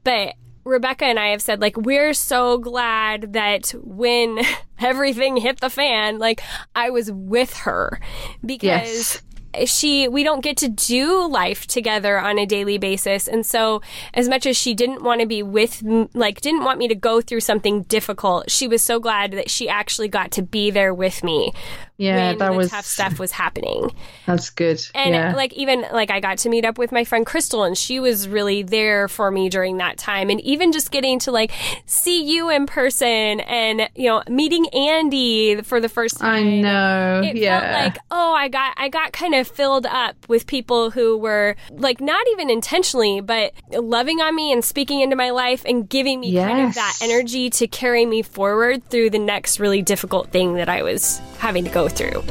But 0.04 0.34
Rebecca 0.64 1.04
and 1.04 1.18
I 1.18 1.28
have 1.28 1.42
said, 1.42 1.60
like, 1.60 1.76
we're 1.76 2.14
so 2.14 2.58
glad 2.58 3.34
that 3.34 3.74
when 3.82 4.38
everything 4.78 5.36
hit 5.36 5.60
the 5.60 5.70
fan, 5.70 6.18
like, 6.18 6.42
I 6.74 6.90
was 6.90 7.12
with 7.12 7.54
her 7.58 8.00
because 8.44 9.22
yes. 9.54 9.70
she 9.70 10.08
we 10.08 10.24
don't 10.24 10.42
get 10.42 10.56
to 10.58 10.68
do 10.68 11.28
life 11.28 11.66
together 11.66 12.18
on 12.18 12.38
a 12.38 12.46
daily 12.46 12.78
basis. 12.78 13.28
And 13.28 13.44
so 13.44 13.82
as 14.14 14.28
much 14.28 14.46
as 14.46 14.56
she 14.56 14.74
didn't 14.74 15.02
want 15.02 15.20
to 15.20 15.26
be 15.26 15.42
with 15.42 15.82
like 16.14 16.40
didn't 16.40 16.64
want 16.64 16.78
me 16.78 16.88
to 16.88 16.94
go 16.94 17.20
through 17.20 17.40
something 17.40 17.82
difficult 17.82 18.50
she 18.50 18.66
was 18.66 18.82
so 18.82 18.98
glad 18.98 19.32
that 19.32 19.50
she 19.50 19.68
actually 19.68 20.08
got 20.08 20.30
to 20.32 20.42
be 20.42 20.70
there 20.70 20.92
with 20.92 21.22
me 21.22 21.52
yeah, 21.96 22.30
when 22.30 22.38
that 22.38 22.50
the 22.50 22.56
was 22.56 22.70
tough 22.70 22.86
stuff 22.86 23.20
was 23.20 23.30
happening. 23.30 23.94
That's 24.26 24.50
good. 24.50 24.80
And 24.94 25.14
yeah. 25.14 25.34
like 25.34 25.52
even 25.52 25.82
like 25.92 26.10
I 26.10 26.18
got 26.18 26.38
to 26.38 26.48
meet 26.48 26.64
up 26.64 26.76
with 26.76 26.90
my 26.90 27.04
friend 27.04 27.24
Crystal 27.24 27.62
and 27.62 27.78
she 27.78 28.00
was 28.00 28.26
really 28.26 28.64
there 28.64 29.06
for 29.06 29.30
me 29.30 29.48
during 29.48 29.76
that 29.76 29.96
time. 29.96 30.28
And 30.28 30.40
even 30.40 30.72
just 30.72 30.90
getting 30.90 31.20
to 31.20 31.30
like 31.30 31.52
see 31.86 32.24
you 32.24 32.50
in 32.50 32.66
person 32.66 33.40
and 33.40 33.88
you 33.94 34.08
know 34.08 34.22
meeting 34.28 34.68
Andy 34.70 35.62
for 35.62 35.80
the 35.80 35.88
first 35.88 36.18
time. 36.18 36.34
I 36.34 36.42
know. 36.42 37.22
It 37.24 37.36
yeah. 37.36 37.60
felt 37.60 37.84
like 37.84 37.98
oh 38.10 38.32
I 38.32 38.48
got 38.48 38.74
I 38.76 38.88
got 38.88 39.12
kind 39.12 39.34
of 39.36 39.46
filled 39.46 39.86
up 39.86 40.16
with 40.28 40.48
people 40.48 40.90
who 40.90 41.16
were 41.16 41.54
like 41.70 42.00
not 42.00 42.26
even 42.32 42.50
intentionally 42.50 43.20
but 43.20 43.52
loving 43.70 44.20
on 44.20 44.34
me 44.34 44.52
and 44.52 44.64
speaking 44.64 45.00
into 45.00 45.14
my 45.14 45.30
life 45.30 45.62
and 45.64 45.88
giving 45.88 46.18
me 46.20 46.30
yes. 46.30 46.50
kind 46.50 46.66
of 46.66 46.74
that 46.74 46.98
energy 47.02 47.50
to 47.50 47.68
carry 47.68 48.04
me 48.04 48.22
forward 48.22 48.82
through 48.90 49.10
the 49.10 49.18
next 49.18 49.60
really 49.60 49.80
difficult 49.80 50.30
thing 50.30 50.54
that 50.54 50.68
I 50.68 50.82
was 50.82 51.20
having 51.38 51.64
to 51.64 51.70
go 51.70 51.83
through. 51.88 52.22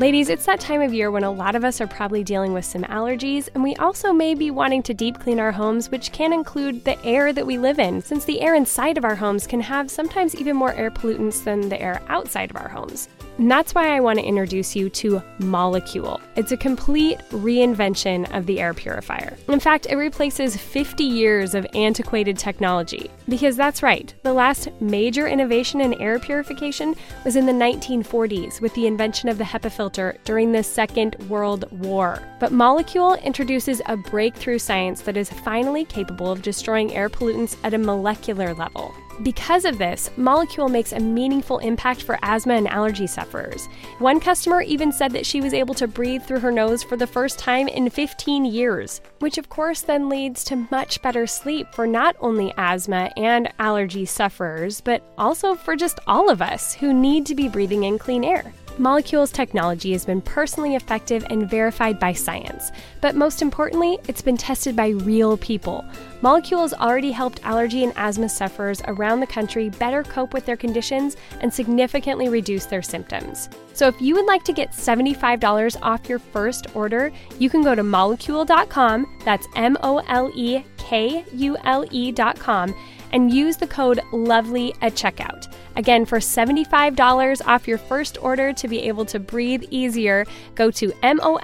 Ladies, 0.00 0.30
it's 0.30 0.46
that 0.46 0.60
time 0.60 0.80
of 0.80 0.94
year 0.94 1.10
when 1.10 1.24
a 1.24 1.30
lot 1.30 1.54
of 1.54 1.62
us 1.62 1.78
are 1.78 1.86
probably 1.86 2.24
dealing 2.24 2.54
with 2.54 2.64
some 2.64 2.84
allergies, 2.84 3.50
and 3.52 3.62
we 3.62 3.76
also 3.76 4.14
may 4.14 4.34
be 4.34 4.50
wanting 4.50 4.82
to 4.84 4.94
deep 4.94 5.20
clean 5.20 5.38
our 5.38 5.52
homes, 5.52 5.90
which 5.90 6.10
can 6.10 6.32
include 6.32 6.82
the 6.86 6.98
air 7.04 7.34
that 7.34 7.46
we 7.46 7.58
live 7.58 7.78
in, 7.78 8.00
since 8.00 8.24
the 8.24 8.40
air 8.40 8.54
inside 8.54 8.96
of 8.96 9.04
our 9.04 9.14
homes 9.14 9.46
can 9.46 9.60
have 9.60 9.90
sometimes 9.90 10.34
even 10.34 10.56
more 10.56 10.72
air 10.72 10.90
pollutants 10.90 11.44
than 11.44 11.68
the 11.68 11.78
air 11.78 12.00
outside 12.08 12.48
of 12.48 12.56
our 12.56 12.68
homes. 12.68 13.08
And 13.40 13.50
that's 13.50 13.74
why 13.74 13.96
I 13.96 14.00
want 14.00 14.18
to 14.18 14.24
introduce 14.24 14.76
you 14.76 14.90
to 14.90 15.22
Molekule. 15.38 16.20
It's 16.36 16.52
a 16.52 16.58
complete 16.58 17.20
reinvention 17.30 18.30
of 18.36 18.44
the 18.44 18.60
air 18.60 18.74
purifier. 18.74 19.34
In 19.48 19.58
fact, 19.58 19.86
it 19.88 19.96
replaces 19.96 20.58
50 20.58 21.04
years 21.04 21.54
of 21.54 21.66
antiquated 21.72 22.36
technology. 22.36 23.10
Because 23.30 23.56
that's 23.56 23.82
right, 23.82 24.14
the 24.24 24.34
last 24.34 24.68
major 24.82 25.26
innovation 25.26 25.80
in 25.80 25.94
air 25.94 26.18
purification 26.18 26.94
was 27.24 27.34
in 27.34 27.46
the 27.46 27.52
1940s 27.52 28.60
with 28.60 28.74
the 28.74 28.86
invention 28.86 29.30
of 29.30 29.38
the 29.38 29.44
HEPA 29.44 29.72
filter 29.72 30.18
during 30.26 30.52
the 30.52 30.62
Second 30.62 31.16
World 31.30 31.64
War. 31.80 32.22
But 32.40 32.52
Molekule 32.52 33.22
introduces 33.22 33.80
a 33.86 33.96
breakthrough 33.96 34.58
science 34.58 35.00
that 35.00 35.16
is 35.16 35.30
finally 35.30 35.86
capable 35.86 36.30
of 36.30 36.42
destroying 36.42 36.94
air 36.94 37.08
pollutants 37.08 37.56
at 37.64 37.72
a 37.72 37.78
molecular 37.78 38.52
level. 38.52 38.94
Because 39.22 39.66
of 39.66 39.76
this, 39.76 40.08
Molekule 40.16 40.70
makes 40.70 40.92
a 40.92 40.98
meaningful 40.98 41.58
impact 41.58 42.02
for 42.02 42.18
asthma 42.22 42.54
and 42.54 42.66
allergy 42.66 43.06
sufferers. 43.06 43.66
One 43.98 44.18
customer 44.18 44.62
even 44.62 44.92
said 44.92 45.12
that 45.12 45.26
she 45.26 45.42
was 45.42 45.52
able 45.52 45.74
to 45.74 45.86
breathe 45.86 46.22
through 46.22 46.40
her 46.40 46.50
nose 46.50 46.82
for 46.82 46.96
the 46.96 47.06
first 47.06 47.38
time 47.38 47.68
in 47.68 47.90
15 47.90 48.46
years, 48.46 49.02
which 49.18 49.36
of 49.36 49.50
course 49.50 49.82
then 49.82 50.08
leads 50.08 50.42
to 50.44 50.66
much 50.70 51.02
better 51.02 51.26
sleep 51.26 51.66
for 51.74 51.86
not 51.86 52.16
only 52.20 52.54
asthma 52.56 53.12
and 53.18 53.52
allergy 53.58 54.06
sufferers, 54.06 54.80
but 54.80 55.02
also 55.18 55.54
for 55.54 55.76
just 55.76 56.00
all 56.06 56.30
of 56.30 56.40
us 56.40 56.72
who 56.72 56.94
need 56.94 57.26
to 57.26 57.34
be 57.34 57.48
breathing 57.48 57.84
in 57.84 57.98
clean 57.98 58.24
air. 58.24 58.54
Molekule's 58.78 59.30
technology 59.30 59.92
has 59.92 60.04
been 60.04 60.22
personally 60.22 60.74
effective 60.74 61.24
and 61.28 61.50
verified 61.50 61.98
by 61.98 62.12
science, 62.12 62.72
but 63.00 63.14
most 63.14 63.42
importantly, 63.42 63.98
it's 64.08 64.22
been 64.22 64.36
tested 64.36 64.74
by 64.74 64.88
real 64.88 65.36
people. 65.36 65.84
Molekule's 66.22 66.72
already 66.72 67.10
helped 67.10 67.44
allergy 67.44 67.84
and 67.84 67.92
asthma 67.96 68.28
sufferers 68.28 68.80
around 68.86 69.20
the 69.20 69.26
country 69.26 69.68
better 69.68 70.02
cope 70.02 70.32
with 70.32 70.46
their 70.46 70.56
conditions 70.56 71.16
and 71.40 71.52
significantly 71.52 72.28
reduce 72.28 72.66
their 72.66 72.82
symptoms. 72.82 73.48
So 73.74 73.86
if 73.86 74.00
you 74.00 74.14
would 74.14 74.26
like 74.26 74.44
to 74.44 74.52
get 74.52 74.72
$75 74.72 75.78
off 75.82 76.08
your 76.08 76.18
first 76.18 76.74
order, 76.74 77.12
you 77.38 77.50
can 77.50 77.62
go 77.62 77.74
to 77.74 77.82
molekule.com, 77.82 79.18
that's 79.24 79.46
M 79.56 79.76
O 79.82 79.98
L 80.08 80.30
E 80.34 80.62
K 80.78 81.24
U 81.34 81.56
L 81.64 81.84
E.com, 81.90 82.74
and 83.12 83.32
use 83.32 83.56
the 83.56 83.66
code 83.66 84.00
LOVELY 84.12 84.74
at 84.82 84.94
checkout. 84.94 85.52
Again, 85.76 86.04
for 86.04 86.18
$75 86.18 87.46
off 87.46 87.68
your 87.68 87.78
first 87.78 88.18
order 88.22 88.52
to 88.52 88.68
be 88.68 88.80
able 88.80 89.04
to 89.06 89.18
breathe 89.18 89.64
easier, 89.70 90.26
go 90.54 90.70
to 90.70 90.92
M-O-L-E-K-U-L-E 91.02 91.42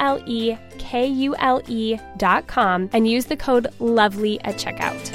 dot 2.16 2.46
com 2.46 2.90
and 2.92 3.08
use 3.08 3.24
the 3.26 3.36
code 3.36 3.68
LOVELY 3.78 4.40
at 4.42 4.56
checkout. 4.56 5.10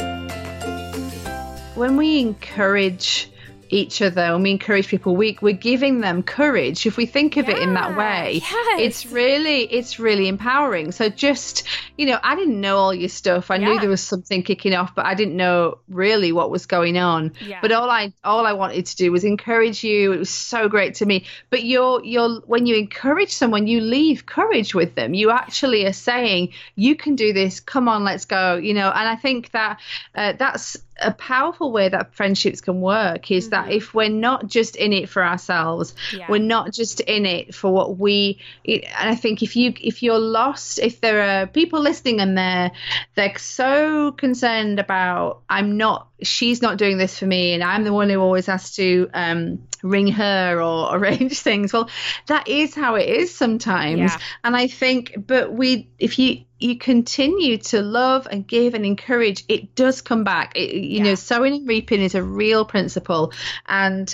When 1.75 1.97
we 1.97 2.19
encourage 2.19 3.31
each 3.71 4.01
other 4.01 4.21
and 4.21 4.43
we 4.43 4.51
encourage 4.51 4.87
people. 4.87 5.15
We, 5.15 5.37
we're 5.41 5.53
giving 5.53 6.01
them 6.01 6.23
courage 6.23 6.85
if 6.85 6.97
we 6.97 7.05
think 7.05 7.37
of 7.37 7.47
yeah, 7.47 7.55
it 7.55 7.61
in 7.63 7.73
that 7.73 7.97
way. 7.97 8.41
Yes. 8.43 8.79
it's 8.79 9.05
really 9.05 9.63
it's 9.63 9.97
really 9.97 10.27
empowering. 10.27 10.91
So 10.91 11.09
just 11.09 11.63
you 11.97 12.05
know 12.05 12.19
i 12.23 12.35
didn't 12.35 12.59
know 12.59 12.77
all 12.77 12.93
your 12.93 13.09
stuff. 13.09 13.49
I 13.49 13.55
yeah. 13.55 13.67
knew 13.67 13.79
there 13.79 13.89
was 13.89 14.03
something 14.03 14.43
kicking 14.43 14.73
off 14.73 14.93
but 14.93 15.05
i 15.05 15.13
didn't 15.15 15.35
know 15.35 15.79
really 15.87 16.31
what 16.31 16.51
was 16.51 16.65
going 16.65 16.97
on. 16.97 17.33
Yeah. 17.39 17.59
but 17.61 17.71
all 17.71 17.89
i 17.89 18.13
all 18.23 18.45
i 18.45 18.53
wanted 18.53 18.85
to 18.87 18.95
do 18.97 19.11
was 19.11 19.23
encourage 19.23 19.83
you. 19.83 20.11
It 20.11 20.19
was 20.19 20.29
so 20.29 20.67
great 20.67 20.95
to 20.95 21.05
me. 21.05 21.25
But 21.49 21.63
you're 21.63 22.03
you're 22.03 22.41
when 22.41 22.65
you 22.65 22.75
encourage 22.75 23.31
someone 23.31 23.67
you 23.67 23.79
leave 23.81 24.25
courage 24.25 24.75
with 24.75 24.95
them. 24.95 25.13
You 25.13 25.31
actually 25.31 25.85
are 25.85 25.93
saying 25.93 26.49
you 26.75 26.95
can 26.95 27.15
do 27.15 27.31
this. 27.31 27.59
Come 27.59 27.87
on 27.87 28.03
let's 28.03 28.25
go 28.25 28.55
you 28.55 28.73
know? 28.73 28.89
And 28.89 29.07
i 29.07 29.15
think 29.15 29.51
that 29.51 29.79
uh, 30.15 30.33
that's 30.33 30.77
a 31.01 31.11
powerful 31.11 31.71
way 31.71 31.89
that 31.89 32.13
friendships 32.13 32.61
can 32.61 32.81
work 32.81 33.31
is 33.31 33.49
mm-hmm. 33.49 33.67
that 33.67 33.73
if 33.73 33.93
we're 33.93 34.09
not 34.09 34.47
just 34.47 34.75
in 34.75 34.93
it 34.93 35.09
for 35.09 35.23
ourselves 35.23 35.95
yeah. 36.13 36.25
we're 36.29 36.37
not 36.37 36.71
just 36.71 36.99
in 37.01 37.25
it 37.25 37.53
for 37.53 37.71
what 37.71 37.97
we 37.97 38.39
and 38.65 38.85
i 38.97 39.15
think 39.15 39.41
if 39.41 39.55
you 39.55 39.73
if 39.81 40.03
you're 40.03 40.19
lost 40.19 40.79
if 40.79 41.01
there 41.01 41.21
are 41.21 41.47
people 41.47 41.79
listening 41.81 42.19
and 42.19 42.37
they're 42.37 42.71
they're 43.15 43.37
so 43.37 44.11
concerned 44.11 44.79
about 44.79 45.41
i'm 45.49 45.77
not 45.77 46.10
she's 46.21 46.61
not 46.61 46.77
doing 46.77 46.97
this 46.97 47.17
for 47.17 47.25
me 47.25 47.53
and 47.53 47.63
i'm 47.63 47.83
the 47.83 47.93
one 47.93 48.09
who 48.09 48.19
always 48.19 48.45
has 48.45 48.75
to 48.75 49.09
um, 49.13 49.67
ring 49.83 50.07
her 50.07 50.61
or 50.61 50.95
arrange 50.95 51.39
things 51.39 51.73
well 51.73 51.89
that 52.27 52.47
is 52.47 52.75
how 52.75 52.95
it 52.95 53.07
is 53.07 53.33
sometimes 53.33 53.99
yeah. 53.99 54.17
and 54.43 54.55
i 54.55 54.67
think 54.67 55.15
but 55.27 55.53
we 55.53 55.89
if 55.99 56.19
you 56.19 56.43
you 56.61 56.77
continue 56.77 57.57
to 57.57 57.81
love 57.81 58.27
and 58.29 58.47
give 58.47 58.75
and 58.75 58.85
encourage, 58.85 59.43
it 59.47 59.73
does 59.75 60.01
come 60.01 60.23
back. 60.23 60.55
It, 60.55 60.73
you 60.75 60.97
yeah. 60.99 61.03
know, 61.03 61.15
sowing 61.15 61.53
and 61.53 61.67
reaping 61.67 62.01
is 62.01 62.15
a 62.15 62.23
real 62.23 62.65
principle, 62.65 63.33
and 63.67 64.13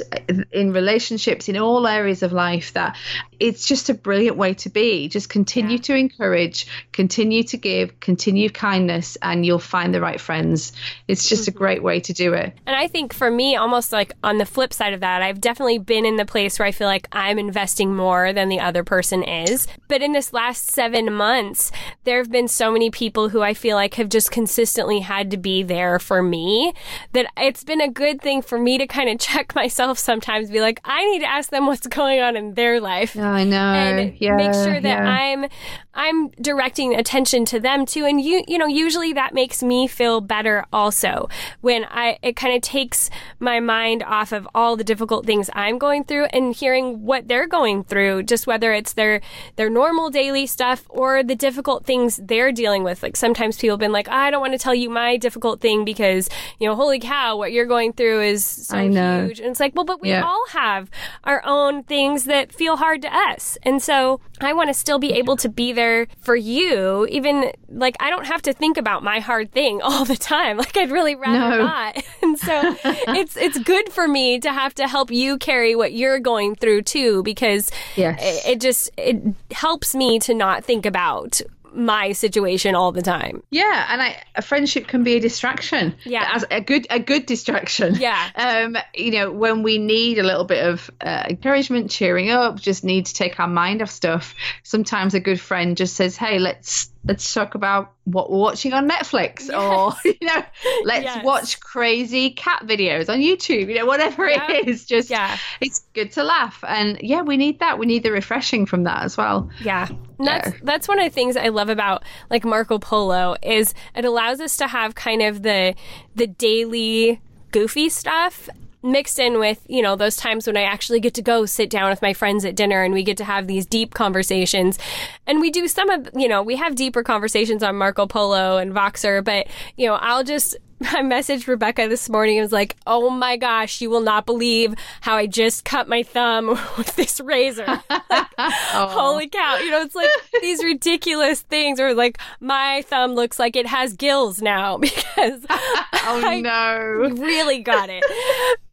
in 0.51 0.71
relationships, 0.71 1.49
in 1.49 1.57
all 1.57 1.85
areas 1.85 2.23
of 2.23 2.31
life, 2.31 2.73
that 2.73 2.97
it's 3.39 3.67
just 3.67 3.89
a 3.89 3.93
brilliant 3.93 4.37
way 4.37 4.53
to 4.55 4.69
be. 4.69 5.07
Just 5.07 5.29
continue 5.29 5.77
yeah. 5.77 5.83
to 5.83 5.95
encourage, 5.95 6.67
continue 6.91 7.43
to 7.43 7.57
give, 7.57 7.99
continue 7.99 8.49
kindness, 8.49 9.17
and 9.21 9.45
you'll 9.45 9.59
find 9.59 9.93
the 9.93 10.01
right 10.01 10.19
friends. 10.19 10.73
It's 11.07 11.27
just 11.27 11.43
mm-hmm. 11.43 11.57
a 11.57 11.59
great 11.59 11.83
way 11.83 11.99
to 12.01 12.13
do 12.13 12.33
it. 12.33 12.57
And 12.65 12.75
I 12.75 12.87
think 12.87 13.13
for 13.13 13.29
me, 13.29 13.55
almost 13.55 13.91
like 13.91 14.13
on 14.23 14.37
the 14.37 14.45
flip 14.45 14.73
side 14.73 14.93
of 14.93 15.01
that, 15.01 15.21
I've 15.21 15.41
definitely 15.41 15.77
been 15.77 16.05
in 16.05 16.15
the 16.15 16.25
place 16.25 16.59
where 16.59 16.67
I 16.67 16.71
feel 16.71 16.87
like 16.87 17.07
I'm 17.11 17.39
investing 17.39 17.95
more 17.95 18.33
than 18.33 18.49
the 18.49 18.59
other 18.59 18.83
person 18.83 19.23
is. 19.23 19.67
But 19.87 20.01
in 20.01 20.13
this 20.13 20.33
last 20.33 20.67
seven 20.67 21.13
months, 21.13 21.71
there 22.03 22.17
have 22.17 22.31
been 22.31 22.47
so 22.47 22.71
many 22.71 22.89
people 22.89 23.29
who 23.29 23.41
I 23.41 23.53
feel 23.53 23.75
like 23.75 23.95
have 23.95 24.09
just 24.09 24.31
consistently 24.31 24.99
had 24.99 25.31
to 25.31 25.37
be 25.37 25.63
there 25.63 25.99
for 25.99 26.23
me 26.23 26.73
that 27.13 27.27
it's 27.37 27.63
been 27.63 27.81
a 27.81 27.89
good 27.89 28.21
thing 28.21 28.41
for 28.41 28.57
me 28.57 28.77
to 28.77 28.87
kind 28.87 29.09
of 29.09 29.19
check 29.27 29.53
myself 29.55 29.97
sometimes, 29.97 30.49
be 30.49 30.61
like, 30.61 30.79
I 30.83 31.05
need 31.11 31.19
to 31.19 31.29
ask 31.29 31.49
them 31.49 31.67
what's 31.67 31.87
going 31.87 32.21
on 32.21 32.35
in 32.35 32.53
their 32.53 32.79
life. 32.79 33.15
Yeah, 33.15 33.26
I 33.29 33.43
know. 33.43 33.57
And 33.57 34.15
yeah, 34.19 34.35
make 34.35 34.53
sure 34.53 34.79
that 34.79 34.83
yeah. 34.83 35.09
I'm 35.09 35.45
I'm 35.93 36.29
directing 36.41 36.95
attention 36.95 37.45
to 37.45 37.59
them 37.59 37.85
too. 37.85 38.05
And 38.05 38.21
you 38.21 38.43
you 38.47 38.57
know, 38.57 38.67
usually 38.67 39.13
that 39.13 39.33
makes 39.33 39.63
me 39.63 39.87
feel 39.87 40.21
better 40.21 40.65
also 40.71 41.29
when 41.61 41.85
I 41.85 42.19
it 42.21 42.35
kind 42.35 42.55
of 42.55 42.61
takes 42.61 43.09
my 43.39 43.59
mind 43.59 44.03
off 44.03 44.31
of 44.31 44.47
all 44.53 44.75
the 44.75 44.83
difficult 44.83 45.25
things 45.25 45.49
I'm 45.53 45.77
going 45.77 46.03
through 46.03 46.25
and 46.25 46.53
hearing 46.53 47.03
what 47.03 47.27
they're 47.27 47.47
going 47.47 47.83
through, 47.83 48.23
just 48.23 48.47
whether 48.47 48.73
it's 48.73 48.93
their 48.93 49.21
their 49.55 49.69
normal 49.69 50.09
daily 50.09 50.45
stuff 50.45 50.85
or 50.89 51.23
the 51.23 51.35
difficult 51.35 51.85
things 51.85 52.19
they're 52.23 52.51
dealing 52.51 52.83
with. 52.83 53.01
Like 53.03 53.15
sometimes 53.15 53.57
people 53.57 53.73
have 53.73 53.79
been 53.79 53.91
like, 53.91 54.07
I 54.09 54.29
don't 54.31 54.41
want 54.41 54.53
to 54.53 54.59
tell 54.59 54.75
you 54.75 54.89
my 54.89 55.17
difficult 55.17 55.61
thing 55.61 55.85
because, 55.85 56.29
you 56.59 56.67
know, 56.67 56.75
holy 56.75 56.99
cow, 56.99 57.37
what 57.37 57.51
you're 57.51 57.65
going 57.65 57.93
through 57.93 58.21
is 58.21 58.45
so 58.45 58.77
huge. 58.77 59.39
And 59.39 59.49
it's 59.49 59.59
like, 59.59 59.75
well, 59.75 59.85
but 59.85 60.01
we 60.01 60.09
yeah. 60.09 60.23
all 60.23 60.45
have 60.49 60.89
our 61.23 61.41
own 61.45 61.83
things 61.83 62.25
that 62.25 62.51
feel 62.51 62.77
hard 62.77 63.01
to 63.01 63.13
us. 63.17 63.57
And 63.63 63.81
so 63.81 64.21
I 64.39 64.53
want 64.53 64.69
to 64.69 64.73
still 64.73 64.99
be 64.99 65.13
able 65.13 65.35
to 65.37 65.49
be 65.49 65.73
there 65.73 66.07
for 66.19 66.35
you, 66.35 67.07
even 67.07 67.51
like 67.69 67.95
I 67.99 68.09
don't 68.09 68.27
have 68.27 68.41
to 68.43 68.53
think 68.53 68.77
about 68.77 69.03
my 69.03 69.19
hard 69.19 69.51
thing 69.51 69.81
all 69.83 70.05
the 70.05 70.15
time. 70.15 70.57
Like 70.57 70.77
I'd 70.77 70.91
really 70.91 71.15
rather 71.15 71.57
no. 71.57 71.63
not. 71.65 72.03
And 72.19 72.37
so 72.37 72.75
it's 72.83 73.37
it's 73.37 73.57
good 73.59 73.89
for 73.93 74.07
me 74.07 74.39
to 74.39 74.51
have 74.51 74.73
to 74.75 74.87
help 74.87 75.11
you 75.11 75.37
carry 75.37 75.75
what 75.75 75.93
you're 75.93 76.19
going 76.19 76.55
through 76.55 76.81
too, 76.81 77.23
because 77.23 77.71
yes. 77.95 78.19
it, 78.21 78.53
it 78.53 78.61
just 78.61 78.89
it 78.97 79.21
helps 79.51 79.95
me 79.95 80.19
to 80.19 80.33
not 80.33 80.65
think 80.65 80.85
about 80.85 81.39
my 81.77 82.11
situation 82.11 82.75
all 82.75 82.91
the 82.91 83.01
time. 83.01 83.43
Yeah, 83.51 83.87
and 83.89 84.01
I, 84.01 84.21
a 84.35 84.41
friendship 84.41 84.87
can 84.87 85.03
be 85.03 85.15
a 85.15 85.19
distraction. 85.19 85.95
Yeah, 86.03 86.27
as 86.33 86.45
a 86.49 86.61
good 86.61 86.87
a 86.89 86.99
good 86.99 87.25
distraction. 87.25 87.95
Yeah. 87.95 88.17
Um, 88.47 88.77
you 88.93 89.11
know, 89.11 89.31
when 89.31 89.61
we 89.61 89.77
need 89.77 90.19
a 90.19 90.23
little 90.23 90.45
bit 90.45 90.65
of 90.65 90.89
uh, 91.01 91.23
encouragement, 91.29 91.91
cheering 91.91 92.29
up, 92.29 92.59
just 92.59 92.83
need 92.83 93.07
to 93.07 93.13
take 93.13 93.39
our 93.39 93.47
mind 93.47 93.81
off 93.81 93.89
stuff. 93.89 94.35
Sometimes 94.63 95.13
a 95.13 95.19
good 95.19 95.39
friend 95.39 95.75
just 95.75 95.95
says, 95.95 96.15
"Hey, 96.15 96.39
let's 96.39 96.89
let's 97.07 97.33
talk 97.33 97.55
about 97.55 97.93
what 98.03 98.29
we're 98.29 98.37
watching 98.37 98.73
on 98.73 98.89
Netflix, 98.89 99.47
yes. 99.47 99.49
or 99.49 99.93
you 100.03 100.27
know, 100.27 100.43
let's 100.83 101.05
yes. 101.05 101.23
watch 101.23 101.59
crazy 101.59 102.31
cat 102.31 102.63
videos 102.65 103.09
on 103.09 103.19
YouTube. 103.19 103.69
You 103.69 103.75
know, 103.75 103.85
whatever 103.85 104.27
yeah. 104.27 104.51
it 104.51 104.67
is, 104.67 104.85
just 104.85 105.09
yeah. 105.09 105.37
it's 105.61 105.79
good 105.93 106.11
to 106.13 106.23
laugh. 106.23 106.63
And 106.67 106.99
yeah, 107.01 107.21
we 107.21 107.37
need 107.37 107.59
that. 107.59 107.79
We 107.79 107.85
need 107.85 108.03
the 108.03 108.11
refreshing 108.11 108.65
from 108.65 108.83
that 108.83 109.03
as 109.03 109.17
well. 109.17 109.49
Yeah, 109.61 109.87
that's 110.19 110.49
yeah. 110.49 110.57
that's 110.63 110.87
one 110.87 110.99
of 110.99 111.05
the 111.05 111.13
things 111.13 111.37
I 111.37 111.49
love 111.49 111.69
about 111.69 112.03
like 112.29 112.43
Marco 112.43 112.79
Polo 112.79 113.35
is 113.41 113.73
it 113.95 114.05
allows 114.05 114.39
us 114.39 114.57
to 114.57 114.67
have 114.67 114.95
kind 114.95 115.21
of 115.21 115.43
the 115.43 115.75
the 116.15 116.27
daily 116.27 117.21
goofy 117.51 117.89
stuff 117.89 118.49
mixed 118.83 119.19
in 119.19 119.39
with, 119.39 119.61
you 119.67 119.81
know, 119.81 119.95
those 119.95 120.15
times 120.15 120.47
when 120.47 120.57
I 120.57 120.63
actually 120.63 120.99
get 120.99 121.13
to 121.15 121.21
go 121.21 121.45
sit 121.45 121.69
down 121.69 121.89
with 121.89 122.01
my 122.01 122.13
friends 122.13 122.45
at 122.45 122.55
dinner 122.55 122.83
and 122.83 122.93
we 122.93 123.03
get 123.03 123.17
to 123.17 123.23
have 123.23 123.47
these 123.47 123.65
deep 123.65 123.93
conversations. 123.93 124.77
And 125.25 125.41
we 125.41 125.51
do 125.51 125.67
some 125.67 125.89
of, 125.89 126.09
you 126.15 126.27
know, 126.27 126.43
we 126.43 126.55
have 126.55 126.75
deeper 126.75 127.03
conversations 127.03 127.63
on 127.63 127.75
Marco 127.75 128.07
Polo 128.07 128.57
and 128.57 128.73
Voxer, 128.73 129.23
but, 129.23 129.47
you 129.75 129.87
know, 129.87 129.95
I'll 129.95 130.23
just 130.23 130.55
I 130.81 131.01
messaged 131.01 131.47
Rebecca 131.47 131.87
this 131.87 132.07
morning 132.07 132.37
and 132.37 132.45
was 132.45 132.51
like, 132.51 132.75
oh 132.85 133.09
my 133.09 133.35
gosh, 133.35 133.81
you 133.81 133.89
will 133.89 134.01
not 134.01 134.25
believe 134.25 134.75
how 135.01 135.15
I 135.15 135.25
just 135.25 135.65
cut 135.65 135.87
my 135.87 136.03
thumb 136.03 136.49
with 136.77 136.95
this 136.95 137.19
razor. 137.19 137.65
like, 137.89 138.27
oh. 138.39 138.87
holy 138.91 139.27
cow. 139.27 139.57
You 139.57 139.71
know, 139.71 139.81
it's 139.81 139.95
like 139.95 140.09
these 140.41 140.63
ridiculous 140.63 141.41
things 141.41 141.79
or 141.79 141.93
like 141.95 142.19
my 142.39 142.83
thumb 142.87 143.13
looks 143.13 143.39
like 143.39 143.55
it 143.55 143.65
has 143.65 143.93
gills 143.93 144.41
now 144.41 144.77
because 144.77 145.45
oh 145.49 146.21
I 146.23 146.41
no. 146.41 147.15
really 147.17 147.59
got 147.59 147.89
it 147.89 148.03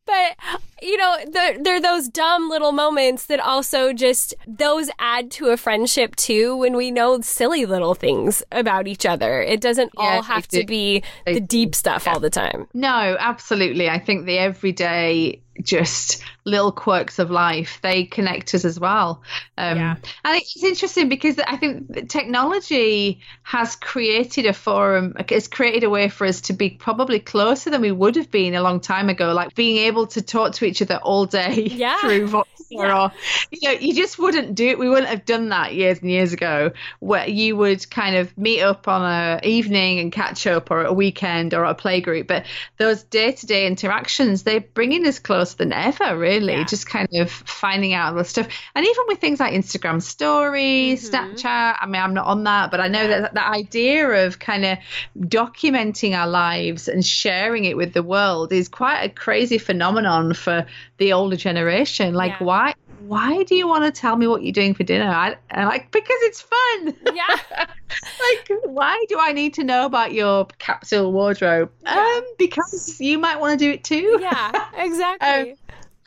but 0.07 0.37
you 0.85 0.97
know 0.97 1.17
there, 1.31 1.59
there 1.59 1.77
are 1.77 1.81
those 1.81 2.09
dumb 2.09 2.49
little 2.49 2.73
moments 2.73 3.27
that 3.27 3.41
also 3.41 3.93
just 3.93 4.35
those 4.47 4.91
add 4.99 5.31
to 5.33 5.49
a 5.49 5.57
friendship 5.57 6.15
too 6.17 6.57
when 6.57 6.77
we 6.77 6.91
know 6.91 7.21
silly 7.21 7.67
little 7.67 7.95
things 7.95 8.43
about 8.53 8.87
each 8.87 9.07
other. 9.07 9.43
It 9.43 9.61
doesn't 9.61 9.93
yeah, 9.99 10.05
all 10.05 10.23
have 10.23 10.47
to 10.49 10.65
be 10.65 11.03
the 11.27 11.41
deep 11.41 11.75
stuff 11.75 12.07
all 12.07 12.21
the 12.21 12.31
time. 12.31 12.69
No 12.75 13.17
absolutely. 13.19 13.89
I 13.89 13.99
think 13.99 14.27
the 14.27 14.39
everyday 14.39 15.41
just 15.63 16.23
little 16.45 16.73
quirks 16.73 17.21
of 17.21 17.31
life 17.31 17.79
they 17.81 18.05
connect 18.05 18.55
us 18.55 18.65
as 18.65 18.79
well. 18.79 19.23
Um, 19.57 19.79
yeah. 19.79 19.97
and 20.25 20.37
it's 20.37 20.65
interesting 20.65 21.09
because 21.09 21.39
i 21.39 21.57
think 21.57 22.09
technology 22.09 23.21
has 23.45 23.77
created 23.77 24.47
a 24.47 24.53
forum 24.53 25.15
has 25.29 25.47
created 25.47 25.85
a 25.85 25.91
way 25.91 26.09
for 26.09 26.27
us 26.27 26.41
to 26.43 26.53
be 26.53 26.71
probably 26.71 27.21
closer 27.21 27.71
than 27.71 27.81
we 27.81 27.93
would 27.93 28.17
have 28.17 28.31
been 28.31 28.55
a 28.55 28.63
long 28.63 28.81
time 28.81 29.09
ago. 29.09 29.33
Like 29.33 29.55
being 29.55 29.79
able 29.79 30.07
to 30.09 30.23
talk 30.23 30.55
to 30.55 30.65
each 30.65 30.74
other 30.83 30.97
all 31.03 31.27
day 31.27 31.63
yeah. 31.73 32.01
through 32.01 32.29
Voxer 32.29 32.45
yeah. 32.71 33.05
or 33.05 33.13
you 33.51 33.69
know 33.69 33.79
you 33.79 33.95
just 33.95 34.19
wouldn't 34.19 34.55
do 34.55 34.69
it 34.69 34.79
we 34.79 34.89
wouldn't 34.89 35.09
have 35.09 35.25
done 35.25 35.51
that 35.51 35.75
years 35.75 35.99
and 36.01 36.11
years 36.11 36.33
ago 36.33 36.73
where 37.01 37.29
you 37.29 37.57
would 37.57 37.89
kind 37.91 38.17
of 38.17 38.37
meet 38.39 38.63
up 38.63 38.89
on 38.89 39.03
a 39.03 39.41
evening 39.43 40.01
and 40.01 40.13
catch 40.13 40.47
up 40.47 40.71
or 40.71 40.85
a 40.85 40.93
weekend 40.93 41.55
or 41.55 41.65
a 41.65 41.75
play 41.75 42.01
group 42.01 42.27
but 42.27 42.47
those 42.79 43.03
day-to-day 43.05 43.67
interactions 43.67 44.43
they're 44.43 44.61
bringing 44.61 45.07
us 45.07 45.19
closer 45.19 45.57
than 45.57 45.73
ever, 45.73 46.17
really. 46.17 46.53
Yeah. 46.53 46.65
Just 46.65 46.87
kind 46.87 47.09
of 47.15 47.31
finding 47.31 47.93
out 47.93 48.13
all 48.13 48.19
the 48.19 48.25
stuff. 48.25 48.49
And 48.75 48.85
even 48.85 49.05
with 49.09 49.19
things 49.19 49.41
like 49.41 49.53
Instagram 49.53 50.03
stories, 50.03 51.11
mm-hmm. 51.11 51.35
Snapchat, 51.35 51.79
I 51.81 51.87
mean, 51.87 52.01
I'm 52.01 52.15
not 52.15 52.27
on 52.27 52.45
that, 52.45 52.71
but 52.71 52.81
I 52.81 52.89
know 52.89 53.07
that 53.07 53.35
the 53.35 53.47
idea 53.47 54.27
of 54.27 54.39
kind 54.39 54.65
of 54.65 54.79
documenting 55.19 56.17
our 56.17 56.29
lives 56.29 56.89
and 56.89 57.05
sharing 57.05 57.65
it 57.65 57.77
with 57.77 57.93
the 57.93 58.03
world 58.03 58.53
is 58.53 58.69
quite 58.69 59.03
a 59.03 59.09
crazy 59.09 59.59
phenomenon 59.59 60.35
for 60.35 60.64
the 60.99 61.13
older 61.13 61.37
generation. 61.37 62.15
Like, 62.15 62.33
yeah. 62.41 62.45
why? 62.45 62.75
Why 63.01 63.43
do 63.43 63.55
you 63.55 63.69
want 63.69 63.85
to 63.85 63.91
tell 63.91 64.17
me 64.17 64.27
what 64.27 64.43
you're 64.43 64.53
doing 64.53 64.73
for 64.73 64.83
dinner? 64.83 65.09
I, 65.09 65.37
I 65.51 65.67
like 65.67 65.91
because 65.91 66.17
it's 66.23 66.41
fun. 66.41 66.97
Yeah. 67.15 67.37
like, 67.59 68.61
why 68.65 69.05
do 69.09 69.19
I 69.21 69.33
need 69.33 69.55
to 69.55 69.65
know 69.65 69.85
about 69.85 70.15
your 70.15 70.47
capsule 70.59 71.13
wardrobe? 71.13 71.71
Yeah. 71.83 72.15
Um, 72.17 72.25
because 72.39 72.99
you 73.01 73.19
might 73.19 73.41
want 73.41 73.59
to 73.59 73.65
do 73.65 73.71
it 73.73 73.85
too. 73.85 74.19
Yeah, 74.21 74.71
exactly. 74.79 75.53
um, 75.53 75.57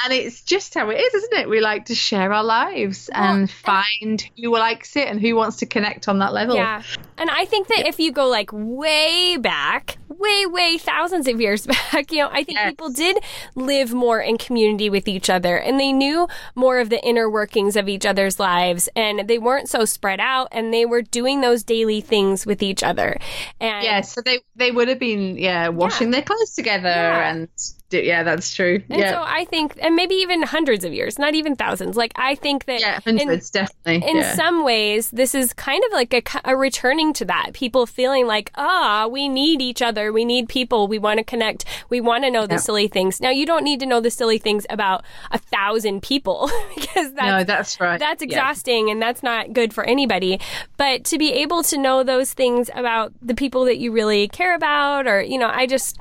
and 0.03 0.14
it's 0.14 0.41
just 0.41 0.74
how 0.74 0.89
it 0.89 0.95
is, 0.95 1.14
isn't 1.14 1.34
it? 1.34 1.49
We 1.49 1.60
like 1.60 1.86
to 1.86 1.95
share 1.95 2.32
our 2.32 2.43
lives 2.43 3.10
well, 3.14 3.34
and 3.34 3.49
find 3.49 4.24
who 4.39 4.51
likes 4.51 4.95
it 4.95 5.08
and 5.08 5.20
who 5.20 5.36
wants 5.36 5.58
to 5.58 5.66
connect 5.66 6.08
on 6.08 6.20
that 6.20 6.34
level. 6.34 6.55
Yeah. 6.55 6.84
And 7.18 7.30
I 7.30 7.45
think 7.45 7.68
that 7.70 7.88
if 7.88 7.99
you 7.99 8.12
go 8.12 8.28
like 8.28 8.51
way 8.53 9.38
back, 9.38 9.97
way, 10.20 10.45
way 10.45 10.78
thousands 10.78 11.28
of 11.28 11.39
years 11.39 11.65
back, 11.91 12.11
you 12.11 12.20
know, 12.20 12.30
I 12.32 12.43
think 12.43 12.57
yes. 12.57 12.72
people 12.72 12.89
did 12.89 13.18
live 13.55 13.93
more 13.93 14.20
in 14.20 14.38
community 14.38 14.89
with 14.89 15.07
each 15.07 15.30
other 15.30 15.57
and 15.57 15.80
they 15.80 15.91
knew 15.91 16.28
more 16.55 16.80
of 16.80 16.89
the 16.89 17.03
inner 17.05 17.30
workings 17.30 17.76
of 17.76 17.88
each 17.88 18.05
other's 18.05 18.39
lives 18.39 18.89
and 18.95 19.28
they 19.28 19.38
weren't 19.38 19.70
so 19.70 19.86
spread 19.86 20.20
out 20.20 20.47
and 20.51 20.74
they 20.74 20.86
were 20.86 21.01
doing 21.01 21.41
those 21.41 21.63
daily 21.63 22.01
things 22.01 22.45
with 22.45 22.61
each 22.61 22.84
other. 22.84 23.18
And 23.59 23.84
yeah, 23.84 24.01
so 24.01 24.22
they, 24.22 24.39
they 24.55 24.72
would 24.72 24.88
have 24.88 24.99
been, 24.99 25.38
yeah, 25.38 25.70
washing 25.70 26.07
yeah. 26.07 26.20
their 26.20 26.22
clothes 26.24 26.53
together 26.53 26.89
yeah. 26.89 27.32
and 27.32 27.49
yeah, 27.92 28.24
that's 28.24 28.54
true. 28.54 28.82
And 28.90 29.00
yeah. 29.00 29.12
so 29.12 29.24
I 29.26 29.46
think, 29.46 29.78
and 29.82 29.96
maybe 29.96 30.16
even 30.16 30.44
hundreds 30.44 30.84
of 30.84 30.94
years, 30.94 31.18
not 31.18 31.36
even 31.36 31.56
thousands. 31.56 31.96
Like 31.96 32.12
I 32.16 32.36
think 32.36 32.66
that, 32.66 32.82
yeah, 32.82 33.00
hundreds 33.00 33.56
in, 33.56 33.62
definitely. 33.62 34.10
In 34.10 34.18
yeah. 34.18 34.36
some 34.36 34.64
ways, 34.64 35.10
this 35.12 35.34
is 35.34 35.54
kind 35.54 35.84
of 35.86 35.94
like 35.94 36.14
a, 36.14 36.22
a 36.46 36.56
returning 36.56 37.14
to 37.14 37.26
that. 37.26 37.52
People 37.54 37.86
feeling 37.86 38.28
like, 38.28 38.52
ah, 38.56 39.08
we 39.08 39.30
need 39.30 39.62
each 39.62 39.82
other. 39.82 40.12
We 40.12 40.26
need 40.26 40.50
people. 40.50 40.88
We 40.88 41.00
want 41.00 41.20
to 41.20 41.24
connect. 41.24 41.66
We 41.90 42.02
want 42.02 42.24
to 42.26 42.32
know 42.32 42.46
the 42.46 42.58
silly 42.58 42.88
things. 42.88 43.22
Now, 43.22 43.30
you 43.30 43.46
don't 43.46 43.64
need 43.64 43.80
to 43.80 43.86
know 43.86 44.02
the 44.02 44.12
silly 44.12 44.38
things 44.38 44.66
about 44.70 45.06
a 45.32 45.38
thousand 45.38 46.02
people 46.02 46.50
because 46.76 47.14
that's, 47.14 47.28
no, 47.28 47.44
that's 47.44 47.80
right. 47.80 48.00
That's 48.00 48.22
exhausting 48.22 48.90
and 48.90 49.02
that's 49.02 49.24
not 49.24 49.54
good 49.54 49.74
for 49.74 49.84
anybody. 49.86 50.40
But 50.76 51.06
to 51.06 51.18
be 51.18 51.32
able 51.34 51.64
to 51.64 51.78
know 51.78 52.04
those 52.04 52.34
things 52.34 52.70
about 52.76 53.14
the 53.22 53.36
people 53.36 53.66
that 53.66 53.78
you 53.78 53.92
really 53.92 54.28
care 54.28 54.56
about, 54.56 55.08
or 55.08 55.22
you 55.22 55.38
know, 55.38 55.50
I 55.50 55.68
just, 55.68 55.98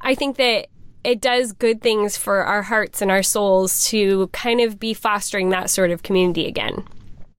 I 0.00 0.14
think 0.14 0.36
that 0.36 0.66
it 1.04 1.20
does 1.20 1.52
good 1.52 1.80
things 1.82 2.16
for 2.16 2.44
our 2.44 2.62
hearts 2.62 3.02
and 3.02 3.10
our 3.10 3.22
souls 3.22 3.86
to 3.88 4.28
kind 4.28 4.60
of 4.60 4.78
be 4.78 4.94
fostering 4.94 5.50
that 5.50 5.70
sort 5.70 5.90
of 5.90 6.02
community 6.02 6.46
again. 6.46 6.84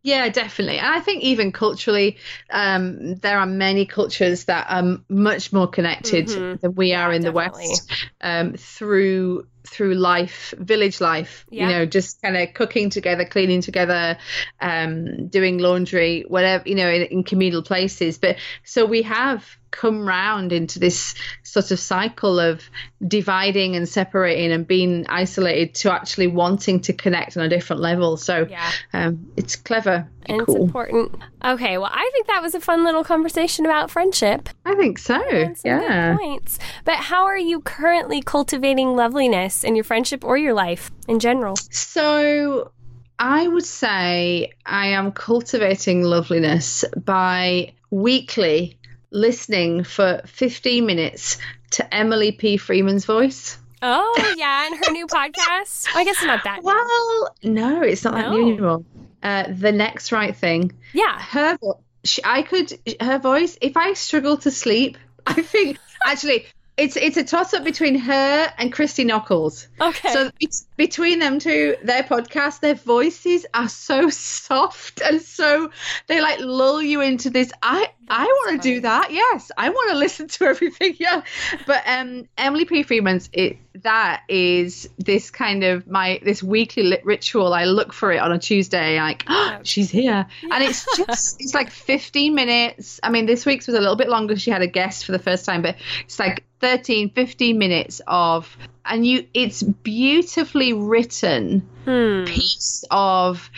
Yeah, 0.03 0.29
definitely. 0.29 0.79
And 0.79 0.87
I 0.87 0.99
think 0.99 1.21
even 1.21 1.51
culturally, 1.51 2.17
um, 2.49 3.15
there 3.15 3.37
are 3.37 3.45
many 3.45 3.85
cultures 3.85 4.45
that 4.45 4.65
are 4.67 4.97
much 5.09 5.53
more 5.53 5.67
connected 5.67 6.27
mm-hmm. 6.27 6.55
than 6.59 6.73
we 6.73 6.93
are 6.93 7.13
in 7.13 7.21
definitely. 7.21 7.51
the 7.51 7.59
West 7.59 7.91
um, 8.21 8.53
through 8.53 9.47
through 9.63 9.93
life, 9.93 10.55
village 10.57 10.99
life. 10.99 11.45
Yeah. 11.51 11.67
You 11.67 11.73
know, 11.73 11.85
just 11.85 12.19
kind 12.19 12.35
of 12.35 12.51
cooking 12.55 12.89
together, 12.89 13.25
cleaning 13.25 13.61
together, 13.61 14.17
um, 14.59 15.27
doing 15.27 15.59
laundry, 15.59 16.25
whatever. 16.27 16.67
You 16.67 16.75
know, 16.75 16.89
in, 16.89 17.03
in 17.03 17.23
communal 17.23 17.61
places. 17.61 18.17
But 18.17 18.37
so 18.63 18.87
we 18.87 19.03
have 19.03 19.45
come 19.71 20.07
round 20.07 20.51
into 20.51 20.79
this 20.79 21.15
sort 21.43 21.71
of 21.71 21.79
cycle 21.79 22.39
of 22.39 22.61
dividing 23.05 23.75
and 23.75 23.87
separating 23.87 24.51
and 24.51 24.67
being 24.67 25.05
isolated 25.07 25.73
to 25.75 25.91
actually 25.91 26.27
wanting 26.27 26.81
to 26.81 26.93
connect 26.93 27.37
on 27.37 27.43
a 27.43 27.49
different 27.49 27.81
level. 27.81 28.17
So 28.17 28.47
yeah. 28.49 28.71
um, 28.93 29.31
it's 29.37 29.55
clever. 29.55 30.07
And 30.25 30.45
cool. 30.45 30.55
it's 30.55 30.65
important. 30.65 31.15
Okay, 31.43 31.77
well, 31.77 31.89
I 31.91 32.09
think 32.13 32.27
that 32.27 32.41
was 32.41 32.53
a 32.53 32.61
fun 32.61 32.83
little 32.83 33.03
conversation 33.03 33.65
about 33.65 33.89
friendship. 33.89 34.49
I 34.65 34.75
think 34.75 34.99
so. 34.99 35.19
yeah. 35.65 36.17
points. 36.17 36.59
But 36.85 36.97
how 36.97 37.23
are 37.25 37.37
you 37.37 37.61
currently 37.61 38.21
cultivating 38.21 38.95
loveliness 38.95 39.63
in 39.63 39.75
your 39.75 39.83
friendship 39.83 40.23
or 40.23 40.37
your 40.37 40.53
life 40.53 40.91
in 41.07 41.19
general? 41.19 41.55
So 41.55 42.71
I 43.17 43.47
would 43.47 43.65
say 43.65 44.51
I 44.65 44.87
am 44.87 45.11
cultivating 45.11 46.03
loveliness 46.03 46.83
by 46.97 47.73
weekly 47.91 48.79
listening 49.11 49.83
for 49.83 50.21
15 50.25 50.85
minutes 50.85 51.37
to 51.71 51.93
Emily 51.93 52.31
P. 52.31 52.57
Freeman's 52.57 53.05
voice. 53.05 53.57
Oh, 53.81 54.33
yeah, 54.37 54.67
and 54.67 54.85
her 54.85 54.91
new 54.91 55.07
podcast. 55.07 55.87
I 55.95 56.03
guess 56.03 56.17
it's 56.17 56.25
not 56.25 56.43
that. 56.43 56.63
Well, 56.63 57.35
no, 57.43 57.81
it's 57.81 58.03
not 58.03 58.13
no. 58.13 58.21
that 58.21 58.29
new 58.31 58.51
anymore. 58.53 58.83
Uh, 59.23 59.45
the 59.49 59.71
next 59.71 60.11
right 60.11 60.35
thing. 60.35 60.71
Yeah. 60.93 61.19
Her, 61.19 61.57
she, 62.03 62.21
I 62.23 62.43
could, 62.43 62.73
her 62.99 63.19
voice, 63.19 63.57
if 63.61 63.77
I 63.77 63.93
struggle 63.93 64.37
to 64.37 64.51
sleep, 64.51 64.97
I 65.27 65.41
think, 65.41 65.77
actually, 66.05 66.45
it's 66.77 66.95
it's 66.95 67.17
a 67.17 67.23
toss 67.23 67.53
up 67.53 67.63
between 67.63 67.95
her 67.95 68.53
and 68.57 68.71
Christy 68.71 69.05
Nockels. 69.05 69.67
Okay. 69.79 70.13
So 70.13 70.31
it's 70.39 70.65
between 70.77 71.19
them 71.19 71.37
two, 71.39 71.75
their 71.83 72.03
podcast, 72.03 72.61
their 72.61 72.75
voices 72.75 73.45
are 73.53 73.69
so 73.69 74.09
soft 74.09 75.01
and 75.01 75.21
so 75.21 75.69
they 76.07 76.21
like 76.21 76.39
lull 76.39 76.81
you 76.81 77.01
into 77.01 77.29
this. 77.29 77.51
I 77.61 77.87
I 78.09 78.25
want 78.25 78.61
to 78.61 78.67
do 78.67 78.81
that. 78.81 79.11
Yes, 79.11 79.51
I 79.57 79.69
want 79.69 79.91
to 79.91 79.97
listen 79.97 80.27
to 80.27 80.45
everything. 80.45 80.95
Yeah, 81.01 81.23
but 81.65 81.83
um, 81.87 82.27
Emily 82.37 82.65
P. 82.65 82.83
Freeman's 82.83 83.29
it 83.33 83.57
that 83.81 84.23
is 84.29 84.87
this 84.97 85.31
kind 85.31 85.63
of 85.63 85.87
my 85.87 86.19
this 86.23 86.43
weekly 86.43 86.99
ritual. 87.03 87.53
I 87.53 87.65
look 87.65 87.93
for 87.93 88.11
it 88.11 88.17
on 88.17 88.31
a 88.31 88.37
Tuesday, 88.37 88.99
like 88.99 89.23
oh, 89.29 89.59
she's 89.63 89.89
here, 89.89 90.27
yeah. 90.41 90.53
and 90.55 90.63
it's 90.63 90.85
just 90.97 91.37
it's 91.39 91.53
like 91.53 91.69
15 91.69 92.35
minutes. 92.35 92.99
I 93.01 93.09
mean, 93.09 93.25
this 93.25 93.45
week's 93.45 93.67
was 93.67 93.75
a 93.75 93.79
little 93.79 93.95
bit 93.95 94.09
longer. 94.09 94.35
She 94.35 94.51
had 94.51 94.61
a 94.61 94.67
guest 94.67 95.05
for 95.05 95.11
the 95.11 95.19
first 95.19 95.45
time, 95.45 95.61
but 95.61 95.75
it's 96.03 96.19
like 96.19 96.43
13, 96.59 97.11
15 97.11 97.57
minutes 97.57 98.01
of 98.07 98.55
and 98.85 99.05
you 99.05 99.27
it's 99.33 99.63
beautifully 99.63 100.73
written 100.73 101.67
hmm. 101.85 102.25
piece 102.25 102.83
of 102.91 103.49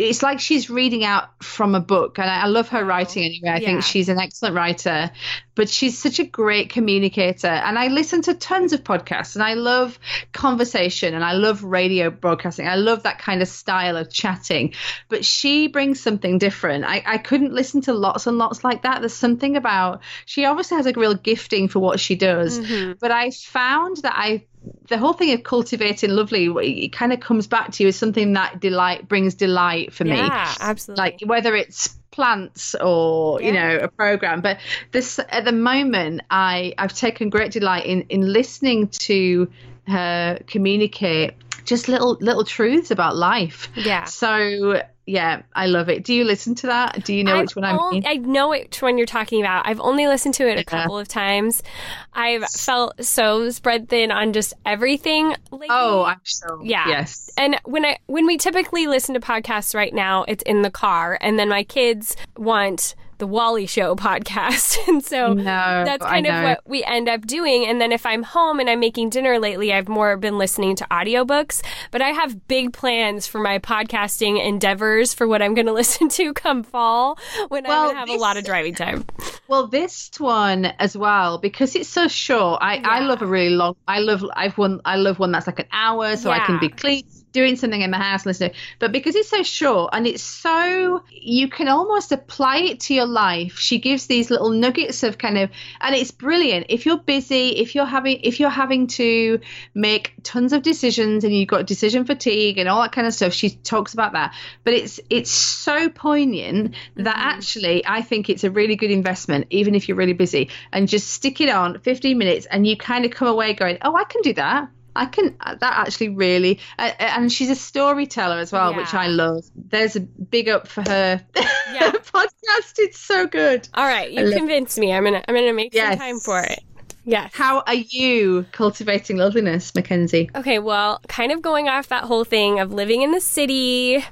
it's 0.00 0.22
like 0.22 0.40
she's 0.40 0.70
reading 0.70 1.04
out 1.04 1.42
from 1.42 1.74
a 1.74 1.80
book 1.80 2.18
and 2.18 2.28
I, 2.28 2.42
I 2.42 2.46
love 2.46 2.68
her 2.70 2.84
writing 2.84 3.24
anyway. 3.24 3.48
I 3.48 3.56
yeah. 3.56 3.66
think 3.66 3.82
she's 3.82 4.08
an 4.08 4.18
excellent 4.18 4.54
writer 4.54 5.10
but 5.54 5.68
she's 5.68 5.98
such 5.98 6.18
a 6.18 6.24
great 6.24 6.70
communicator 6.70 7.48
and 7.48 7.78
i 7.78 7.88
listen 7.88 8.22
to 8.22 8.34
tons 8.34 8.72
of 8.72 8.82
podcasts 8.82 9.34
and 9.34 9.42
i 9.42 9.54
love 9.54 9.98
conversation 10.32 11.12
and 11.14 11.24
i 11.24 11.32
love 11.32 11.62
radio 11.62 12.10
broadcasting. 12.10 12.66
I 12.66 12.76
love 12.76 13.02
that 13.02 13.18
kind 13.18 13.42
of 13.42 13.48
style 13.48 13.96
of 13.96 14.10
chatting 14.10 14.74
but 15.08 15.24
she 15.24 15.68
brings 15.68 16.00
something 16.00 16.38
different. 16.38 16.84
I, 16.84 17.02
I 17.06 17.18
couldn't 17.18 17.52
listen 17.52 17.82
to 17.82 17.92
lots 17.92 18.26
and 18.26 18.38
lots 18.38 18.64
like 18.64 18.82
that. 18.82 19.00
There's 19.00 19.14
something 19.14 19.56
about 19.56 20.00
she 20.24 20.44
obviously 20.44 20.76
has 20.76 20.86
a 20.86 20.92
real 20.92 21.14
gifting 21.14 21.68
for 21.68 21.80
what 21.80 22.00
she 22.00 22.14
does 22.14 22.58
mm-hmm. 22.58 22.92
but 23.00 23.10
i 23.10 23.30
found 23.30 23.98
that 23.98 24.14
i 24.16 24.44
the 24.88 24.98
whole 24.98 25.12
thing 25.12 25.32
of 25.32 25.42
cultivating 25.42 26.10
lovely 26.10 26.46
it 26.46 26.92
kind 26.92 27.12
of 27.12 27.20
comes 27.20 27.46
back 27.46 27.70
to 27.72 27.82
you 27.82 27.88
as 27.88 27.96
something 27.96 28.32
that 28.34 28.60
delight 28.60 29.08
brings 29.08 29.34
delight 29.34 29.92
for 29.92 30.04
me. 30.04 30.16
Yeah 30.16 30.54
absolutely. 30.60 31.02
like 31.02 31.20
whether 31.24 31.54
it's 31.54 31.88
plants 32.10 32.74
or 32.74 33.40
yeah. 33.40 33.46
you 33.46 33.52
know 33.52 33.76
a 33.84 33.88
program. 33.88 34.40
But 34.40 34.58
this 34.92 35.18
at 35.18 35.44
the 35.44 35.52
moment 35.52 36.22
i 36.30 36.74
i've 36.76 36.92
taken 36.92 37.30
great 37.30 37.52
delight 37.52 37.86
in 37.86 38.02
in 38.02 38.32
listening 38.32 38.88
to 38.88 39.50
her 39.86 40.38
communicate 40.46 41.34
just 41.64 41.88
little 41.88 42.16
little 42.20 42.44
truths 42.44 42.90
about 42.90 43.16
life. 43.16 43.68
Yeah. 43.76 44.04
So 44.04 44.82
yeah, 45.10 45.42
I 45.52 45.66
love 45.66 45.88
it. 45.88 46.04
Do 46.04 46.14
you 46.14 46.22
listen 46.22 46.54
to 46.56 46.68
that? 46.68 47.04
Do 47.04 47.12
you 47.12 47.24
know 47.24 47.34
I've 47.34 47.40
which 47.42 47.56
one 47.56 47.64
I 47.64 47.90
mean? 47.90 48.06
I 48.06 48.14
know 48.14 48.50
which 48.50 48.80
one 48.80 48.96
you're 48.96 49.08
talking 49.08 49.42
about. 49.42 49.66
I've 49.66 49.80
only 49.80 50.06
listened 50.06 50.34
to 50.34 50.48
it 50.48 50.56
a 50.56 50.64
couple 50.64 50.96
of 50.96 51.08
times. 51.08 51.64
I've 52.12 52.44
felt 52.44 53.04
so 53.04 53.50
spread 53.50 53.88
thin 53.88 54.12
on 54.12 54.32
just 54.32 54.54
everything. 54.64 55.34
Lately. 55.50 55.66
Oh, 55.68 56.04
I'm 56.04 56.20
so 56.22 56.60
yeah. 56.62 56.86
Yes. 56.88 57.28
And 57.36 57.60
when 57.64 57.84
I 57.84 57.98
when 58.06 58.24
we 58.24 58.38
typically 58.38 58.86
listen 58.86 59.14
to 59.14 59.20
podcasts 59.20 59.74
right 59.74 59.92
now, 59.92 60.24
it's 60.28 60.44
in 60.44 60.62
the 60.62 60.70
car, 60.70 61.18
and 61.20 61.40
then 61.40 61.48
my 61.48 61.64
kids 61.64 62.16
want 62.36 62.94
the 63.20 63.26
Wally 63.26 63.66
Show 63.66 63.94
podcast. 64.06 64.78
And 64.90 65.04
so 65.04 65.34
no, 65.34 65.84
that's 65.84 66.04
kind 66.04 66.26
of 66.26 66.42
what 66.42 66.62
we 66.66 66.82
end 66.82 67.08
up 67.08 67.24
doing. 67.26 67.66
And 67.66 67.80
then 67.80 67.92
if 67.92 68.06
I'm 68.06 68.22
home 68.22 68.58
and 68.58 68.68
I'm 68.68 68.80
making 68.80 69.10
dinner 69.10 69.38
lately, 69.38 69.72
I've 69.72 69.88
more 69.88 70.16
been 70.16 70.36
listening 70.36 70.74
to 70.76 70.86
audiobooks. 70.90 71.62
But 71.90 72.02
I 72.02 72.08
have 72.08 72.48
big 72.48 72.72
plans 72.72 73.26
for 73.26 73.38
my 73.38 73.58
podcasting 73.58 74.44
endeavors 74.44 75.14
for 75.14 75.28
what 75.28 75.42
I'm 75.42 75.54
going 75.54 75.66
to 75.72 75.72
listen 75.72 76.08
to 76.08 76.32
come 76.32 76.64
fall 76.64 77.18
when 77.48 77.64
well, 77.64 77.90
I 77.90 77.94
have 77.94 78.08
this, 78.08 78.16
a 78.16 78.20
lot 78.20 78.36
of 78.36 78.44
driving 78.44 78.74
time. 78.74 79.04
Well, 79.46 79.68
this 79.68 80.10
one 80.18 80.64
as 80.64 80.96
well, 80.96 81.38
because 81.38 81.76
it's 81.76 81.88
so 81.88 82.08
short. 82.08 82.58
I, 82.62 82.76
yeah. 82.76 82.88
I 82.88 83.00
love 83.00 83.22
a 83.22 83.26
really 83.26 83.50
long, 83.50 83.76
I 83.86 84.00
love, 84.00 84.24
I've 84.34 84.58
one, 84.58 84.80
I 84.84 84.96
love 84.96 85.18
one 85.18 85.30
that's 85.30 85.46
like 85.46 85.60
an 85.60 85.68
hour 85.70 86.16
so 86.16 86.30
yeah. 86.30 86.42
I 86.42 86.46
can 86.46 86.58
be 86.58 86.70
clean 86.70 87.04
doing 87.32 87.56
something 87.56 87.80
in 87.80 87.90
my 87.90 87.98
house 87.98 88.26
listening. 88.26 88.52
But 88.78 88.92
because 88.92 89.14
it's 89.14 89.28
so 89.28 89.42
short 89.42 89.90
and 89.92 90.06
it's 90.06 90.22
so, 90.22 91.02
you 91.10 91.48
can 91.48 91.68
almost 91.68 92.12
apply 92.12 92.58
it 92.58 92.80
to 92.80 92.94
your 92.94 93.06
life. 93.06 93.58
She 93.58 93.78
gives 93.78 94.06
these 94.06 94.30
little 94.30 94.50
nuggets 94.50 95.02
of 95.02 95.18
kind 95.18 95.38
of, 95.38 95.50
and 95.80 95.94
it's 95.94 96.10
brilliant. 96.10 96.66
If 96.68 96.86
you're 96.86 96.98
busy, 96.98 97.50
if 97.50 97.74
you're 97.74 97.86
having, 97.86 98.20
if 98.22 98.40
you're 98.40 98.50
having 98.50 98.86
to 98.88 99.40
make 99.74 100.14
tons 100.22 100.52
of 100.52 100.62
decisions 100.62 101.24
and 101.24 101.34
you've 101.34 101.48
got 101.48 101.66
decision 101.66 102.04
fatigue 102.04 102.58
and 102.58 102.68
all 102.68 102.82
that 102.82 102.92
kind 102.92 103.06
of 103.06 103.14
stuff, 103.14 103.32
she 103.32 103.50
talks 103.50 103.94
about 103.94 104.12
that. 104.12 104.34
But 104.64 104.74
it's 104.74 105.00
it's 105.10 105.30
so 105.30 105.88
poignant 105.88 106.72
mm-hmm. 106.72 107.02
that 107.04 107.16
actually 107.16 107.84
I 107.86 108.02
think 108.02 108.28
it's 108.28 108.44
a 108.44 108.50
really 108.50 108.76
good 108.76 108.90
investment, 108.90 109.46
even 109.50 109.74
if 109.74 109.88
you're 109.88 109.96
really 109.96 110.12
busy, 110.12 110.50
and 110.72 110.88
just 110.88 111.08
stick 111.08 111.40
it 111.40 111.48
on 111.48 111.80
15 111.80 112.18
minutes 112.18 112.46
and 112.46 112.66
you 112.66 112.76
kind 112.76 113.04
of 113.04 113.10
come 113.10 113.28
away 113.28 113.54
going, 113.54 113.78
oh, 113.82 113.96
I 113.96 114.04
can 114.04 114.22
do 114.22 114.34
that. 114.34 114.68
I 114.96 115.06
can 115.06 115.36
that 115.38 115.62
actually 115.62 116.10
really 116.10 116.60
uh, 116.78 116.92
and 116.98 117.32
she's 117.32 117.50
a 117.50 117.54
storyteller 117.54 118.38
as 118.38 118.52
well, 118.52 118.72
yeah. 118.72 118.76
which 118.78 118.94
I 118.94 119.06
love. 119.06 119.44
There's 119.54 119.96
a 119.96 120.00
big 120.00 120.48
up 120.48 120.66
for 120.68 120.82
her 120.82 121.24
yeah. 121.34 121.90
podcast. 121.92 122.74
It's 122.78 122.98
so 122.98 123.26
good. 123.26 123.68
All 123.74 123.86
right, 123.86 124.10
you 124.10 124.30
convinced 124.32 124.78
me. 124.78 124.92
I'm 124.92 125.04
gonna 125.04 125.22
I'm 125.26 125.34
gonna 125.34 125.52
make 125.52 125.74
yes. 125.74 125.92
some 125.92 125.98
time 125.98 126.18
for 126.18 126.40
it. 126.40 126.60
Yes. 127.04 127.32
How 127.34 127.62
are 127.66 127.74
you 127.74 128.46
cultivating 128.52 129.16
loveliness, 129.16 129.74
Mackenzie? 129.74 130.30
Okay, 130.34 130.58
well, 130.58 131.00
kind 131.08 131.32
of 131.32 131.40
going 131.40 131.68
off 131.68 131.88
that 131.88 132.04
whole 132.04 132.24
thing 132.24 132.60
of 132.60 132.72
living 132.72 133.02
in 133.02 133.10
the 133.10 133.20
city, 133.20 134.04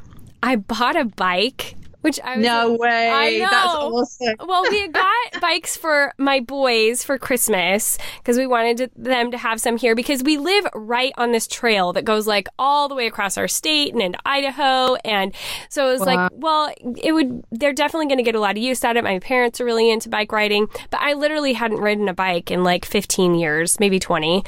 I 0.42 0.56
bought 0.56 0.96
a 0.96 1.04
bike 1.04 1.76
which 2.08 2.20
I 2.24 2.36
was 2.36 2.44
no 2.46 2.68
like, 2.68 2.80
way. 2.80 3.10
I 3.10 3.30
know. 3.38 3.50
That's 3.50 3.66
awesome. 3.66 4.48
well, 4.48 4.62
we 4.62 4.88
got 4.88 5.14
bikes 5.42 5.76
for 5.76 6.14
my 6.16 6.40
boys 6.40 7.04
for 7.04 7.18
Christmas 7.18 7.98
because 8.18 8.38
we 8.38 8.46
wanted 8.46 8.78
to, 8.78 8.90
them 8.96 9.30
to 9.30 9.36
have 9.36 9.60
some 9.60 9.76
here 9.76 9.94
because 9.94 10.22
we 10.22 10.38
live 10.38 10.66
right 10.74 11.12
on 11.18 11.32
this 11.32 11.46
trail 11.46 11.92
that 11.92 12.06
goes 12.06 12.26
like 12.26 12.48
all 12.58 12.88
the 12.88 12.94
way 12.94 13.06
across 13.06 13.36
our 13.36 13.46
state 13.46 13.92
and 13.92 14.00
into 14.00 14.18
Idaho, 14.24 14.94
and 15.04 15.34
so 15.68 15.88
it 15.88 15.92
was 15.92 16.00
wow. 16.00 16.06
like, 16.06 16.30
well, 16.34 16.72
it 17.02 17.12
would. 17.12 17.44
They're 17.52 17.74
definitely 17.74 18.06
going 18.06 18.18
to 18.18 18.24
get 18.24 18.34
a 18.34 18.40
lot 18.40 18.52
of 18.52 18.62
use 18.62 18.82
out 18.84 18.96
of 18.96 19.04
it. 19.04 19.08
My 19.08 19.18
parents 19.18 19.60
are 19.60 19.66
really 19.66 19.90
into 19.90 20.08
bike 20.08 20.32
riding, 20.32 20.66
but 20.90 21.00
I 21.00 21.12
literally 21.12 21.52
hadn't 21.52 21.80
ridden 21.80 22.08
a 22.08 22.14
bike 22.14 22.50
in 22.50 22.64
like 22.64 22.86
15 22.86 23.34
years, 23.34 23.78
maybe 23.78 23.98
20, 23.98 24.44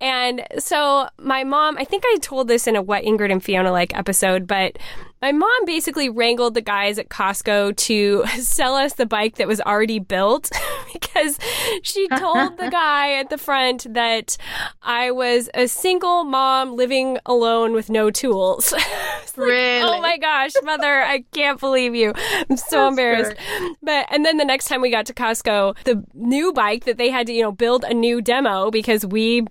and 0.00 0.46
so 0.58 1.08
my 1.18 1.44
mom, 1.44 1.78
I 1.78 1.84
think 1.84 2.04
I 2.06 2.18
told 2.20 2.48
this 2.48 2.66
in 2.66 2.76
a 2.76 2.82
What 2.82 3.04
Ingrid 3.04 3.32
and 3.32 3.42
Fiona 3.42 3.72
like 3.72 3.96
episode, 3.96 4.46
but 4.46 4.78
my 5.20 5.32
mom 5.32 5.64
basically 5.64 6.08
wrangled 6.08 6.54
the 6.54 6.60
guys 6.60 6.98
at 6.98 7.08
Costco 7.08 7.76
to 7.76 8.24
sell 8.38 8.76
us 8.76 8.94
the 8.94 9.06
bike 9.06 9.36
that 9.36 9.48
was 9.48 9.60
already 9.60 9.98
built 9.98 10.50
because 10.92 11.38
she 11.82 12.08
told 12.08 12.56
the 12.58 12.68
guy 12.70 13.14
at 13.14 13.30
the 13.30 13.38
front 13.38 13.92
that 13.94 14.36
I 14.82 15.10
was 15.10 15.50
a 15.54 15.66
single 15.66 16.24
mom 16.24 16.76
living 16.76 17.18
alone 17.26 17.72
with 17.72 17.90
no 17.90 18.10
tools. 18.10 18.72
like, 18.72 18.86
oh 18.86 19.42
really? 19.42 19.82
Oh 19.82 20.00
my 20.00 20.18
gosh, 20.18 20.52
mother, 20.62 21.02
I 21.02 21.24
can't 21.32 21.60
believe 21.60 21.94
you. 21.94 22.12
I'm 22.50 22.56
so 22.56 22.76
That's 22.76 22.90
embarrassed. 22.90 23.36
Fair. 23.36 23.70
But 23.82 24.06
and 24.10 24.24
then 24.24 24.36
the 24.36 24.44
next 24.44 24.66
time 24.66 24.80
we 24.80 24.90
got 24.90 25.06
to 25.06 25.14
Costco, 25.14 25.76
the 25.84 26.04
new 26.14 26.52
bike 26.52 26.84
that 26.84 26.96
they 26.96 27.10
had 27.10 27.26
to, 27.26 27.32
you 27.32 27.42
know, 27.42 27.52
build 27.52 27.84
a 27.84 27.94
new 27.94 28.20
demo 28.20 28.70
because 28.70 29.04
we 29.04 29.46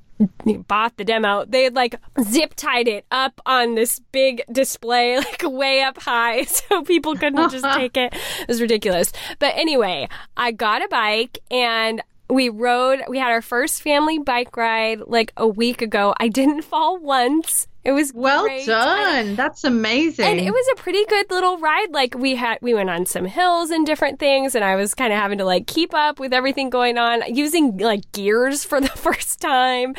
bought 0.68 0.98
the 0.98 1.04
demo, 1.04 1.46
they 1.46 1.64
had 1.64 1.76
like 1.76 1.96
zip 2.22 2.54
tied 2.56 2.88
it 2.88 3.06
up 3.12 3.40
on 3.46 3.76
this 3.76 4.00
big 4.12 4.44
display, 4.52 5.18
like 5.18 5.44
way 5.44 5.82
up 5.82 6.02
high, 6.02 6.44
so 6.46 6.82
people 6.84 7.16
couldn't 7.16 7.52
just 7.52 7.66
take 7.76 7.98
it. 7.98 8.14
It 8.14 8.48
was 8.48 8.62
ridiculous. 8.62 9.12
But 9.40 9.54
anyway, 9.56 10.10
I 10.36 10.52
got 10.52 10.84
a 10.84 10.88
bike 10.88 11.40
and 11.52 12.02
we 12.30 12.50
rode, 12.50 13.02
we 13.08 13.20
had 13.20 13.32
our 13.32 13.42
first 13.42 13.82
family 13.82 14.20
bike 14.20 14.56
ride 14.58 15.02
like 15.08 15.32
a 15.38 15.48
week 15.48 15.82
ago. 15.82 16.14
I 16.20 16.28
didn't 16.28 16.64
fall 16.64 16.98
once. 16.98 17.68
It 17.88 17.94
was 17.94 18.12
well 18.14 18.44
great. 18.44 18.66
done. 18.66 19.28
And, 19.28 19.38
That's 19.38 19.64
amazing. 19.64 20.26
And 20.26 20.42
it 20.42 20.52
was 20.52 20.68
a 20.74 20.76
pretty 20.76 21.06
good 21.06 21.32
little 21.32 21.58
ride. 21.58 21.94
Like 21.94 22.16
we 22.16 22.36
had, 22.36 22.58
we 22.62 22.74
went 22.74 22.90
on 22.90 23.06
some 23.06 23.24
hills 23.24 23.70
and 23.70 23.86
different 23.86 24.20
things, 24.20 24.56
and 24.56 24.66
I 24.66 24.76
was 24.76 24.94
kind 24.94 25.14
of 25.14 25.20
having 25.20 25.38
to 25.38 25.46
like 25.46 25.68
keep 25.68 25.94
up 25.94 26.20
with 26.20 26.34
everything 26.34 26.70
going 26.70 26.98
on, 26.98 27.24
using 27.34 27.78
like 27.78 28.12
gears 28.12 28.66
for 28.66 28.82
the 28.82 28.90
first 29.06 29.40
time. 29.40 29.96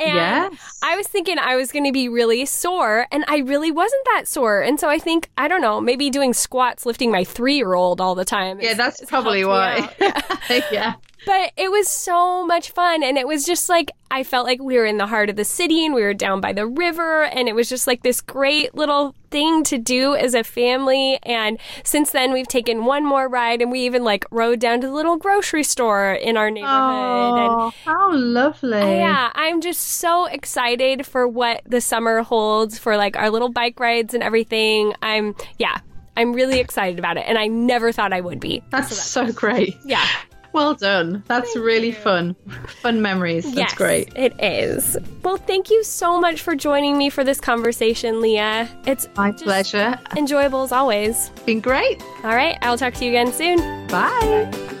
And 0.00 0.52
yes. 0.52 0.78
I 0.82 0.96
was 0.96 1.06
thinking 1.06 1.38
I 1.38 1.54
was 1.54 1.70
going 1.70 1.84
to 1.84 1.92
be 1.92 2.08
really 2.08 2.44
sore, 2.44 3.06
and 3.12 3.24
I 3.28 3.38
really 3.38 3.70
wasn't 3.70 4.04
that 4.14 4.26
sore. 4.26 4.60
And 4.60 4.80
so 4.80 4.88
I 4.88 4.98
think 4.98 5.30
I 5.38 5.46
don't 5.46 5.60
know, 5.62 5.80
maybe 5.80 6.10
doing 6.10 6.34
squats, 6.34 6.84
lifting 6.86 7.12
my 7.12 7.22
three 7.22 7.54
year 7.54 7.74
old 7.74 8.00
all 8.00 8.16
the 8.16 8.24
time. 8.24 8.60
Yeah, 8.60 8.74
that's 8.74 9.04
probably 9.04 9.44
why. 9.44 9.94
Yeah. 10.50 10.60
yeah. 10.72 10.94
But 11.26 11.52
it 11.56 11.70
was 11.70 11.88
so 11.88 12.46
much 12.46 12.70
fun. 12.70 13.02
And 13.02 13.18
it 13.18 13.26
was 13.26 13.44
just 13.44 13.68
like, 13.68 13.90
I 14.10 14.22
felt 14.22 14.46
like 14.46 14.62
we 14.62 14.76
were 14.76 14.86
in 14.86 14.98
the 14.98 15.06
heart 15.06 15.28
of 15.28 15.36
the 15.36 15.44
city 15.44 15.84
and 15.84 15.94
we 15.94 16.02
were 16.02 16.14
down 16.14 16.40
by 16.40 16.52
the 16.52 16.66
river. 16.66 17.24
And 17.24 17.48
it 17.48 17.54
was 17.54 17.68
just 17.68 17.86
like 17.86 18.02
this 18.02 18.20
great 18.20 18.74
little 18.74 19.14
thing 19.30 19.62
to 19.64 19.76
do 19.78 20.14
as 20.14 20.34
a 20.34 20.42
family. 20.42 21.18
And 21.24 21.58
since 21.84 22.12
then, 22.12 22.32
we've 22.32 22.48
taken 22.48 22.84
one 22.84 23.04
more 23.04 23.28
ride 23.28 23.60
and 23.60 23.70
we 23.70 23.80
even 23.80 24.04
like 24.04 24.24
rode 24.30 24.60
down 24.60 24.80
to 24.80 24.86
the 24.86 24.92
little 24.92 25.16
grocery 25.16 25.64
store 25.64 26.12
in 26.12 26.36
our 26.36 26.50
neighborhood. 26.50 26.72
Oh, 26.72 27.64
and 27.64 27.74
how 27.84 28.14
lovely. 28.14 28.78
Oh, 28.78 28.98
yeah, 28.98 29.30
I'm 29.34 29.60
just 29.60 29.82
so 29.82 30.26
excited 30.26 31.04
for 31.04 31.28
what 31.28 31.62
the 31.66 31.80
summer 31.80 32.22
holds 32.22 32.78
for 32.78 32.96
like 32.96 33.16
our 33.16 33.28
little 33.28 33.50
bike 33.50 33.78
rides 33.78 34.14
and 34.14 34.22
everything. 34.22 34.94
I'm, 35.02 35.34
yeah, 35.58 35.78
I'm 36.16 36.32
really 36.32 36.58
excited 36.58 36.98
about 36.98 37.16
it, 37.16 37.24
and 37.28 37.38
I 37.38 37.46
never 37.46 37.92
thought 37.92 38.12
I 38.12 38.20
would 38.20 38.40
be. 38.40 38.62
That's 38.70 38.88
so, 38.88 38.94
that's 38.94 39.32
so 39.32 39.32
great. 39.32 39.76
Yeah. 39.84 40.04
Well 40.52 40.74
done. 40.74 41.22
That's 41.26 41.52
thank 41.52 41.64
really 41.64 41.88
you. 41.88 41.94
fun. 41.94 42.36
Fun 42.82 43.02
memories. 43.02 43.44
That's 43.44 43.56
yes, 43.56 43.74
great. 43.74 44.12
It 44.16 44.34
is. 44.42 44.96
Well, 45.22 45.36
thank 45.36 45.70
you 45.70 45.84
so 45.84 46.20
much 46.20 46.40
for 46.40 46.54
joining 46.54 46.96
me 46.96 47.10
for 47.10 47.24
this 47.24 47.40
conversation, 47.40 48.20
Leah. 48.20 48.68
It's 48.86 49.08
my 49.16 49.32
pleasure. 49.32 49.98
Enjoyable 50.16 50.62
as 50.62 50.72
always. 50.72 51.30
Been 51.46 51.60
great. 51.60 52.02
All 52.24 52.34
right. 52.34 52.56
I'll 52.62 52.78
talk 52.78 52.94
to 52.94 53.04
you 53.04 53.10
again 53.10 53.32
soon. 53.32 53.58
Bye. 53.88 54.48
Bye. 54.52 54.74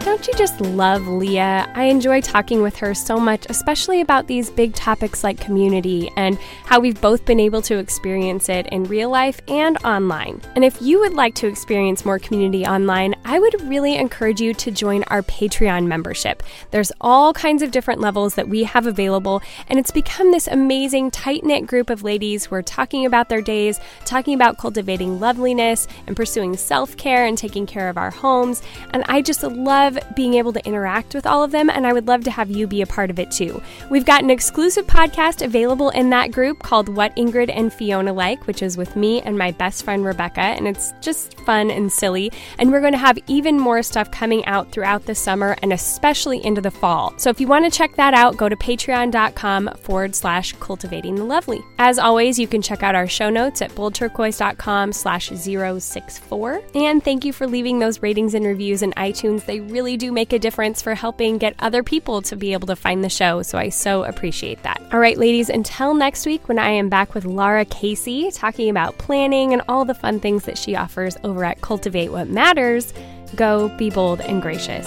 Don't 0.00 0.26
you 0.26 0.32
just 0.32 0.62
love 0.62 1.06
Leah? 1.06 1.70
I 1.74 1.84
enjoy 1.84 2.22
talking 2.22 2.62
with 2.62 2.74
her 2.78 2.94
so 2.94 3.20
much, 3.20 3.44
especially 3.50 4.00
about 4.00 4.26
these 4.26 4.48
big 4.48 4.74
topics 4.74 5.22
like 5.22 5.38
community 5.38 6.10
and 6.16 6.38
how 6.64 6.80
we've 6.80 6.98
both 7.02 7.26
been 7.26 7.38
able 7.38 7.60
to 7.62 7.76
experience 7.76 8.48
it 8.48 8.66
in 8.68 8.84
real 8.84 9.10
life 9.10 9.42
and 9.46 9.76
online. 9.84 10.40
And 10.56 10.64
if 10.64 10.80
you 10.80 11.00
would 11.00 11.12
like 11.12 11.34
to 11.36 11.46
experience 11.46 12.06
more 12.06 12.18
community 12.18 12.64
online, 12.64 13.14
I 13.26 13.38
would 13.38 13.60
really 13.68 13.96
encourage 13.96 14.40
you 14.40 14.54
to 14.54 14.70
join 14.70 15.04
our 15.04 15.22
Patreon 15.22 15.86
membership. 15.86 16.42
There's 16.70 16.92
all 17.02 17.34
kinds 17.34 17.62
of 17.62 17.70
different 17.70 18.00
levels 18.00 18.36
that 18.36 18.48
we 18.48 18.64
have 18.64 18.86
available, 18.86 19.42
and 19.68 19.78
it's 19.78 19.90
become 19.90 20.32
this 20.32 20.48
amazing, 20.48 21.10
tight 21.10 21.44
knit 21.44 21.66
group 21.66 21.90
of 21.90 22.02
ladies 22.02 22.46
who 22.46 22.54
are 22.54 22.62
talking 22.62 23.04
about 23.04 23.28
their 23.28 23.42
days, 23.42 23.78
talking 24.06 24.32
about 24.32 24.56
cultivating 24.56 25.20
loveliness 25.20 25.86
and 26.06 26.16
pursuing 26.16 26.56
self 26.56 26.96
care 26.96 27.26
and 27.26 27.36
taking 27.36 27.66
care 27.66 27.90
of 27.90 27.98
our 27.98 28.10
homes. 28.10 28.62
And 28.92 29.04
I 29.06 29.20
just 29.20 29.42
love 29.90 30.14
being 30.14 30.34
able 30.34 30.52
to 30.52 30.66
interact 30.66 31.14
with 31.14 31.26
all 31.26 31.42
of 31.42 31.50
them, 31.50 31.70
and 31.70 31.86
I 31.86 31.92
would 31.92 32.08
love 32.08 32.24
to 32.24 32.30
have 32.30 32.50
you 32.50 32.66
be 32.66 32.82
a 32.82 32.86
part 32.86 33.10
of 33.10 33.18
it 33.18 33.30
too. 33.30 33.62
We've 33.90 34.04
got 34.04 34.22
an 34.22 34.30
exclusive 34.30 34.86
podcast 34.86 35.44
available 35.44 35.90
in 35.90 36.10
that 36.10 36.30
group 36.32 36.62
called 36.62 36.88
What 36.88 37.14
Ingrid 37.16 37.50
and 37.54 37.72
Fiona 37.72 38.12
Like, 38.12 38.46
which 38.46 38.62
is 38.62 38.76
with 38.76 38.96
me 38.96 39.20
and 39.22 39.36
my 39.36 39.50
best 39.52 39.84
friend 39.84 40.04
Rebecca, 40.04 40.40
and 40.40 40.66
it's 40.66 40.92
just 41.00 41.38
fun 41.40 41.70
and 41.70 41.90
silly. 41.90 42.32
And 42.58 42.70
we're 42.70 42.80
going 42.80 42.92
to 42.92 42.98
have 42.98 43.18
even 43.26 43.58
more 43.58 43.82
stuff 43.82 44.10
coming 44.10 44.44
out 44.46 44.72
throughout 44.72 45.06
the 45.06 45.14
summer 45.14 45.56
and 45.62 45.72
especially 45.72 46.44
into 46.44 46.60
the 46.60 46.70
fall. 46.70 47.14
So 47.16 47.30
if 47.30 47.40
you 47.40 47.46
want 47.46 47.64
to 47.64 47.76
check 47.76 47.96
that 47.96 48.14
out, 48.14 48.36
go 48.36 48.48
to 48.48 48.56
patreon.com 48.56 49.70
forward 49.82 50.14
slash 50.14 50.54
cultivating 50.60 51.16
the 51.16 51.24
lovely. 51.24 51.60
As 51.78 51.98
always, 51.98 52.38
you 52.38 52.46
can 52.46 52.62
check 52.62 52.82
out 52.82 52.94
our 52.94 53.08
show 53.08 53.30
notes 53.30 53.62
at 53.62 53.70
boldturquoise.com 53.72 54.92
slash 54.92 55.28
064. 55.30 56.62
And 56.74 57.02
thank 57.02 57.24
you 57.24 57.32
for 57.32 57.46
leaving 57.46 57.78
those 57.78 58.02
ratings 58.02 58.34
and 58.34 58.44
reviews 58.44 58.82
in 58.82 58.92
iTunes. 58.92 59.44
They 59.44 59.60
really 59.60 59.79
really 59.80 59.96
do 59.96 60.12
make 60.12 60.34
a 60.34 60.38
difference 60.38 60.82
for 60.82 60.94
helping 60.94 61.38
get 61.38 61.54
other 61.58 61.82
people 61.82 62.20
to 62.20 62.36
be 62.36 62.52
able 62.52 62.66
to 62.66 62.76
find 62.76 63.02
the 63.02 63.08
show. 63.08 63.40
So 63.40 63.56
I 63.56 63.70
so 63.70 64.04
appreciate 64.04 64.62
that. 64.62 64.78
All 64.92 65.00
right, 65.00 65.16
ladies, 65.16 65.48
until 65.48 65.94
next 65.94 66.26
week 66.26 66.46
when 66.48 66.58
I 66.58 66.68
am 66.68 66.90
back 66.90 67.14
with 67.14 67.24
Lara 67.24 67.64
Casey 67.64 68.30
talking 68.30 68.68
about 68.68 68.98
planning 68.98 69.54
and 69.54 69.62
all 69.70 69.86
the 69.86 69.94
fun 69.94 70.20
things 70.20 70.44
that 70.44 70.58
she 70.58 70.76
offers 70.76 71.16
over 71.24 71.46
at 71.46 71.62
Cultivate 71.62 72.10
What 72.10 72.28
Matters, 72.28 72.92
go 73.36 73.74
be 73.78 73.88
bold 73.88 74.20
and 74.20 74.42
gracious. 74.42 74.86